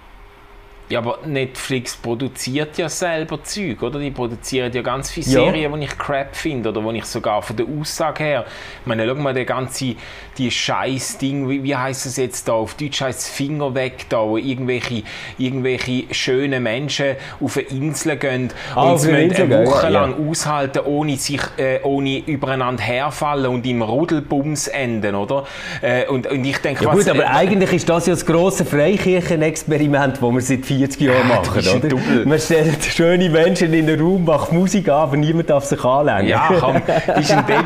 Ja, 0.92 0.98
aber 0.98 1.20
Netflix 1.24 1.96
produziert 1.96 2.76
ja 2.76 2.86
selber 2.88 3.42
Zeug, 3.42 3.82
oder? 3.82 3.98
Die 3.98 4.10
produzieren 4.10 4.70
ja 4.74 4.82
ganz 4.82 5.10
viele 5.10 5.24
Ja. 5.26 5.44
Serien, 5.44 5.72
die 5.80 5.86
ich 5.86 5.96
crap 5.96 6.36
finde, 6.36 6.68
oder 6.68 6.84
wo 6.84 6.90
ich 6.92 7.06
sogar 7.06 7.40
von 7.40 7.56
der 7.56 7.64
Aussage 7.80 8.24
her, 8.24 8.44
ich 8.82 8.86
meine, 8.86 9.06
schau 9.08 9.14
mal, 9.14 9.32
der 9.32 9.46
ganze, 9.46 9.94
die 10.36 10.50
scheiß 10.50 11.16
Ding, 11.16 11.48
wie, 11.48 11.62
wie 11.62 11.74
heißt 11.74 12.04
es 12.04 12.18
jetzt 12.18 12.46
da, 12.46 12.52
auf 12.52 12.74
Deutsch 12.74 13.00
heißt 13.00 13.20
es 13.20 13.28
Finger 13.30 13.74
weg 13.74 14.04
da, 14.10 14.18
wo 14.18 14.36
irgendwelche, 14.36 15.02
irgendwelche 15.38 16.12
schönen 16.12 16.62
Menschen 16.62 17.16
auf 17.40 17.56
eine 17.56 17.66
Insel 17.68 18.16
gehen 18.16 18.50
Ah, 18.74 18.90
und 18.92 18.98
sie 18.98 19.12
müssen 19.12 19.34
eine 19.34 19.48
gehen, 19.48 19.66
Woche 19.66 19.86
ja, 19.86 19.90
ja. 19.92 20.00
lang 20.04 20.28
aushalten, 20.28 20.80
ohne 20.84 21.16
sich, 21.16 21.40
äh, 21.56 21.80
ohne 21.84 22.18
übereinander 22.26 22.82
herfallen 22.82 23.46
und 23.46 23.66
im 23.66 23.80
Rudelbums 23.80 24.68
enden, 24.68 25.14
oder? 25.14 25.44
Äh, 25.80 26.06
und, 26.08 26.26
und 26.26 26.44
ich 26.44 26.58
denke, 26.58 26.84
Ja 26.84 26.90
was, 26.90 26.98
gut, 26.98 27.08
aber 27.08 27.24
äh, 27.24 27.28
eigentlich 27.28 27.72
ist 27.72 27.88
das 27.88 28.06
ja 28.06 28.12
das 28.12 28.26
grosse 28.26 28.66
Freikirchen-Experiment, 28.66 30.18
das 30.20 30.32
wir 30.32 30.40
seit 30.40 30.66
40 30.82 31.00
Jahren 31.00 31.28
Ja, 31.28 31.36
machen, 31.36 31.66
ein 31.66 31.92
oder? 31.92 32.26
Man 32.26 32.38
stellt 32.40 32.84
schöne 32.84 33.28
Menschen 33.28 33.72
in 33.72 33.88
einen 33.88 34.00
Raum, 34.00 34.24
macht 34.24 34.52
Musik 34.52 34.88
an, 34.88 34.94
aber 34.94 35.16
niemand 35.16 35.48
darf 35.48 35.64
sich 35.64 35.82
anlängen. 35.84 36.28
Ja, 36.28 36.48
komm, 36.58 36.82
das 37.06 37.20
ist 37.20 37.32
ein 37.32 37.46
Depp. 37.46 37.64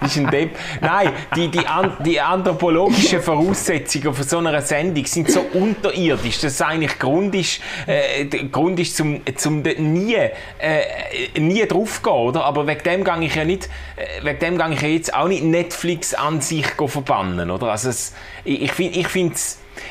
Das 0.00 0.16
ist 0.16 0.18
ein 0.18 0.30
Depp. 0.30 0.56
Nein, 0.80 1.10
die, 1.36 1.48
die, 1.48 1.66
an, 1.66 1.92
die 2.04 2.20
anthropologischen 2.20 3.20
Voraussetzungen 3.22 4.12
von 4.14 4.26
so 4.26 4.38
einer 4.38 4.60
Sendung 4.62 5.04
sind 5.06 5.30
so 5.30 5.40
unterirdisch, 5.52 6.40
dass 6.40 6.54
es 6.54 6.62
eigentlich 6.62 6.98
Grund 6.98 7.34
ist, 7.34 7.60
äh, 7.86 8.24
Grund 8.50 8.78
ist 8.78 8.96
zum, 8.96 9.20
zum 9.36 9.62
nie, 9.62 10.14
äh, 10.14 11.38
nie 11.38 11.66
draufgehen, 11.66 12.16
oder? 12.16 12.44
Aber 12.44 12.66
wegen 12.66 12.82
dem 12.82 13.04
gehe 13.04 13.24
ich 13.26 13.34
ja 13.34 13.44
nicht, 13.44 13.68
äh, 13.96 14.24
wegen 14.24 14.38
dem 14.38 14.58
gehe 14.58 14.74
ich 14.74 14.82
ja 14.82 14.88
jetzt 14.88 15.14
auch 15.14 15.28
nicht 15.28 15.44
Netflix 15.44 16.14
an 16.14 16.40
sich 16.40 16.66
verbannen, 16.66 17.50
oder? 17.50 17.68
Also 17.68 17.90
es, 17.90 18.14
ich, 18.44 18.62
ich 18.62 18.72
finde, 18.72 18.98
ich 18.98 19.08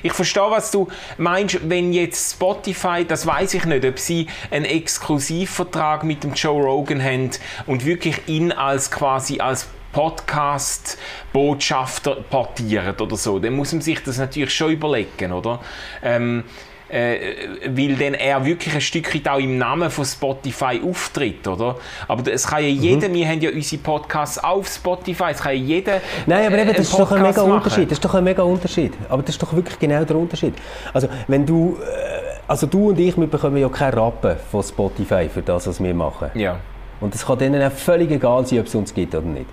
ich 0.04 0.14
verstehe, 0.14 0.50
was 0.50 0.72
du 0.72 0.88
meinst, 1.18 1.70
wenn 1.70 1.94
jetzt 1.94 2.34
Spotify, 2.34 3.06
das 3.08 3.26
weiß 3.26 3.54
ich 3.56 3.66
nicht, 3.66 3.86
ob 3.86 3.98
sie 4.00 4.28
einen 4.52 4.66
Exklusivvertrag 4.66 6.04
mit 6.04 6.24
dem 6.24 6.34
Joe 6.34 6.64
Rogan 6.64 7.04
haben 7.04 7.32
und 7.66 7.86
wirklich 7.86 8.28
ihn 8.28 8.52
als 8.52 8.92
quasi 8.92 9.40
als 9.40 9.68
Podcast-Botschafter 9.92 12.18
portieren 12.30 12.96
oder 13.00 13.16
so, 13.16 13.40
dann 13.40 13.54
muss 13.54 13.74
man 13.74 13.82
sich 13.82 14.04
das 14.04 14.20
natürlich 14.20 14.54
schon 14.54 14.70
überlegen, 14.72 15.32
oder? 15.32 15.62
Ähm, 16.04 16.44
äh, 16.90 17.18
weil 17.68 17.96
dann 17.96 18.14
er 18.16 18.44
wirklich 18.46 18.74
ein 18.74 18.82
Stückchen 18.82 19.28
auch 19.28 19.40
im 19.40 19.58
Namen 19.58 19.90
von 19.90 20.06
Spotify 20.06 20.82
auftritt, 20.84 21.48
oder? 21.48 21.76
Aber 22.08 22.32
es 22.32 22.48
kann 22.48 22.64
ja 22.64 22.70
Mhm. 22.70 22.82
jeder, 22.82 23.14
wir 23.14 23.28
haben 23.28 23.42
ja 23.42 23.52
unsere 23.52 23.82
Podcasts 23.82 24.44
auf 24.44 24.68
Spotify, 24.68 25.32
es 25.32 25.42
kann 25.42 25.54
ja 25.54 25.60
jeder 25.60 26.02
Nein, 26.26 26.48
aber 26.48 26.58
eben, 26.60 26.70
äh, 26.70 26.74
das 26.74 26.90
ist 26.90 27.00
doch 27.00 27.12
ein 27.12 27.22
mega 27.22 27.42
machen. 27.44 27.52
Unterschied. 27.54 27.92
Das 27.92 27.98
ist 27.98 28.06
doch 28.06 28.14
ein 28.16 28.24
mega 28.24 28.44
Unterschied. 28.44 28.94
Aber 29.10 29.22
das 29.22 29.36
ist 29.36 29.42
doch 29.44 29.54
wirklich 29.54 29.80
genau 29.80 30.04
der 30.04 30.16
Unterschied. 30.16 30.54
Also, 30.94 31.08
wenn 31.28 31.46
du, 31.46 31.78
äh, 31.82 32.40
also 32.48 32.66
du 32.68 32.90
und 32.90 33.00
ich, 33.00 33.18
wir 33.18 33.28
bekommen 33.28 33.58
ja 33.58 33.70
keinen 33.70 33.94
Rappen 33.94 34.36
von 34.52 34.64
Spotify 34.64 35.30
für 35.30 35.42
das, 35.42 35.68
was 35.68 35.82
wir 35.84 35.94
machen. 35.94 36.30
Ja. 36.34 36.60
Und 37.02 37.16
es 37.16 37.26
kann 37.26 37.38
denen 37.38 37.62
auch 37.64 37.72
völlig 37.72 38.12
egal 38.12 38.46
sein, 38.46 38.60
ob 38.60 38.66
es 38.66 38.76
uns 38.76 38.94
gibt 38.94 39.16
oder 39.16 39.26
nicht. 39.26 39.46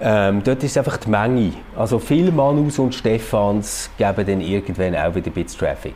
Ähm, 0.00 0.42
dort 0.42 0.62
ist 0.64 0.76
einfach 0.76 0.96
die 0.96 1.08
Menge. 1.08 1.52
Also 1.76 1.98
viele 1.98 2.32
Manus 2.32 2.78
und 2.78 2.94
Stefans 2.94 3.90
geben 3.96 4.26
dann 4.26 4.40
irgendwann 4.40 4.96
auch 4.96 5.14
wieder 5.14 5.28
ein 5.28 5.32
bisschen 5.32 5.60
Traffic. 5.60 5.94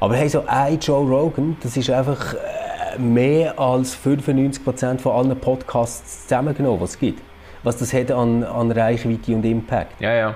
Aber 0.00 0.16
hey, 0.16 0.28
so 0.28 0.44
ein 0.46 0.78
Joe 0.78 1.06
Rogan, 1.06 1.56
das 1.62 1.76
ist 1.76 1.90
einfach 1.90 2.34
äh, 2.34 2.98
mehr 2.98 3.58
als 3.58 3.96
95% 3.96 4.98
von 4.98 5.12
allen 5.12 5.38
Podcasts 5.38 6.22
zusammengenommen, 6.22 6.80
was 6.80 6.90
es 6.90 6.98
gibt. 6.98 7.22
Was 7.62 7.76
das 7.76 7.92
hat 7.92 8.10
an, 8.10 8.44
an 8.44 8.70
Reichweite 8.70 9.34
und 9.34 9.44
Impact. 9.44 10.00
Ja, 10.00 10.12
ja. 10.12 10.34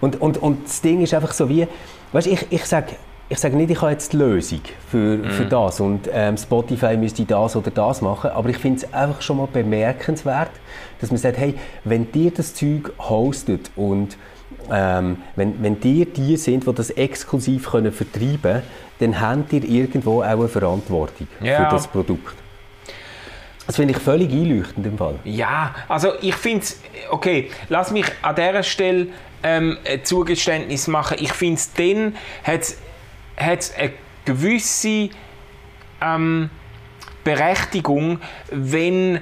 Und, 0.00 0.20
und, 0.20 0.38
und 0.38 0.66
das 0.66 0.80
Ding 0.80 1.02
ist 1.02 1.12
einfach 1.14 1.32
so 1.32 1.48
wie, 1.48 1.66
weißt, 2.12 2.26
ich, 2.26 2.46
ich 2.50 2.64
sage 2.64 2.94
ich 3.28 3.38
sag 3.38 3.54
nicht, 3.54 3.70
ich 3.70 3.80
habe 3.80 3.92
jetzt 3.92 4.12
die 4.12 4.18
Lösung 4.18 4.60
für, 4.90 5.24
für 5.24 5.46
das 5.46 5.80
und 5.80 6.08
ähm, 6.12 6.36
Spotify 6.36 6.96
müsste 6.96 7.24
das 7.24 7.56
oder 7.56 7.70
das 7.70 8.02
machen, 8.02 8.30
aber 8.30 8.50
ich 8.50 8.58
finde 8.58 8.84
es 8.84 8.92
einfach 8.92 9.22
schon 9.22 9.38
mal 9.38 9.48
bemerkenswert, 9.50 10.50
dass 11.00 11.10
man 11.10 11.18
sagt, 11.18 11.38
hey, 11.38 11.54
wenn 11.84 12.12
dir 12.12 12.30
das 12.30 12.54
Zeug 12.54 12.92
hostet 12.98 13.70
und 13.76 14.18
ähm, 14.72 15.18
wenn, 15.36 15.62
wenn 15.62 15.80
dir 15.80 16.06
die 16.06 16.36
sind, 16.36 16.66
die 16.66 16.74
das 16.74 16.90
exklusiv 16.90 17.70
können 17.70 17.92
vertreiben 17.92 18.40
können, 18.42 18.62
dann 19.00 19.20
habt 19.20 19.52
ihr 19.52 19.64
irgendwo 19.64 20.22
auch 20.22 20.26
eine 20.26 20.48
Verantwortung 20.48 21.26
Ja. 21.40 21.64
für 21.64 21.70
das 21.74 21.86
Produkt. 21.88 22.34
Das 23.66 23.76
finde 23.76 23.94
ich 23.94 23.98
völlig 24.00 24.30
einleuchtend 24.30 24.86
im 24.86 24.98
Fall. 24.98 25.18
Ja, 25.24 25.74
also 25.88 26.12
ich 26.20 26.34
finde 26.34 26.60
es, 26.64 26.80
okay, 27.10 27.50
lass 27.68 27.90
mich 27.90 28.04
an 28.22 28.34
dieser 28.36 28.62
Stelle 28.62 29.06
ähm, 29.42 29.78
ein 29.90 30.04
Zugeständnis 30.04 30.86
machen. 30.86 31.16
Ich 31.20 31.32
finde 31.32 31.56
es 31.56 31.72
dann, 31.72 32.14
hat 32.44 32.76
es 33.58 33.74
eine 33.76 33.92
gewisse 34.26 35.08
ähm, 36.02 36.50
Berechtigung, 37.24 38.20
wenn 38.50 39.20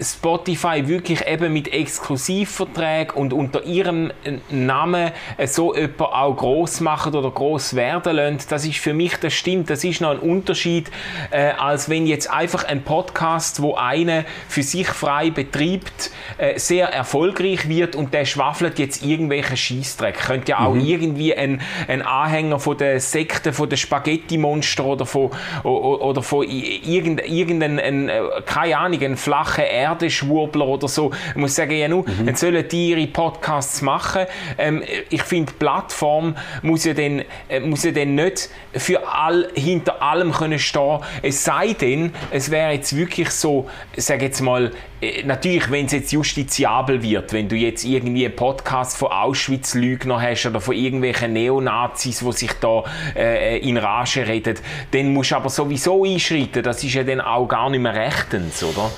Spotify 0.00 0.88
wirklich 0.88 1.26
eben 1.26 1.52
mit 1.52 1.72
Exklusivverträgen 1.72 3.14
und 3.14 3.32
unter 3.32 3.64
ihrem 3.64 4.10
Namen 4.50 5.12
äh, 5.36 5.46
so 5.46 5.74
jemanden 5.74 6.02
auch 6.02 6.36
gross 6.36 6.80
machen 6.80 7.14
oder 7.14 7.30
gross 7.30 7.74
werden 7.74 8.16
lässt, 8.16 8.50
das 8.50 8.64
ist 8.64 8.78
für 8.78 8.94
mich, 8.94 9.16
das 9.16 9.34
stimmt, 9.34 9.70
das 9.70 9.84
ist 9.84 10.00
noch 10.00 10.10
ein 10.10 10.18
Unterschied, 10.18 10.90
äh, 11.30 11.50
als 11.58 11.88
wenn 11.88 12.06
jetzt 12.06 12.30
einfach 12.30 12.64
ein 12.64 12.82
Podcast, 12.82 13.62
wo 13.62 13.74
einer 13.74 14.24
für 14.48 14.62
sich 14.62 14.88
frei 14.88 15.30
betreibt, 15.30 16.10
äh, 16.38 16.58
sehr 16.58 16.88
erfolgreich 16.88 17.68
wird 17.68 17.94
und 17.94 18.14
der 18.14 18.24
schwaffelt 18.24 18.78
jetzt 18.78 19.04
irgendwelche 19.04 19.56
Schießdreck. 19.56 20.18
Könnte 20.18 20.52
ja 20.52 20.60
auch 20.60 20.74
irgendwie 20.74 21.34
ein, 21.34 21.60
ein 21.88 22.02
Anhänger 22.02 22.58
von 22.58 22.76
der 22.76 23.00
Sekte, 23.00 23.52
von 23.52 23.68
der 23.68 23.76
Spaghetti-Monster 23.76 24.84
oder 24.84 25.06
von, 25.06 25.30
oder 25.64 26.22
von 26.22 26.44
irgendein, 26.44 27.78
ein, 27.78 28.08
äh, 28.08 28.20
keine 28.46 28.78
Ahnung, 28.78 29.02
ein 29.02 29.16
flacher 29.16 29.64
Erdeschwurbler 29.82 30.66
oder 30.66 30.88
so. 30.88 31.12
Ich 31.30 31.36
muss 31.36 31.54
sagen, 31.54 31.72
ja 31.72 31.88
nur, 31.88 32.04
dann 32.24 32.36
sollen 32.36 32.66
die 32.68 32.90
ihre 32.90 33.06
Podcasts 33.06 33.82
machen. 33.82 34.26
Ähm, 34.58 34.82
ich 35.10 35.22
finde, 35.22 35.52
die 35.52 35.58
Plattform 35.58 36.36
muss 36.62 36.84
ja 36.84 36.94
dann, 36.94 37.22
äh, 37.48 37.60
muss 37.60 37.84
ja 37.84 37.90
dann 37.92 38.14
nicht 38.14 38.50
für 38.72 39.06
all, 39.06 39.48
hinter 39.54 40.02
allem 40.02 40.32
können 40.32 40.58
stehen. 40.58 41.00
Es 41.22 41.44
sei 41.44 41.72
denn, 41.74 42.12
es 42.30 42.50
wäre 42.50 42.72
jetzt 42.72 42.96
wirklich 42.96 43.30
so, 43.30 43.68
sage 43.96 44.26
jetzt 44.26 44.40
mal, 44.40 44.72
äh, 45.02 45.24
natürlich, 45.24 45.70
wenn 45.70 45.86
es 45.86 45.92
jetzt 45.92 46.12
justiziabel 46.12 47.02
wird, 47.02 47.32
wenn 47.32 47.48
du 47.48 47.56
jetzt 47.56 47.84
irgendwie 47.84 48.24
einen 48.24 48.36
Podcast 48.36 48.96
von 48.96 49.10
Auschwitz-Lügner 49.10 50.20
hast 50.20 50.46
oder 50.46 50.60
von 50.60 50.74
irgendwelchen 50.74 51.32
Neonazis, 51.32 52.20
die 52.20 52.32
sich 52.32 52.52
da 52.54 52.84
äh, 53.16 53.58
in 53.58 53.76
Rage 53.76 54.26
reden, 54.26 54.58
dann 54.92 55.12
musst 55.12 55.32
du 55.32 55.36
aber 55.36 55.50
sowieso 55.50 56.04
einschreiten. 56.04 56.62
Das 56.62 56.82
ist 56.84 56.94
ja 56.94 57.02
dann 57.02 57.20
auch 57.20 57.46
gar 57.46 57.68
nicht 57.68 57.80
mehr 57.80 57.94
rechtens, 57.94 58.62
oder? 58.62 58.90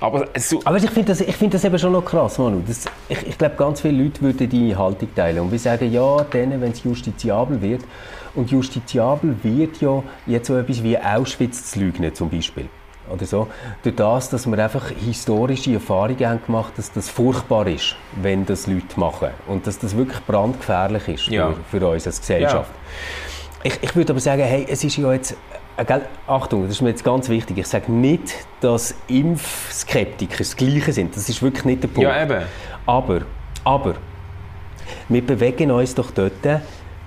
Aber 0.00 0.26
so, 0.36 0.60
Aber 0.64 0.76
ich 0.76 0.90
finde 0.90 1.08
das, 1.08 1.20
ich 1.20 1.36
find 1.36 1.52
das 1.54 1.64
eben 1.64 1.78
schon 1.78 1.92
noch 1.92 2.04
krass, 2.04 2.38
Manu. 2.38 2.62
Das, 2.66 2.84
ich 3.08 3.26
ich 3.26 3.38
glaube, 3.38 3.56
ganz 3.56 3.80
viele 3.80 4.02
Leute 4.04 4.20
würden 4.20 4.48
deine 4.48 4.78
Haltung 4.78 5.08
teilen. 5.14 5.40
Und 5.40 5.52
wir 5.52 5.58
sagen, 5.58 5.92
ja, 5.92 6.24
dann, 6.30 6.60
wenn 6.60 6.72
es 6.72 6.84
justiziabel 6.84 7.60
wird. 7.60 7.82
Und 8.34 8.50
justiziabel 8.50 9.34
wird 9.42 9.80
ja 9.80 10.02
jetzt 10.26 10.46
so 10.46 10.56
etwas 10.56 10.82
wie 10.82 10.96
Auschwitz 10.96 11.72
zu 11.72 11.80
lügen, 11.80 12.14
zum 12.14 12.30
Beispiel. 12.30 12.68
Oder 13.10 13.24
so. 13.24 13.48
Durch 13.82 13.96
das, 13.96 14.30
dass 14.30 14.46
wir 14.46 14.58
einfach 14.62 14.90
historische 14.90 15.72
Erfahrungen 15.72 16.26
haben 16.28 16.40
gemacht 16.44 16.74
dass 16.76 16.92
das 16.92 17.08
furchtbar 17.08 17.66
ist, 17.66 17.96
wenn 18.20 18.44
das 18.44 18.66
Leute 18.66 19.00
machen. 19.00 19.28
Und 19.46 19.66
dass 19.66 19.78
das 19.78 19.96
wirklich 19.96 20.20
brandgefährlich 20.26 21.08
ist 21.08 21.26
Ja. 21.28 21.54
für, 21.70 21.78
für 21.80 21.88
uns 21.88 22.06
als 22.06 22.20
Gesellschaft. 22.20 22.70
Ich, 23.64 23.78
ich 23.82 23.96
würde 23.96 24.12
aber 24.12 24.20
sagen, 24.20 24.42
hey, 24.42 24.66
es 24.68 24.84
ist 24.84 24.96
ja 24.96 25.12
jetzt. 25.12 25.36
Äh, 25.78 25.84
gell, 25.84 26.02
Achtung, 26.26 26.62
das 26.62 26.72
ist 26.72 26.82
mir 26.82 26.90
jetzt 26.90 27.04
ganz 27.04 27.28
wichtig. 27.28 27.58
Ich 27.58 27.66
sage 27.66 27.92
nicht, 27.92 28.34
dass 28.60 28.94
Impfskeptiker 29.06 30.38
das 30.38 30.56
Gleiche 30.56 30.92
sind. 30.92 31.16
Das 31.16 31.28
ist 31.28 31.42
wirklich 31.42 31.64
nicht 31.64 31.82
der 31.84 31.88
Punkt. 31.88 32.02
ja 32.02 32.22
eben. 32.22 32.44
Aber, 32.84 33.20
aber, 33.64 33.94
wir 35.08 35.24
bewegen 35.24 35.70
uns 35.70 35.94
doch 35.94 36.10
dort 36.10 36.32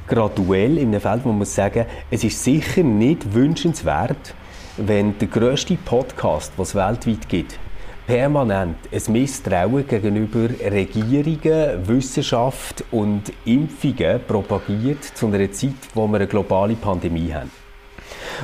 graduell 0.07 0.77
in 0.77 0.89
einem 0.89 1.01
Feld, 1.01 1.23
wo 1.23 1.29
man 1.29 1.39
muss 1.39 1.53
sagen, 1.53 1.85
es 2.09 2.23
ist 2.23 2.43
sicher 2.43 2.83
nicht 2.83 3.33
wünschenswert, 3.33 4.33
wenn 4.77 5.17
der 5.17 5.27
grösste 5.27 5.75
Podcast, 5.75 6.53
was 6.57 6.69
es 6.69 6.75
weltweit 6.75 7.27
gibt, 7.27 7.59
permanent 8.07 8.77
ein 8.91 9.11
Misstrauen 9.11 9.87
gegenüber 9.87 10.49
Regierungen, 10.49 11.87
Wissenschaft 11.87 12.83
und 12.91 13.31
Impfungen 13.45 14.21
propagiert 14.27 15.03
zu 15.03 15.27
einer 15.27 15.51
Zeit, 15.51 15.73
wo 15.93 16.07
wir 16.07 16.17
eine 16.17 16.27
globale 16.27 16.75
Pandemie 16.75 17.33
haben. 17.33 17.60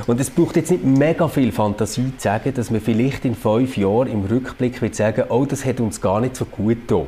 Und 0.06 0.20
es 0.20 0.30
braucht 0.30 0.56
jetzt 0.56 0.70
nicht 0.70 0.84
mega 0.84 1.28
viel 1.28 1.52
Fantasie 1.52 2.12
zu 2.16 2.24
sagen, 2.24 2.54
dass 2.54 2.70
man 2.70 2.80
vielleicht 2.80 3.24
in 3.24 3.34
fünf 3.34 3.76
Jahren 3.76 4.08
im 4.08 4.24
Rückblick 4.24 4.80
wird 4.82 4.94
sagen, 4.94 5.24
oh, 5.28 5.44
das 5.44 5.64
hat 5.64 5.80
uns 5.80 6.00
gar 6.00 6.20
nicht 6.20 6.36
so 6.36 6.44
gut 6.44 6.88
getan. 6.88 7.06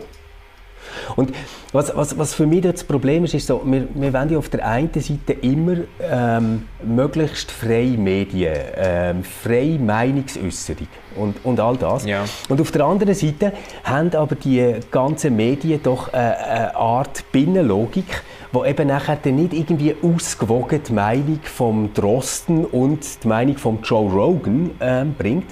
Und 1.17 1.33
was, 1.73 1.95
was, 1.95 2.19
was 2.19 2.35
für 2.35 2.47
mich 2.47 2.63
das 2.63 2.85
Problem 2.85 3.25
ist, 3.25 3.35
ist 3.35 3.47
so, 3.47 3.63
wir, 3.65 3.87
wir 3.95 4.13
wollen 4.13 4.31
ja 4.31 4.39
auf 4.39 4.49
der 4.49 4.67
einen 4.67 4.93
Seite 4.93 5.33
immer 5.41 5.77
ähm, 6.01 6.65
möglichst 6.83 7.51
freie 7.51 7.97
Medien, 7.97 8.55
ähm, 8.77 9.25
freie 9.25 9.79
Meinungsäußerung 9.79 10.89
und, 11.17 11.45
und 11.45 11.61
all 11.61 11.77
das. 11.77 12.05
Ja. 12.07 12.25
Und 12.49 12.61
auf 12.61 12.71
der 12.73 12.85
anderen 12.85 13.15
Seite 13.15 13.53
haben 13.85 14.15
aber 14.15 14.35
die 14.35 14.81
ganzen 14.91 15.37
Medien 15.37 15.81
doch 15.83 16.13
äh, 16.13 16.17
eine 16.17 16.77
Art 16.77 17.25
Binnenlogik, 17.31 18.23
wo 18.53 18.65
eben 18.65 18.89
nachher 18.89 19.17
dann 19.23 19.37
nicht 19.37 19.53
irgendwie 19.53 19.95
ausgewogen 20.03 20.81
die 20.87 20.93
Meinung 20.93 21.41
vom 21.45 21.93
Drosten 21.95 22.65
und 22.65 23.23
die 23.23 23.29
Meinung 23.29 23.57
vom 23.57 23.79
Joe 23.83 24.11
Rogan 24.11 24.71
ähm, 24.81 25.15
bringt, 25.17 25.47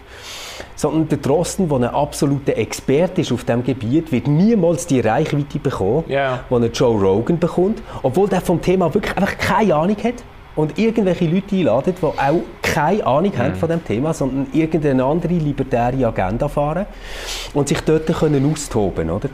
sondern 0.74 1.08
der 1.08 1.18
Drosten, 1.18 1.68
der 1.68 1.76
ein 1.78 1.84
absoluter 1.84 2.56
Experte 2.56 3.20
ist 3.20 3.32
auf 3.32 3.44
diesem 3.44 3.62
Gebiet, 3.62 4.10
wird 4.10 4.26
niemals 4.26 4.86
die 4.86 5.00
Reichweite 5.00 5.58
bekommen, 5.58 6.04
Ja. 6.08 6.40
die 6.50 6.54
ein 6.54 6.72
Joe 6.72 7.00
Rogan 7.00 7.38
bekommt, 7.38 7.82
obwohl 8.02 8.28
der 8.28 8.40
vom 8.40 8.60
Thema 8.60 8.92
wirklich 8.92 9.16
einfach 9.16 9.38
keine 9.38 9.74
Ahnung 9.74 9.96
hat 10.02 10.14
und 10.56 10.76
irgendwelche 10.78 11.26
Leute 11.26 11.54
einladen, 11.54 11.94
die 12.00 12.04
auch 12.04 12.40
keine 12.62 13.06
Ahnung 13.06 13.32
haben 13.38 13.54
von 13.54 13.68
dem 13.68 13.84
Thema, 13.84 14.12
sondern 14.12 14.48
irgendeine 14.52 15.04
andere 15.04 15.34
libertäre 15.34 16.04
Agenda 16.04 16.48
fahren 16.48 16.86
und 17.54 17.68
sich 17.68 17.80
dort 17.82 18.06
können 18.06 18.50
austoben, 18.52 19.08
oder? 19.10 19.28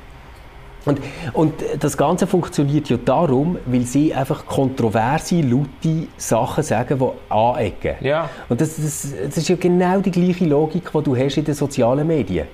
Und, 0.85 1.01
und 1.33 1.55
das 1.81 1.97
Ganze 1.97 2.27
funktioniert 2.27 2.89
ja 2.89 2.97
darum, 2.97 3.59
weil 3.67 3.83
sie 3.83 4.15
einfach 4.15 4.47
kontroverse, 4.47 5.41
laute 5.41 6.09
Sachen 6.17 6.63
sagen, 6.63 6.99
die 6.99 7.33
anecken. 7.33 7.95
Ja. 8.01 8.29
Und 8.49 8.61
das, 8.61 8.77
das, 8.77 9.15
das 9.25 9.37
ist 9.37 9.49
ja 9.49 9.57
genau 9.57 10.01
die 10.01 10.11
gleiche 10.11 10.45
Logik, 10.45 10.91
die 10.93 11.03
du 11.03 11.17
hast 11.17 11.37
in 11.37 11.45
den 11.45 11.55
sozialen 11.55 12.07
Medien. 12.07 12.47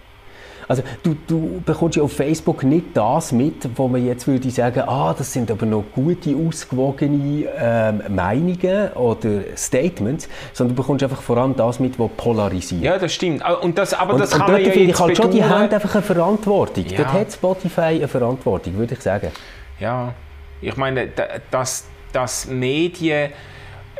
Also 0.71 0.85
du, 1.03 1.17
du 1.27 1.61
bekommst 1.67 1.97
ja 1.97 2.05
auf 2.05 2.13
Facebook 2.13 2.63
nicht 2.63 2.87
das 2.95 3.33
mit, 3.33 3.69
wo 3.75 3.89
man 3.89 4.07
jetzt 4.07 4.29
würde 4.29 4.49
sagen, 4.51 4.83
ah, 4.87 5.13
das 5.19 5.33
sind 5.33 5.51
aber 5.51 5.67
noch 5.67 5.83
gute, 5.93 6.37
ausgewogene 6.37 7.47
ähm, 7.59 8.03
Meinungen 8.15 8.93
oder 8.93 9.41
Statements, 9.57 10.29
sondern 10.53 10.77
du 10.77 10.81
bekommst 10.83 11.03
einfach 11.03 11.23
vor 11.23 11.39
allem 11.39 11.57
das 11.57 11.81
mit, 11.81 11.99
was 11.99 12.09
polarisiert. 12.17 12.83
Ja, 12.83 12.99
das 12.99 13.13
stimmt. 13.13 13.45
Ah, 13.45 13.55
Und 13.55 13.77
das, 13.79 13.95
aber 13.95 14.15
Und, 14.15 14.21
das 14.21 14.33
und 14.33 14.39
kann 14.43 14.53
man 14.53 14.61
ja 14.65 14.71
finde 14.71 14.87
jetzt 14.91 14.95
ich 14.97 15.01
halt 15.05 15.17
schon, 15.17 15.31
die 15.33 15.43
haben 15.43 15.69
einfach 15.73 15.93
eine 15.95 16.03
Verantwortung. 16.05 16.87
Ja. 16.87 16.99
Dort 16.99 17.13
hat 17.15 17.33
Spotify 17.33 17.81
eine 17.81 18.07
Verantwortung, 18.09 18.77
würde 18.79 18.95
ich 18.95 19.01
sagen. 19.01 19.33
Ja, 19.81 20.15
ich 20.61 20.77
meine, 20.77 21.09
da- 21.09 21.27
dass, 21.51 21.87
dass 22.13 22.47
Medien 22.47 23.31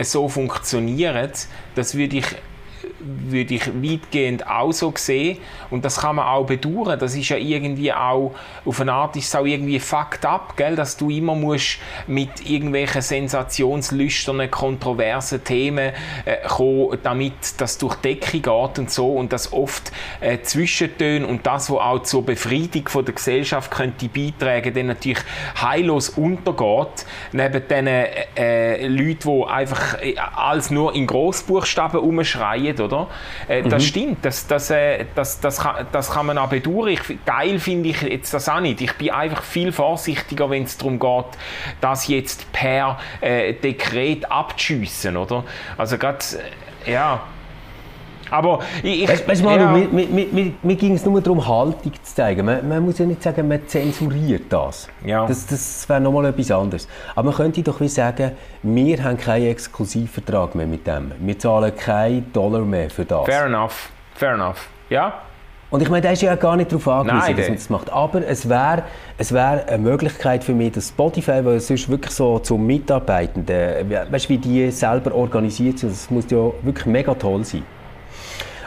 so 0.01 0.29
funktionieren, 0.29 1.31
das 1.75 1.97
würde 1.97 2.19
ich, 2.19 2.27
würde 3.03 3.55
ich 3.55 3.67
weitgehend 3.67 4.47
auch 4.47 4.73
so 4.73 4.93
sehen. 4.97 5.39
Und 5.71 5.85
das 5.85 6.01
kann 6.01 6.17
man 6.17 6.27
auch 6.27 6.47
bedauern. 6.47 6.99
Das 6.99 7.15
ist 7.15 7.29
ja 7.29 7.37
irgendwie 7.37 7.93
auch, 7.93 8.33
auf 8.65 8.81
eine 8.81 8.93
Art 8.93 9.17
ist 9.17 9.29
es 9.29 9.35
auch 9.35 9.45
irgendwie 9.45 9.79
fucked 9.79 10.25
up, 10.25 10.57
gell? 10.57 10.77
dass 10.77 10.97
du 10.97 11.11
immer 11.11 11.35
musst 11.35 11.79
mit 12.07 12.49
irgendwelchen 12.49 13.03
sensationslüsternen, 13.03 14.51
kontroversen 14.51 15.43
Themen 15.45 15.93
äh, 16.25 16.37
kommen, 16.49 16.99
damit 17.03 17.33
das 17.59 17.79
durch 17.79 17.97
die 17.97 18.15
Decke 18.15 18.41
geht 18.41 18.79
und 18.79 18.91
so. 18.91 19.13
Und 19.13 19.33
das 19.33 19.53
oft 19.53 19.93
äh, 20.21 20.41
Zwischentöne 20.43 21.27
und 21.27 21.47
das, 21.47 21.71
was 21.71 21.79
auch 21.79 22.03
zur 22.03 22.25
Befriedung 22.25 22.89
von 22.89 23.05
der 23.05 23.15
Gesellschaft 23.15 23.71
könnte 23.71 24.09
beitragen, 24.09 24.75
dann 24.75 24.87
natürlich 24.87 25.21
heillos 25.61 26.11
untergeht, 26.11 27.07
neben 27.33 27.69
den 27.69 27.87
äh, 27.87 28.07
äh, 28.37 28.87
Leuten, 28.87 29.21
die 29.21 29.45
einfach 29.47 30.01
äh, 30.03 30.17
alles 30.17 30.71
nur 30.71 30.95
in 30.95 31.07
Großbuchstaben 31.07 32.01
umschreien, 32.01 32.79
oder? 32.81 32.90
Äh, 33.49 33.63
Das 33.63 33.85
stimmt, 33.85 34.25
das, 34.25 34.47
das, 34.47 34.71
äh, 34.71 35.07
das, 35.15 35.41
das, 35.41 35.61
kann, 35.61 35.87
das 35.93 36.11
kann 36.11 36.27
man 36.27 36.39
auch 36.39 36.49
bedauern. 36.49 36.89
Ich, 36.89 37.01
geil 37.25 37.59
finde 37.59 37.91
ich 37.91 38.03
jetzt 38.03 38.35
das 38.35 38.49
auch 38.49 38.61
nicht. 38.61 38.81
Ich 38.81 38.93
bin 38.95 39.11
einfach 39.11 39.43
viel 39.43 39.73
vorsichtiger, 39.73 40.51
wenn 40.51 40.65
es 40.65 40.77
darum 40.77 40.99
geht, 40.99 41.25
das 41.81 42.09
jetzt 42.09 42.51
per 42.53 42.99
äh, 43.21 43.55
Dekret 43.55 44.31
abzuschiessen, 44.31 45.17
oder? 45.17 45.45
Also 45.77 45.99
gerade, 45.99 46.19
äh, 46.87 46.93
ja... 46.93 47.23
Aber 48.31 48.61
ich, 48.83 49.05
ich, 49.05 49.29
Weißt, 49.29 49.45
Manu, 49.45 49.63
ja. 49.63 49.73
mir, 49.73 49.89
mir, 49.89 50.27
mir, 50.31 50.53
mir, 50.63 50.77
ging 50.77 50.95
es 50.95 51.05
nur 51.05 51.21
darum, 51.21 51.47
Haltung 51.47 51.93
zu 52.03 52.15
zeigen. 52.15 52.47
Man, 52.47 52.69
man 52.69 52.85
muss 52.85 52.99
ja 52.99 53.07
nicht 53.07 53.23
sagen, 53.23 53.47
man 53.49 53.67
zensuriert 53.67 54.45
das. 54.51 54.89
Ja. 55.05 55.27
Das, 55.27 55.47
das 55.47 55.89
wäre 55.89 56.01
nochmal 56.01 56.27
etwas 56.27 56.51
anderes. 56.51 56.89
Aber 57.15 57.27
man 57.27 57.35
könnte 57.35 57.63
doch 57.63 57.81
wie 57.81 57.89
sagen, 57.89 58.33
wir 58.63 59.03
haben 59.03 59.17
keinen 59.17 59.47
Exklusivvertrag 59.47 60.55
mehr 60.55 60.67
mit 60.67 60.87
dem. 60.87 61.13
Wir 61.19 61.39
zahlen 61.39 61.75
keinen 61.77 62.33
Dollar 62.33 62.61
mehr 62.61 62.91
für 62.91 63.05
das. 63.05 63.25
Fair 63.25 63.47
enough, 63.47 63.91
fair 64.15 64.35
enough. 64.35 64.69
Ja? 64.89 65.23
Und 65.71 65.83
ich 65.83 65.89
meine, 65.89 66.03
der 66.03 66.13
ist 66.13 66.23
ja 66.23 66.35
gar 66.35 66.57
nicht 66.57 66.73
darauf 66.73 66.89
angewiesen, 66.89 67.27
Nein, 67.27 67.37
dass 67.37 67.47
man 67.47 67.57
das 67.57 67.71
macht. 67.71 67.93
Aber 67.93 68.27
es 68.27 68.49
wäre 68.49 68.83
es 69.19 69.33
wär 69.33 69.65
eine 69.69 69.79
Möglichkeit 69.79 70.43
für 70.43 70.53
mich, 70.53 70.73
dass 70.73 70.89
Spotify, 70.89 71.45
weil 71.45 71.57
es 71.57 71.69
sonst 71.69 71.89
wirklich 71.89 72.13
so 72.13 72.41
zum 72.41 72.67
Mitarbeitenden, 72.67 73.89
weißt 74.11 74.25
du, 74.25 74.29
wie 74.31 74.39
die 74.39 74.71
selber 74.73 75.15
organisiert 75.15 75.79
sind, 75.79 75.93
das 75.93 76.11
muss 76.11 76.29
ja 76.29 76.51
wirklich 76.63 76.87
mega 76.87 77.15
toll 77.15 77.45
sein. 77.45 77.63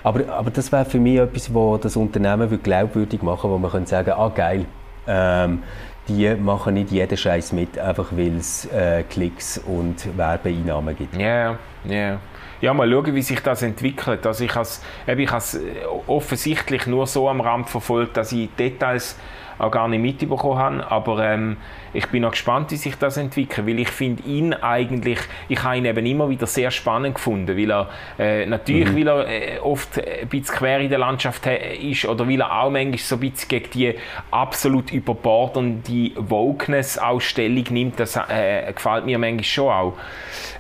Aber, 0.04 0.28
aber 0.30 0.52
das 0.52 0.72
wäre 0.72 0.86
für 0.86 1.00
mich 1.00 1.18
etwas, 1.18 1.54
wo 1.54 1.78
das 1.78 1.96
Unternehmen 1.96 2.50
würde 2.50 2.64
glaubwürdig 2.64 3.22
machen 3.22 3.50
wo 3.50 3.58
man 3.58 3.72
könnte 3.72 3.90
sagen, 3.90 4.12
ah 4.12 4.30
geil, 4.30 4.66
ähm, 5.08 5.64
die 6.08 6.36
machen 6.36 6.74
nicht 6.74 6.92
jeden 6.92 7.18
Scheiß 7.18 7.54
mit, 7.54 7.80
einfach 7.80 8.08
weil 8.12 8.38
es 8.38 8.66
äh, 8.66 9.04
Klicks 9.04 9.58
und 9.58 10.18
Werbeeinnahmen 10.18 10.96
gibt. 10.98 11.16
Ja, 11.16 11.58
ja. 11.86 12.20
Ja, 12.60 12.74
mal 12.74 12.90
schauen, 12.90 13.14
wie 13.14 13.22
sich 13.22 13.42
das 13.42 13.62
entwickelt. 13.62 14.26
Also 14.26 14.46
ich 14.46 14.56
habe 14.56 15.22
ich 15.22 15.32
has 15.32 15.60
offensichtlich 16.08 16.88
nur 16.88 17.08
so 17.08 17.28
am 17.28 17.42
Rand 17.42 17.70
verfolgt, 17.70 18.16
dass 18.16 18.32
ich 18.32 18.50
Details 18.58 19.18
auch 19.60 19.72
gar 19.72 19.88
nicht 19.88 20.02
mitbekommen 20.02 20.58
habe. 20.60 20.92
Aber 20.92 21.26
ähm, 21.26 21.58
ich 21.94 22.08
bin 22.08 22.26
auch 22.26 22.32
gespannt, 22.32 22.72
wie 22.72 22.76
sich 22.76 22.96
das 22.98 23.18
entwickelt, 23.18 23.68
weil 23.68 23.80
ich 23.80 23.90
finde 23.90 24.24
ihn 24.24 24.54
eigentlich, 24.54 25.20
ich 25.50 25.64
habe 25.64 25.78
ihn 25.78 25.86
eben 25.86 26.06
immer 26.06 26.30
wieder 26.30 26.48
sehr 26.48 26.72
spannend 26.72 27.16
gefunden, 27.16 27.56
weil 27.58 27.72
er 27.72 27.90
äh, 28.18 28.46
natürlich, 28.46 28.96
weil 28.96 29.08
er 29.08 29.28
äh, 29.28 29.60
oft 29.60 30.00
ein 30.00 30.28
bisschen 30.28 30.56
quer 30.56 30.80
in 30.80 30.90
der 30.90 31.00
Landschaft 31.00 31.46
he- 31.46 31.92
ist 31.92 32.06
oder 32.06 32.28
weil 32.28 32.42
er 32.42 32.62
auch 32.62 32.70
manchmal 32.70 32.98
so 32.98 33.16
ein 33.16 33.20
bisschen 33.22 33.50
gegen 33.50 33.70
die 33.72 33.96
absolut 34.32 34.92
überbordende 34.92 36.12
Wokeness-Ausstellung 36.16 37.66
nimmt, 37.70 38.00
das 38.00 38.16
äh, 38.16 38.72
gefällt 38.74 39.06
mir 39.06 39.20
manchmal 39.20 39.44
schon 39.44 39.70
auch. 39.70 39.94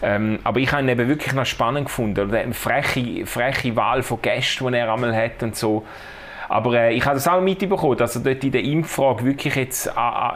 Ähm, 0.02 0.39
aber 0.44 0.60
ich 0.60 0.72
habe 0.72 0.84
ihn 0.84 0.89
eben 0.89 1.08
wirklich 1.08 1.34
noch 1.34 1.46
spannend 1.46 1.86
gefunden. 1.86 2.28
Oder 2.28 2.39
eine 2.39 2.54
freche, 2.54 3.26
freche 3.26 3.76
Wahl 3.76 4.04
von 4.04 4.22
Gästen, 4.22 4.72
die 4.72 4.78
er 4.78 4.94
einmal 4.94 5.16
hat 5.16 5.41
und 5.41 5.56
so. 5.56 5.86
Aber 6.54 6.74
äh, 6.76 6.93
ich 6.93 7.04
habe 7.04 7.16
das 7.16 7.28
auch 7.28 7.41
mitbekommen, 7.41 7.97
dass 7.97 8.16
er 8.16 8.22
dort 8.22 8.43
in 8.43 8.51
der 8.51 8.64
Impffrage 8.64 9.26
wirklich 9.26 9.56
jetzt 9.56 9.88
äh, 9.88 9.91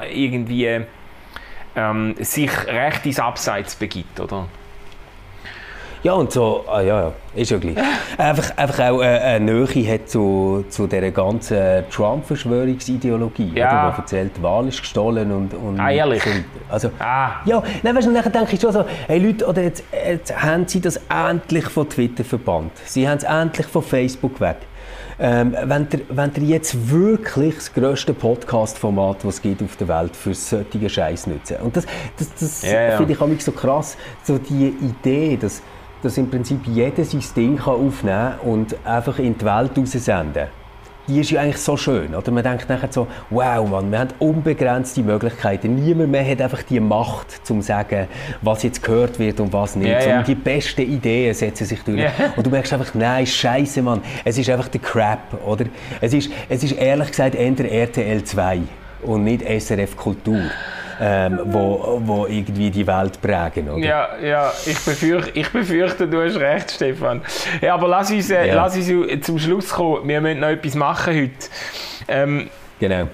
äh, 0.08 0.26
irgendwie 0.26 0.82
ähm, 1.76 2.16
sich 2.18 2.50
recht 2.66 3.06
ins 3.06 3.20
Abseits 3.20 3.76
begibt, 3.76 4.20
oder? 4.20 4.48
Ja, 6.02 6.14
und 6.14 6.32
so, 6.32 6.64
ah, 6.68 6.82
ja, 6.82 7.02
ja, 7.02 7.12
ist 7.36 7.52
ja 7.52 7.58
gleich. 7.60 7.76
einfach, 8.18 8.58
einfach 8.58 8.80
auch 8.90 9.02
äh, 9.02 9.06
eine 9.06 9.46
Nähe 9.52 9.94
hat 9.94 10.10
zu, 10.10 10.66
zu 10.70 10.88
dieser 10.88 11.12
ganzen 11.12 11.84
Trump-Verschwörungsideologie, 11.92 13.52
Ja. 13.56 13.92
die 13.92 13.98
erzählt, 14.02 14.32
die 14.38 14.42
Wahl 14.44 14.68
ist 14.70 14.80
gestohlen 14.82 15.32
und, 15.32 15.54
und 15.54 15.80
Ah, 15.80 15.92
ehrlich? 15.92 16.26
weiter. 16.26 16.38
Also, 16.70 16.90
Ah. 16.98 17.42
ja, 17.46 17.62
nein, 17.84 17.96
weißt 17.96 18.08
du, 18.08 18.14
dann 18.14 18.32
denke 18.32 18.56
ich 18.56 18.62
schon 18.62 18.72
so, 18.72 18.86
hey 19.08 19.20
Leute, 19.20 19.46
oder 19.46 19.62
jetzt, 19.62 19.84
jetzt 20.08 20.36
haben 20.42 20.68
sie 20.68 20.82
das 20.82 21.00
endlich 21.10 21.66
von 21.66 21.88
Twitter 21.88 22.24
verbannt. 22.24 22.72
Sie 22.86 23.08
haben 23.08 23.18
es 23.18 23.24
endlich 23.24 23.68
von 23.68 23.84
Facebook 23.84 24.40
weg. 24.42 24.58
Ähm, 25.20 25.56
wenn, 25.64 25.88
ihr, 25.92 26.02
wenn 26.10 26.32
ihr 26.36 26.44
jetzt 26.44 26.92
wirklich 26.92 27.56
das 27.56 27.74
grösste 27.74 28.14
Podcast-Format, 28.14 29.24
das 29.24 29.36
es 29.36 29.42
gibt 29.42 29.64
auf 29.64 29.76
der 29.76 29.88
Welt, 29.88 30.16
für 30.16 30.36
solche 30.36 30.90
Scheiß 30.90 31.26
nutzen. 31.28 31.58
Und 31.58 31.76
das, 31.76 31.86
das, 32.18 32.36
das 32.36 32.62
Ja, 32.62 32.82
ja. 32.90 32.98
finde 32.98 33.14
ich 33.14 33.22
auch 33.22 33.28
so 33.40 33.52
krass, 33.52 33.98
so 34.24 34.38
die 34.38 34.68
Idee, 34.68 35.36
dass, 35.38 35.64
dass 36.04 36.18
im 36.20 36.30
Prinzip 36.30 36.60
jeder 36.68 37.04
sein 37.04 37.24
Ding 37.36 37.58
kann 37.58 37.74
aufnehmen 37.74 38.34
kann 38.38 38.40
und 38.50 38.76
einfach 38.86 39.18
in 39.18 39.36
die 39.36 39.46
Welt 39.46 39.72
raussenden. 39.76 40.48
Die 41.08 41.20
ist 41.22 41.32
ja 41.32 41.42
eigentlich 41.42 41.58
so 41.58 41.78
schön, 41.78 42.14
oder? 42.14 42.32
Man 42.32 42.44
denkt 42.44 42.68
nachher 42.68 42.92
so, 42.92 43.08
wow, 43.30 43.68
Mann, 43.68 43.92
wir 43.92 44.00
haben 44.00 44.10
unbegrenzte 44.20 45.02
Möglichkeiten. 45.02 45.76
Niemand 45.76 46.12
mehr 46.12 46.30
hat 46.30 46.42
einfach 46.42 46.64
die 46.64 46.80
Macht, 46.80 47.28
um 47.50 47.62
zu 47.62 47.68
sagen, 47.68 48.08
was 48.42 48.64
jetzt 48.64 48.84
gehört 48.84 49.18
wird 49.18 49.40
und 49.40 49.54
was 49.54 49.76
nicht. 49.76 50.02
Sondern 50.02 50.20
ja. 50.20 50.24
die 50.24 50.36
besten 50.36 50.82
Ideen 50.82 51.34
setzen 51.34 51.66
sich 51.66 51.82
durch. 51.84 52.00
Ja. 52.00 52.12
Und 52.36 52.46
du 52.46 52.50
merkst 52.50 52.74
einfach, 52.74 52.94
nein, 52.94 53.26
scheiße, 53.26 53.82
Mann. 53.82 54.02
Es 54.26 54.38
ist 54.38 54.50
einfach 54.50 54.68
der 54.68 54.82
Crap, 54.82 55.46
oder? 55.46 55.66
Es 56.02 56.14
ist, 56.14 56.30
es 56.50 56.64
ist 56.64 56.74
ehrlich 56.74 57.10
gesagt 57.10 57.36
eher 57.36 57.58
RTL 57.72 58.24
2 58.24 58.60
und 59.04 59.24
nicht 59.24 59.44
SRF 59.44 59.96
Kultur, 59.96 60.42
ähm, 61.00 61.40
wo, 61.46 62.02
wo 62.04 62.26
irgendwie 62.26 62.70
die 62.72 62.86
Welt 62.88 63.22
prägen, 63.22 63.70
oder? 63.70 63.86
Ja, 63.86 64.10
ja 64.22 64.52
ich, 64.66 64.80
befürchte, 64.80 65.32
ich 65.40 65.50
befürchte, 65.52 66.08
du 66.08 66.22
hast 66.24 66.38
recht, 66.38 66.72
Stefan. 66.72 67.22
Ja, 67.62 67.74
aber 67.76 67.88
lass 67.88 68.12
uns, 68.12 68.30
äh, 68.32 68.48
Ja. 68.48 68.56
lass 68.56 68.76
uns 68.76 69.26
zum 69.26 69.38
Schluss 69.40 69.70
kommen. 69.70 70.08
Wir 70.08 70.22
müssen 70.22 70.40
noch 70.40 70.50
etwas 70.50 70.76
machen 70.76 71.14
heute. 71.16 71.48
Ähm, 72.08 72.50
Genau. 72.80 73.08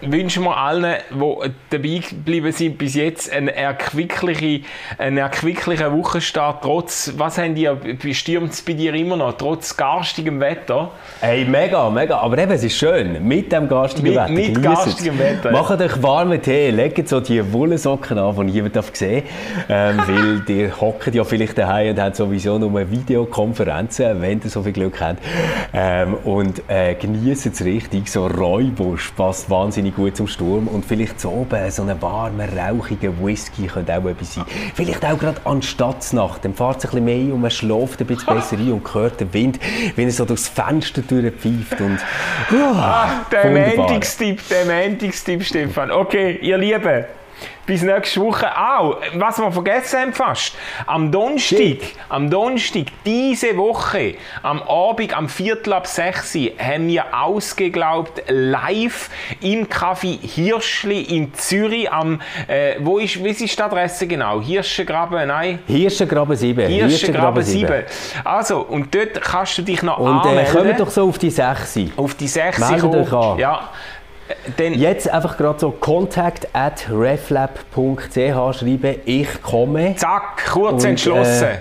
Wünschen 0.00 0.44
wir 0.44 0.56
allen, 0.56 0.96
die 1.10 1.50
dabei 1.70 2.00
geblieben 2.08 2.52
sind 2.52 2.78
bis 2.78 2.94
jetzt, 2.94 3.32
einen 3.32 3.48
erquicklichen, 3.48 4.64
einen 4.98 5.18
erquicklichen 5.18 5.96
Wochenstart. 5.96 6.62
Trotz, 6.62 7.12
was 7.16 7.38
haben 7.38 7.54
die, 7.54 7.68
stürmt 8.14 8.52
es 8.52 8.62
bei 8.62 8.74
dir 8.74 8.94
immer 8.94 9.16
noch? 9.16 9.32
Trotz 9.36 9.76
garstigem 9.76 10.40
Wetter? 10.40 10.90
Hey, 11.20 11.44
mega, 11.44 11.88
mega. 11.90 12.18
Aber 12.18 12.38
eben, 12.38 12.52
es 12.52 12.64
ist 12.64 12.76
schön. 12.76 13.26
Mit 13.26 13.52
dem 13.52 13.68
garstigen 13.68 14.08
Mit- 14.08 14.16
Wetter. 14.16 14.32
mit 14.32 14.62
garstigem. 14.62 15.18
Wetter. 15.18 15.50
Macht 15.50 15.80
euch 15.80 16.02
warmen 16.02 16.40
Tee, 16.42 16.70
legt 16.70 17.08
so 17.08 17.20
die 17.20 17.52
Wollsocken 17.52 18.18
an, 18.18 18.36
die 18.36 18.52
niemand 18.52 18.76
darf 18.76 18.90
sehen 18.92 19.22
ähm, 19.68 19.98
Weil 20.06 20.42
ihr 20.56 20.80
hockt 20.80 21.14
ja 21.14 21.24
vielleicht 21.24 21.58
daheim 21.58 21.90
und 21.90 22.00
habt 22.00 22.16
sowieso 22.16 22.58
nur 22.58 22.90
Videokonferenzen, 22.90 24.20
wenn 24.20 24.40
ihr 24.42 24.50
so 24.50 24.62
viel 24.62 24.72
Glück 24.72 25.00
habt. 25.00 25.22
Ähm, 25.72 26.14
und 26.24 26.62
äh, 26.68 26.94
genießt 26.94 27.46
es 27.46 27.64
richtig. 27.64 28.08
So 28.10 28.26
Räubusch 28.26 29.10
passt 29.16 29.48
wahnsinnig 29.50 29.85
wahnsinnig 29.86 29.96
gut 29.96 30.16
zum 30.16 30.26
Sturm. 30.26 30.68
Und 30.68 30.84
vielleicht 30.84 31.20
so 31.20 31.30
oben 31.30 31.70
so 31.70 31.82
einen 31.82 32.00
warmen, 32.00 32.48
rauchigen 32.58 33.24
Whisky 33.24 33.66
könnte 33.66 33.96
auch 33.96 34.04
etwas 34.06 34.34
sein. 34.34 34.44
Vielleicht 34.74 35.04
auch 35.04 35.18
gerade 35.18 35.40
an 35.44 35.62
Stadtnacht. 35.62 36.44
Dann 36.44 36.54
fährt 36.54 36.78
es 36.78 36.84
ein 36.84 36.90
bisschen 36.90 37.04
mehr 37.04 37.34
und 37.34 37.40
man 37.40 37.50
schläft 37.50 38.00
ein 38.00 38.06
bisschen 38.06 38.34
besser 38.34 38.56
ein 38.56 38.72
und 38.72 38.94
hört 38.94 39.20
den 39.20 39.32
Wind, 39.32 39.58
wenn 39.94 40.06
er 40.06 40.12
so 40.12 40.24
durchs 40.24 40.48
Fenster 40.48 41.02
durchpfeift. 41.02 41.80
Und, 41.80 41.98
ah, 42.52 43.26
der 43.30 43.50
Mendungstipp, 43.50 44.40
der 44.48 44.64
Mendungstipp, 44.64 45.44
Stefan. 45.44 45.90
Okay, 45.90 46.38
ihr 46.40 46.58
Lieben. 46.58 47.04
Bis 47.66 47.82
nächste 47.82 48.20
Woche 48.20 48.46
auch. 48.56 48.98
Was 49.14 49.38
wir 49.38 49.50
vergessen 49.50 49.98
haben 49.98 50.12
fast. 50.12 50.54
Am 50.86 51.10
Donnerstag, 51.10 51.78
am 52.08 52.30
Donnerstag 52.30 52.84
diese 53.04 53.56
Woche, 53.56 54.14
am 54.42 54.62
Abend, 54.62 55.16
am 55.16 55.28
Viertel 55.28 55.72
ab 55.72 55.88
6 55.88 56.36
Uhr, 56.36 56.50
haben 56.58 56.86
wir 56.86 57.04
ausgeglaubt 57.12 58.22
live 58.28 59.10
im 59.40 59.66
Café 59.66 60.16
Hirschli 60.20 61.02
in 61.02 61.34
Zürich. 61.34 61.90
Am, 61.90 62.20
äh, 62.46 62.76
wo 62.78 62.98
ist, 62.98 63.22
wie 63.22 63.30
ist 63.30 63.40
die 63.40 63.62
Adresse 63.62 64.06
genau? 64.06 64.40
Hirschengraben, 64.40 65.26
nein? 65.26 65.58
Hirschengraben 65.66 66.36
7. 66.36 66.68
Hirschengraben 66.68 67.42
7. 67.42 67.84
Also, 68.22 68.60
und 68.60 68.94
dort 68.94 69.20
kannst 69.20 69.58
du 69.58 69.62
dich 69.62 69.82
noch 69.82 69.98
und, 69.98 70.08
anmelden. 70.08 70.38
Und 70.38 70.46
äh, 70.46 70.56
kommen 70.56 70.76
doch 70.76 70.90
so 70.90 71.08
auf 71.08 71.18
die 71.18 71.30
6. 71.30 71.78
Auf 71.96 72.14
die 72.14 72.28
6 72.28 72.58
Meldet 72.60 72.94
euch 72.94 73.12
an. 73.12 73.38
Ja. 73.38 73.70
Dann 74.56 74.74
Jetzt 74.74 75.08
einfach 75.08 75.36
gerade 75.36 75.58
so 75.58 75.70
contact 75.70 76.48
at 76.52 76.88
reflab.ch 76.90 78.14
schreiben, 78.14 78.96
ich 79.04 79.42
komme. 79.42 79.94
Zack, 79.96 80.46
kurz 80.52 80.84
und, 80.84 80.90
entschlossen. 80.90 81.44
Äh, 81.44 81.58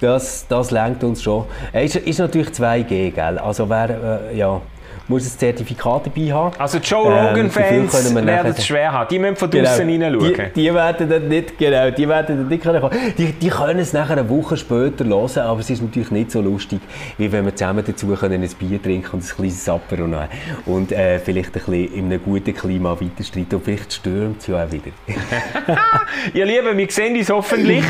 das, 0.00 0.46
das 0.48 0.70
lenkt 0.70 1.02
uns 1.02 1.22
schon. 1.22 1.46
Es 1.72 1.96
ist, 1.96 2.06
ist 2.06 2.18
natürlich 2.18 2.48
2G, 2.48 3.10
gell? 3.10 3.38
Also 3.38 3.68
wer, 3.68 4.30
äh, 4.30 4.36
ja 4.36 4.60
muss 5.08 5.24
ein 5.24 5.38
Zertifikat 5.38 6.06
dabei 6.06 6.32
haben. 6.32 6.56
Also 6.58 6.78
Joe 6.78 7.06
Rogan-Fans 7.06 8.08
ähm, 8.10 8.26
werden 8.26 8.54
es 8.56 8.66
schwer 8.66 8.92
haben. 8.92 9.08
Die 9.08 9.18
müssen 9.18 9.36
von 9.36 9.50
draußen 9.50 9.88
genau. 9.88 10.18
reinschauen. 10.18 10.50
Die, 10.54 10.60
die, 10.62 10.74
werden 10.74 11.08
das 11.08 11.22
nicht, 11.22 11.58
genau, 11.58 11.90
die 11.90 12.08
werden 12.08 12.38
das 12.38 12.48
nicht 12.48 12.62
können. 12.62 12.90
Die, 13.16 13.32
die 13.32 13.48
können 13.48 13.78
es 13.78 13.92
nachher 13.92 14.18
eine 14.18 14.28
Woche 14.28 14.56
später 14.56 15.04
hören, 15.04 15.38
aber 15.38 15.60
es 15.60 15.70
ist 15.70 15.82
natürlich 15.82 16.10
nicht 16.10 16.30
so 16.30 16.40
lustig, 16.40 16.80
wie 17.16 17.32
wenn 17.32 17.44
wir 17.44 17.56
zusammen 17.56 17.84
dazu 17.86 18.08
können 18.08 18.42
ein 18.42 18.50
Bier 18.58 18.82
trinken 18.82 19.08
und 19.12 19.24
ein 19.24 19.36
kleines 19.36 19.68
Apero 19.68 20.06
nehmen 20.06 20.28
und 20.66 20.92
äh, 20.92 21.18
vielleicht 21.18 21.48
ein 21.48 21.52
bisschen 21.52 21.94
in 21.94 22.04
einem 22.06 22.22
guten 22.22 22.54
Klima 22.54 22.92
weiter 23.00 23.24
streiten 23.24 23.56
und 23.56 23.64
vielleicht 23.64 23.92
stürmt 23.92 24.40
es 24.40 24.46
ja 24.46 24.64
auch 24.64 24.70
wieder. 24.70 24.92
Ihr 26.34 26.44
Lieben, 26.44 26.76
wir 26.76 26.90
sehen 26.90 27.16
uns 27.16 27.30
hoffentlich 27.30 27.84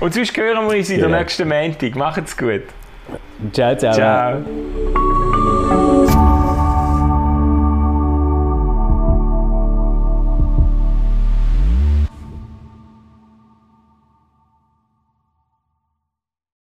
und 0.00 0.12
sonst 0.12 0.36
hören 0.36 0.66
wir 0.68 0.76
uns 0.76 0.90
in 0.90 0.98
der 0.98 1.06
genau. 1.06 1.18
nächsten 1.18 1.48
Montag. 1.48 1.96
Macht's 1.96 2.36
gut. 2.36 2.62
Ciao, 3.52 3.74
ciao. 3.76 3.94
Ciao. 3.94 4.42